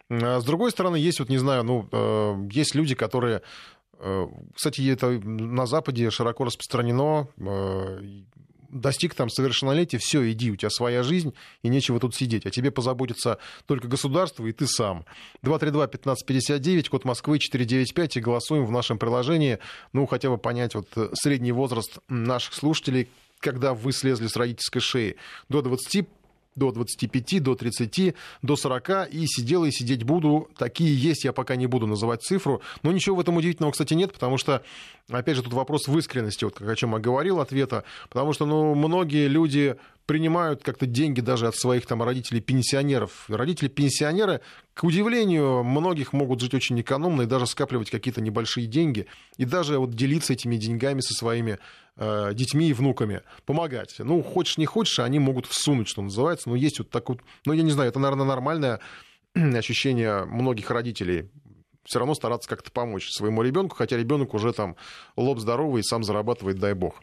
А 0.10 0.40
с 0.40 0.46
другой 0.46 0.72
стороны, 0.72 0.96
есть 0.96 1.20
вот, 1.20 1.30
не 1.30 1.38
знаю, 1.38 1.64
ну, 1.64 1.88
э, 1.92 2.48
есть 2.52 2.76
люди, 2.76 2.96
которые 2.96 3.42
Кстати, 4.54 4.92
это 4.92 5.08
на 5.10 5.66
Западе 5.66 6.12
широко 6.12 6.44
распространено 6.44 7.30
достиг 8.76 9.16
там 9.16 9.30
совершеннолетия, 9.30 9.98
все, 9.98 10.30
иди, 10.32 10.52
у 10.52 10.56
тебя 10.56 10.70
своя 10.70 11.02
жизнь, 11.02 11.34
и 11.64 11.70
нечего 11.70 12.00
тут 12.00 12.14
сидеть. 12.16 12.46
А 12.46 12.52
тебе 12.52 12.72
позаботится 12.72 13.40
только 13.66 13.88
государство 13.88 14.46
и 14.46 14.52
ты 14.52 14.68
сам. 14.68 15.06
232-1559, 15.44 16.90
код 16.90 17.06
Москвы 17.06 17.40
495, 17.40 18.18
и 18.18 18.22
голосуем 18.22 18.66
в 18.66 18.72
нашем 18.72 18.98
приложении. 18.98 19.60
Ну, 19.94 20.06
хотя 20.06 20.30
бы 20.30 20.38
понять 20.38 20.76
вот 20.76 20.88
э, 20.96 21.10
средний 21.14 21.52
возраст 21.52 22.00
наших 22.10 22.54
слушателей, 22.54 23.10
когда 23.40 23.74
вы 23.74 23.92
слезли 23.92 24.28
с 24.28 24.36
родительской 24.36 24.82
шеи. 24.82 25.16
До 25.50 25.62
20 25.62 26.08
до 26.56 26.72
25, 26.72 27.44
до 27.44 27.56
30, 27.56 28.16
до 28.42 28.56
40, 28.56 29.10
и 29.12 29.26
сидел 29.28 29.66
и 29.66 29.72
сидеть 29.72 30.04
буду. 30.04 30.50
Такие 30.58 30.96
есть, 30.96 31.26
я 31.26 31.34
пока 31.34 31.56
не 31.56 31.68
буду 31.68 31.86
называть 31.88 32.24
цифру. 32.24 32.62
Но 32.84 32.92
ничего 32.92 33.18
в 33.18 33.20
этом 33.20 33.36
удивительного, 33.38 33.72
кстати, 33.72 33.94
нет, 33.94 34.14
потому 34.14 34.38
что, 34.38 34.64
опять 35.10 35.36
же, 35.36 35.44
тут 35.44 35.54
вопрос 35.54 35.88
в 35.88 35.98
искренности, 35.98 36.46
вот 36.46 36.56
как 36.56 36.70
о 36.70 36.76
чем 36.76 36.94
я 36.94 37.00
говорил, 37.00 37.40
ответа. 37.40 37.84
Потому 38.10 38.34
что, 38.34 38.46
ну, 38.46 38.74
многие 38.74 39.28
люди 39.28 39.76
принимают 40.06 40.64
как-то 40.64 40.86
деньги 40.86 41.20
даже 41.20 41.48
от 41.48 41.56
своих 41.56 41.86
там 41.86 42.04
родителей-пенсионеров. 42.04 43.26
Родители-пенсионеры, 43.28 44.42
к 44.74 44.84
удивлению, 44.84 45.64
многих 45.64 46.14
могут 46.14 46.40
жить 46.42 46.54
очень 46.54 46.80
экономно 46.80 47.24
и 47.24 47.26
даже 47.26 47.48
скапливать 47.48 47.90
какие-то 47.90 48.22
небольшие 48.22 48.68
деньги, 48.68 49.08
и 49.38 49.46
даже 49.46 49.80
вот 49.80 49.92
делиться 49.92 50.34
этими 50.34 50.58
деньгами 50.58 51.02
со 51.02 51.14
своими 51.14 51.60
э, 51.98 52.32
детьми 52.34 52.70
и 52.70 52.74
внуками, 52.74 53.22
помогать. 53.46 53.96
Ну, 54.00 54.22
хочешь, 54.24 54.58
не 54.58 54.66
хочешь, 54.66 55.00
они 55.00 55.20
могут 55.20 55.46
всунуть, 55.46 55.88
что 55.88 56.02
называется. 56.02 56.50
Но 56.50 56.56
есть 56.56 56.80
вот 56.80 56.90
так 56.90 57.10
вот, 57.10 57.20
ну, 57.46 57.54
я 57.54 57.64
не 57.64 57.72
знаю, 57.72 57.90
это, 57.90 58.00
наверное, 58.00 58.26
нормальное 58.26 58.80
ощущение 59.34 60.26
многих 60.26 60.70
родителей 60.72 61.30
все 61.86 62.00
равно 62.00 62.16
стараться 62.16 62.50
как-то 62.50 62.72
помочь 62.72 63.10
своему 63.12 63.44
ребенку, 63.44 63.76
хотя 63.76 63.96
ребенок 63.96 64.34
уже 64.34 64.52
там 64.54 64.76
лоб 65.16 65.40
здоровый 65.40 65.82
и 65.82 65.84
сам 65.84 66.04
зарабатывает, 66.04 66.58
дай 66.58 66.74
бог. 66.74 66.96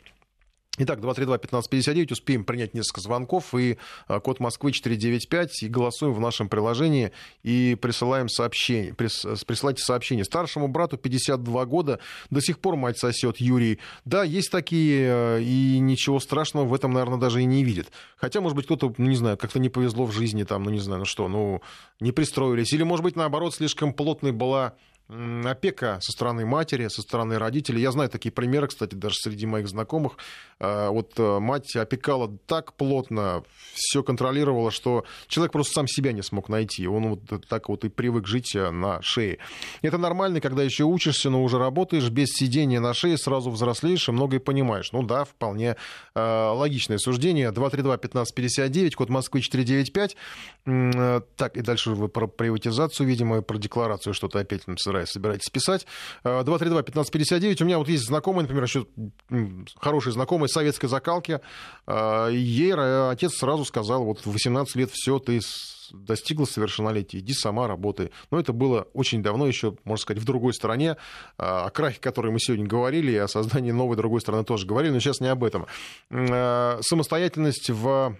Итак, 0.85 0.99
232-1559, 0.99 2.13
успеем 2.13 2.45
принять 2.45 2.75
несколько 2.75 3.01
звонков, 3.01 3.55
и 3.55 3.79
а, 4.09 4.19
код 4.19 4.41
Москвы 4.41 4.73
495, 4.73 5.63
и 5.63 5.69
голосуем 5.69 6.13
в 6.13 6.19
нашем 6.19 6.49
приложении, 6.49 7.13
и 7.45 7.77
присылаем 7.81 8.29
сообщение, 8.29 8.93
прис, 8.93 9.25
присылайте 9.47 9.81
сообщение. 9.81 10.25
Старшему 10.25 10.67
брату 10.67 10.97
52 10.97 11.67
года, 11.67 12.01
до 12.31 12.41
сих 12.41 12.59
пор 12.59 12.75
мать 12.75 12.99
сосет 12.99 13.37
Юрий. 13.37 13.79
Да, 14.05 14.25
есть 14.25 14.51
такие, 14.51 15.07
а, 15.09 15.39
и 15.39 15.79
ничего 15.79 16.19
страшного 16.19 16.65
в 16.65 16.75
этом, 16.75 16.93
наверное, 16.93 17.19
даже 17.19 17.43
и 17.43 17.45
не 17.45 17.63
видит. 17.63 17.93
Хотя, 18.17 18.41
может 18.41 18.57
быть, 18.57 18.65
кто-то, 18.65 18.93
ну, 18.99 19.07
не 19.07 19.17
знаю, 19.17 19.37
как-то 19.37 19.61
не 19.61 19.69
повезло 19.69 20.05
в 20.05 20.13
жизни, 20.13 20.43
там, 20.43 20.65
ну, 20.65 20.71
не 20.71 20.81
знаю, 20.81 21.01
ну 21.01 21.05
что, 21.05 21.29
ну, 21.29 21.63
не 22.01 22.11
пристроились. 22.11 22.73
Или, 22.73 22.83
может 22.83 23.05
быть, 23.05 23.15
наоборот, 23.15 23.55
слишком 23.55 23.93
плотной 23.93 24.33
была 24.33 24.75
опека 25.09 25.99
со 26.01 26.13
стороны 26.13 26.47
матери, 26.47 26.89
со 26.89 27.03
стороны 27.03 27.39
родителей. 27.39 27.83
Я 27.83 27.93
знаю 27.93 28.09
такие 28.09 28.33
примеры, 28.33 28.69
кстати, 28.69 28.95
даже 28.95 29.17
среди 29.17 29.47
моих 29.47 29.69
знакомых. 29.69 30.17
А, 30.59 30.91
вот 30.91 31.13
э, 31.19 31.39
мать 31.39 31.75
опекала 31.77 32.31
так 32.47 32.75
плотно, 32.75 33.43
все 33.75 34.03
контролировала, 34.03 34.71
что 34.71 35.05
человек 35.27 35.53
просто 35.53 35.75
сам 35.75 35.89
себя 35.89 36.13
не 36.13 36.23
смог 36.23 36.49
найти. 36.49 36.87
Он 36.87 37.11
вот 37.11 37.47
так 37.49 37.69
вот 37.69 37.85
и 37.85 37.89
привык 37.89 38.27
жить 38.27 38.55
э, 38.55 38.71
на 38.71 39.03
шее. 39.03 39.39
Это 39.83 39.99
нормально, 39.99 40.41
когда 40.41 40.63
еще 40.63 40.85
учишься, 40.85 41.31
но 41.31 41.43
уже 41.43 41.59
работаешь 41.59 42.09
без 42.09 42.29
сидения 42.29 42.81
на 42.81 42.95
шее, 42.95 43.19
сразу 43.19 43.51
взрослеешь 43.51 44.09
и 44.09 44.13
многое 44.13 44.41
понимаешь. 44.41 44.93
Ну 44.93 45.03
да, 45.03 45.25
вполне 45.25 45.77
э, 46.15 46.51
логичное 46.55 46.99
суждение. 46.99 47.51
232-1559, 47.51 48.93
код 48.93 49.09
Москвы 49.09 49.41
495. 49.41 50.17
Так, 51.37 51.57
и 51.57 51.61
дальше 51.61 51.91
вы 51.91 52.09
про 52.09 52.27
приватизацию, 52.29 53.07
видимо, 53.07 53.43
про 53.43 53.59
декларацию 53.59 54.15
что-то 54.15 54.39
опять 54.39 54.67
нам 54.93 55.07
собираетесь 55.07 55.51
писать. 55.51 55.87
232-1559. 56.25 57.63
У 57.63 57.67
меня 57.67 57.79
вот 57.79 57.89
есть 57.89 58.07
знакомый, 58.07 58.43
например, 58.43 58.65
еще 58.65 58.87
хороший 59.77 60.13
знакомый 60.13 60.49
советской 60.49 60.87
закалки. 60.87 61.41
А, 61.87 62.29
ей 62.29 62.75
отец 62.75 63.35
сразу 63.37 63.65
сказал, 63.65 64.05
вот 64.05 64.25
в 64.25 64.33
18 64.33 64.75
лет 64.77 64.91
все, 64.93 65.19
ты 65.19 65.41
достигла 65.93 66.47
совершеннолетия, 66.47 67.19
иди 67.19 67.35
сама 67.35 67.69
работай. 67.69 68.13
Но 68.31 68.41
это 68.41 68.53
было 68.53 68.89
очень 68.95 69.23
давно, 69.23 69.47
еще, 69.47 69.77
можно 69.85 70.03
сказать, 70.03 70.23
в 70.23 70.27
другой 70.27 70.55
стране. 70.55 70.97
А, 71.39 71.67
о 71.67 71.71
крахе, 71.71 71.99
о 71.99 72.03
которой 72.03 72.33
мы 72.33 72.41
сегодня 72.41 72.67
говорили, 72.67 73.13
и 73.13 73.17
о 73.17 73.29
создании 73.29 73.73
новой 73.73 73.97
другой 73.97 74.21
страны 74.21 74.45
тоже 74.45 74.67
говорили, 74.67 74.93
но 74.93 75.01
сейчас 75.01 75.21
не 75.21 75.29
об 75.29 75.45
этом. 75.45 75.67
Самостоятельность 76.11 77.71
в 77.71 78.17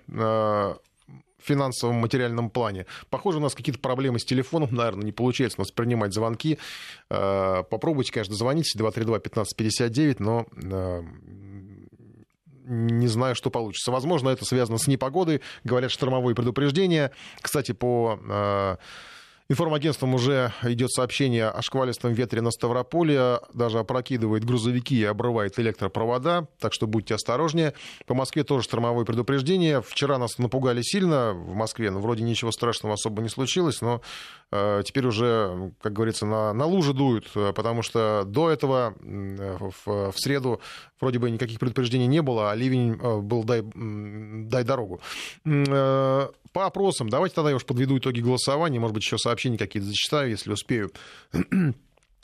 финансовом, 1.43 1.97
материальном 1.97 2.51
плане. 2.51 2.87
Похоже, 3.11 3.39
у 3.39 3.41
нас 3.41 3.55
какие-то 3.55 3.81
проблемы 3.81 4.19
с 4.19 4.25
телефоном, 4.25 4.69
наверное, 4.73 5.05
не 5.05 5.13
получается 5.13 5.61
у 5.61 5.63
нас 5.63 5.71
принимать 5.71 6.15
звонки. 6.15 6.59
Попробуйте, 7.09 8.13
конечно, 8.13 8.35
звонить 8.35 8.75
232-1559, 8.77 10.17
но 10.19 10.47
не 12.65 13.09
знаю, 13.09 13.35
что 13.35 13.51
получится. 13.51 13.91
Возможно, 13.91 14.29
это 14.31 14.45
связано 14.45 14.79
с 14.79 14.87
непогодой. 14.87 15.41
Говорят, 15.65 15.91
штормовые 15.91 16.35
предупреждения. 16.35 17.11
Кстати, 17.41 17.73
по 17.73 18.19
э, 18.23 18.77
Информагентством 19.49 20.15
уже 20.15 20.53
идет 20.63 20.91
сообщение 20.93 21.49
о 21.49 21.61
шквалистом 21.63 22.13
ветре 22.13 22.41
на 22.41 22.51
Ставрополе, 22.51 23.41
даже 23.53 23.79
опрокидывает 23.79 24.45
грузовики 24.45 24.97
и 24.97 25.05
обрывает 25.05 25.59
электропровода, 25.59 26.49
так 26.59 26.73
что 26.73 26.87
будьте 26.87 27.15
осторожнее. 27.15 27.75
По 28.07 28.15
Москве 28.15 28.45
тоже 28.45 28.65
штормовое 28.65 29.05
предупреждение. 29.05 29.83
Вчера 29.83 30.19
нас 30.19 30.39
напугали 30.39 30.83
сильно 30.83 31.33
в 31.33 31.55
Москве, 31.55 31.91
но 31.91 32.01
вроде 32.01 32.23
ничего 32.23 32.53
страшного 32.53 32.95
особо 32.95 33.23
не 33.23 33.29
случилось, 33.29 33.81
но 33.81 34.01
э, 34.51 34.83
теперь 34.85 35.07
уже, 35.07 35.73
как 35.81 35.93
говорится, 35.93 36.25
на, 36.25 36.53
на 36.53 36.67
лужи 36.67 36.93
дуют, 36.95 37.31
потому 37.33 37.83
что 37.83 38.25
до 38.27 38.51
этого 38.51 38.95
в, 39.05 40.13
в 40.13 40.15
среду 40.17 40.61
вроде 41.03 41.19
бы 41.19 41.31
никаких 41.31 41.59
предупреждений 41.59 42.07
не 42.07 42.23
было, 42.23 42.53
а 42.53 42.55
ливень 42.55 42.95
э, 42.95 43.19
был 43.19 43.45
дай, 43.45 43.63
дай 43.75 44.65
дорогу. 44.65 45.01
Э, 45.45 46.29
по 46.53 46.67
опросам, 46.67 47.09
давайте 47.09 47.35
тогда 47.35 47.51
я 47.51 47.57
уж 47.57 47.67
подведу 47.67 47.99
итоги 47.99 48.21
голосования, 48.21 48.79
может 48.79 48.95
быть, 48.95 49.03
еще 49.03 49.19
сообщения 49.43 49.59
какие-то 49.59 49.89
зачитаю, 49.89 50.31
если 50.31 50.53
успею. 50.53 50.93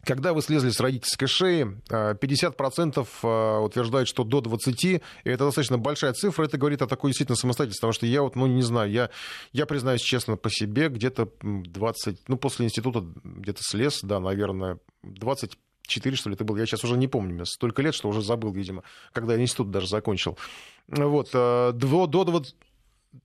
Когда 0.04 0.32
вы 0.32 0.42
слезли 0.42 0.70
с 0.70 0.78
родительской 0.78 1.26
шеи, 1.26 1.66
50% 1.90 3.08
э, 3.22 3.58
утверждают, 3.58 4.08
что 4.08 4.22
до 4.22 4.40
20, 4.40 4.84
и 4.84 5.00
это 5.24 5.44
достаточно 5.44 5.76
большая 5.76 6.12
цифра, 6.12 6.44
это 6.44 6.56
говорит 6.56 6.82
о 6.82 6.86
такой 6.86 7.10
действительно 7.10 7.36
самостоятельности, 7.36 7.80
потому 7.80 7.92
что 7.92 8.06
я 8.06 8.22
вот, 8.22 8.36
ну, 8.36 8.46
не 8.46 8.62
знаю, 8.62 8.90
я, 8.90 9.10
я 9.52 9.66
признаюсь 9.66 10.00
честно 10.00 10.36
по 10.36 10.50
себе, 10.50 10.88
где-то 10.88 11.28
20, 11.42 12.28
ну, 12.28 12.36
после 12.36 12.66
института 12.66 13.04
где-то 13.24 13.60
слез, 13.62 14.00
да, 14.02 14.20
наверное, 14.20 14.78
20 15.02 15.58
4, 15.88 16.16
что 16.16 16.28
ли, 16.28 16.34
это 16.34 16.44
был, 16.44 16.56
я 16.56 16.66
сейчас 16.66 16.84
уже 16.84 16.96
не 16.96 17.08
помню, 17.08 17.44
столько 17.46 17.82
лет, 17.82 17.94
что 17.94 18.08
уже 18.08 18.22
забыл, 18.22 18.52
видимо, 18.52 18.84
когда 19.12 19.34
я 19.34 19.40
институт 19.40 19.70
даже 19.70 19.88
закончил. 19.88 20.38
Вот, 20.86 21.30
э, 21.32 21.72
до, 21.74 22.06
до, 22.06 22.24
20, 22.24 22.54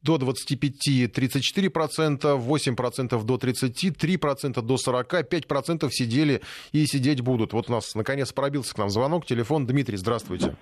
до 0.02 0.18
25 0.18 1.10
34%, 1.14 2.38
8% 2.38 3.24
до 3.24 3.38
30, 3.38 4.04
3% 4.04 4.62
до 4.62 4.78
40, 4.78 5.14
5% 5.14 5.90
сидели 5.90 6.42
и 6.72 6.86
сидеть 6.86 7.22
будут. 7.22 7.54
Вот 7.54 7.70
у 7.70 7.74
нас 7.74 7.96
наконец 7.96 8.32
пробился 8.32 8.74
к 8.74 8.78
нам 8.78 8.90
звонок, 8.90 9.26
телефон. 9.26 9.66
Дмитрий, 9.66 9.98
здравствуйте. 9.98 10.56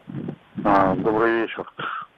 А, 0.63 0.95
добрый 0.95 1.41
вечер. 1.41 1.65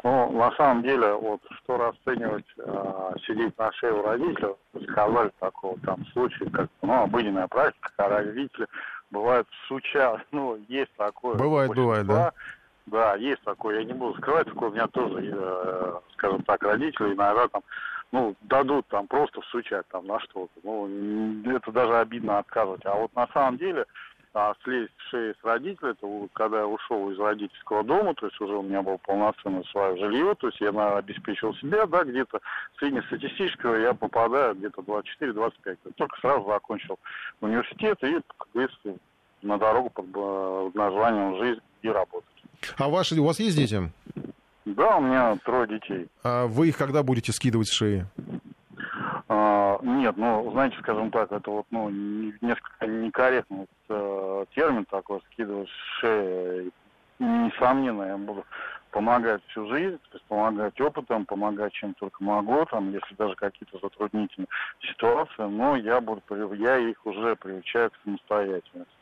Ну, 0.04 0.32
на 0.34 0.52
самом 0.58 0.84
деле, 0.84 1.14
вот 1.14 1.42
что 1.64 1.78
расценивать, 1.78 2.46
а, 2.60 3.14
сидеть 3.26 3.58
на 3.58 3.72
шее 3.74 3.94
у 3.94 4.04
родителей, 4.04 4.54
сказали 4.92 5.32
такого 5.40 5.80
там 5.80 6.06
случая, 6.12 6.50
как 6.50 6.70
ну, 6.82 7.04
обыденная 7.04 7.48
практика, 7.48 7.90
когда 7.96 8.18
родители 8.18 8.68
бывают 9.12 9.48
суча, 9.68 10.22
ну, 10.32 10.58
есть 10.68 10.92
такое. 10.98 11.36
Бывает, 11.36 11.74
бывает, 11.74 12.06
да. 12.06 12.34
Да, 12.86 13.16
есть 13.16 13.42
такое, 13.44 13.80
я 13.80 13.86
не 13.86 13.94
буду 13.94 14.18
скрывать, 14.18 14.48
такое 14.48 14.70
у 14.70 14.74
меня 14.74 14.88
тоже, 14.88 15.32
э, 15.34 16.00
скажем 16.14 16.44
так, 16.44 16.62
родители 16.64 17.14
иногда 17.14 17.48
там, 17.48 17.62
ну, 18.12 18.36
дадут 18.42 18.86
там 18.88 19.08
просто 19.08 19.42
всучать 19.42 19.88
там 19.88 20.06
на 20.06 20.20
что-то. 20.20 20.52
Ну, 20.64 21.56
это 21.56 21.72
даже 21.72 21.98
обидно 21.98 22.40
отказывать. 22.40 22.86
А 22.86 22.96
вот 22.96 23.16
на 23.16 23.28
самом 23.28 23.58
деле, 23.58 23.86
а, 24.36 24.54
слезть 24.64 24.92
с 24.98 25.10
шеи 25.10 25.34
с 25.40 25.44
родителей, 25.46 25.92
это 25.92 26.28
когда 26.34 26.60
я 26.60 26.68
ушел 26.68 27.10
из 27.12 27.20
родительского 27.20 27.84
дома, 27.84 28.16
то 28.16 28.26
есть 28.26 28.42
уже 28.42 28.56
у 28.56 28.64
меня 28.64 28.82
было 28.82 28.98
полноценное 28.98 29.64
свое 29.66 29.96
жилье, 29.98 30.34
то 30.36 30.48
есть 30.48 30.60
я 30.60 30.70
обеспечил 30.70 31.54
себя, 31.56 31.86
да, 31.86 32.04
где-то 32.04 32.42
среднестатистического 32.80 33.76
я 33.76 33.94
попадаю 33.94 34.56
где-то 34.56 34.82
24-25. 34.82 35.78
Только 35.96 36.20
сразу 36.20 36.46
закончил 36.48 36.98
университет 37.42 37.98
и, 38.04 38.20
как 38.38 38.48
говорится, 38.54 38.98
на 39.44 39.58
дорогу 39.58 39.90
под 39.92 40.06
э, 40.14 40.72
названием 40.74 41.38
«Жизнь 41.38 41.62
и 41.84 41.90
работа». 41.90 42.26
А 42.78 42.90
ваши, 42.90 43.20
у 43.20 43.26
вас 43.26 43.40
есть 43.40 43.58
дети? 43.58 43.92
Да, 44.66 44.98
у 44.98 45.02
меня 45.02 45.38
трое 45.44 45.68
детей. 45.68 46.08
А 46.24 46.48
вы 46.48 46.70
их 46.70 46.78
когда 46.78 47.04
будете 47.04 47.32
скидывать 47.32 47.68
с 47.68 47.74
шеи? 47.74 48.06
А, 49.28 49.80
нет, 49.82 50.16
ну, 50.18 50.50
знаете, 50.52 50.78
скажем 50.80 51.12
так, 51.12 51.32
это 51.32 51.50
вот, 51.50 51.66
ну, 51.72 51.90
несколько 51.90 52.88
некорректный 52.88 53.68
э, 53.90 54.46
термин 54.56 54.86
такой, 54.86 55.22
скидывать 55.32 55.70
с 55.70 56.00
шеи. 56.00 56.72
Несомненно, 57.20 58.04
я 58.04 58.18
буду 58.18 58.46
помогать 58.92 59.42
всю 59.48 59.68
жизнь, 59.68 59.98
то 59.98 60.18
есть 60.18 60.26
помогать 60.26 60.80
опытом, 60.80 61.26
помогать 61.26 61.74
чем 61.74 61.94
только 61.96 62.24
могу, 62.24 62.66
там, 62.66 62.92
если 62.92 63.16
даже 63.16 63.36
какие-то 63.36 63.80
затруднительные 63.82 64.48
ситуации, 64.82 65.44
но 65.44 65.76
я 65.76 66.00
буду, 66.00 66.22
я 66.54 66.78
их 66.78 67.06
уже 67.06 67.36
приучаю 67.36 67.90
к 67.90 67.94
самостоятельности. 68.04 68.94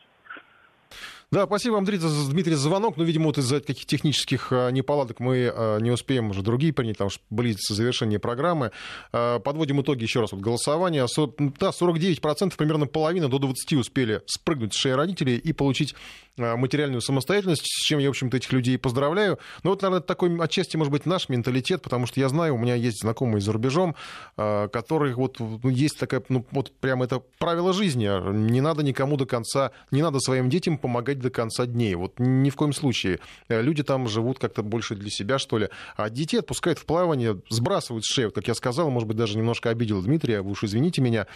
Да, 1.32 1.46
спасибо 1.46 1.76
вам, 1.76 1.86
Дмитрий, 1.86 2.54
за, 2.56 2.60
звонок. 2.60 2.98
Но, 2.98 3.04
видимо, 3.04 3.24
вот 3.24 3.38
из-за 3.38 3.62
каких 3.62 3.86
технических 3.86 4.48
а, 4.50 4.68
неполадок 4.68 5.18
мы 5.18 5.50
а, 5.50 5.78
не 5.78 5.90
успеем 5.90 6.28
уже 6.28 6.42
другие 6.42 6.74
принять, 6.74 6.96
потому 6.98 7.08
что 7.08 7.22
близится 7.30 7.72
завершение 7.72 8.18
программы. 8.18 8.70
А, 9.14 9.38
подводим 9.38 9.80
итоги 9.80 10.02
еще 10.02 10.20
раз. 10.20 10.32
Вот 10.32 10.42
голосование. 10.42 11.08
Со, 11.08 11.28
да, 11.58 11.70
49%, 11.70 12.54
примерно 12.58 12.86
половина, 12.86 13.30
до 13.30 13.38
20 13.38 13.72
успели 13.78 14.20
спрыгнуть 14.26 14.74
с 14.74 14.76
шеи 14.76 14.92
родителей 14.92 15.38
и 15.38 15.54
получить 15.54 15.94
материальную 16.36 17.00
самостоятельность, 17.00 17.62
с 17.64 17.82
чем 17.82 17.98
я, 17.98 18.08
в 18.08 18.10
общем-то, 18.10 18.36
этих 18.36 18.52
людей 18.52 18.76
поздравляю. 18.76 19.38
Но 19.62 19.70
вот, 19.70 19.80
наверное, 19.80 20.02
такой 20.02 20.38
отчасти, 20.38 20.76
может 20.76 20.90
быть, 20.90 21.06
наш 21.06 21.30
менталитет, 21.30 21.80
потому 21.80 22.06
что 22.06 22.20
я 22.20 22.28
знаю, 22.28 22.54
у 22.54 22.58
меня 22.58 22.74
есть 22.74 23.00
знакомые 23.00 23.42
за 23.42 23.52
рубежом, 23.52 23.96
которые 24.36 25.14
вот 25.14 25.40
ну, 25.40 25.68
есть 25.68 25.98
такая, 25.98 26.22
ну, 26.30 26.46
вот 26.50 26.72
прямо 26.80 27.04
это 27.04 27.22
правило 27.38 27.74
жизни. 27.74 28.08
Не 28.32 28.62
надо 28.62 28.82
никому 28.82 29.18
до 29.18 29.26
конца, 29.26 29.72
не 29.90 30.00
надо 30.00 30.20
своим 30.20 30.48
детям 30.48 30.78
помогать 30.78 31.21
до 31.22 31.30
конца 31.30 31.66
дней. 31.66 31.94
Вот 31.94 32.14
ни 32.18 32.50
в 32.50 32.56
коем 32.56 32.72
случае. 32.72 33.20
Э, 33.48 33.62
люди 33.62 33.82
там 33.82 34.08
живут 34.08 34.38
как-то 34.38 34.62
больше 34.62 34.94
для 34.94 35.10
себя, 35.10 35.38
что 35.38 35.58
ли. 35.58 35.68
А 35.96 36.10
детей 36.10 36.38
отпускают 36.38 36.78
в 36.78 36.84
плавание, 36.84 37.40
сбрасывают 37.48 38.04
с 38.04 38.12
шеи. 38.12 38.28
Как 38.28 38.48
я 38.48 38.54
сказал, 38.54 38.90
может 38.90 39.08
быть, 39.08 39.16
даже 39.16 39.38
немножко 39.38 39.70
обидел 39.70 40.02
Дмитрия, 40.02 40.42
вы 40.42 40.50
уж 40.50 40.64
извините 40.64 41.00
меня. 41.00 41.26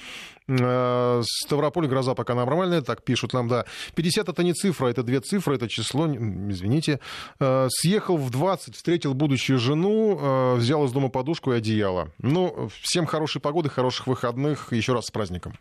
Э, 0.49 1.23
Ставрополь 1.25 1.87
гроза 1.87 2.15
пока 2.15 2.35
нормальная, 2.35 2.83
так 2.83 3.03
пишут 3.05 3.33
нам, 3.33 3.49
да. 3.49 3.65
50 3.95 4.29
это 4.29 4.43
не 4.43 4.53
цифра, 4.53 4.89
это 4.89 5.03
две 5.03 5.21
цифры, 5.21 5.57
это 5.57 5.69
число, 5.69 6.07
извините. 6.07 7.01
Э, 7.41 7.69
съехал 7.71 8.17
в 8.17 8.31
20, 8.31 8.77
встретил 8.77 9.15
будущую 9.15 9.59
жену, 9.59 10.57
взял 10.57 10.85
из 10.85 10.93
дома 10.93 11.09
подушку 11.09 11.53
и 11.53 11.57
одеяло. 11.57 12.11
Ну, 12.19 12.69
всем 12.83 13.07
хорошей 13.07 13.41
погоды, 13.41 13.69
хороших 13.69 14.07
выходных. 14.07 14.73
Еще 14.73 14.93
раз 14.93 15.07
с 15.07 15.11
праздником. 15.11 15.55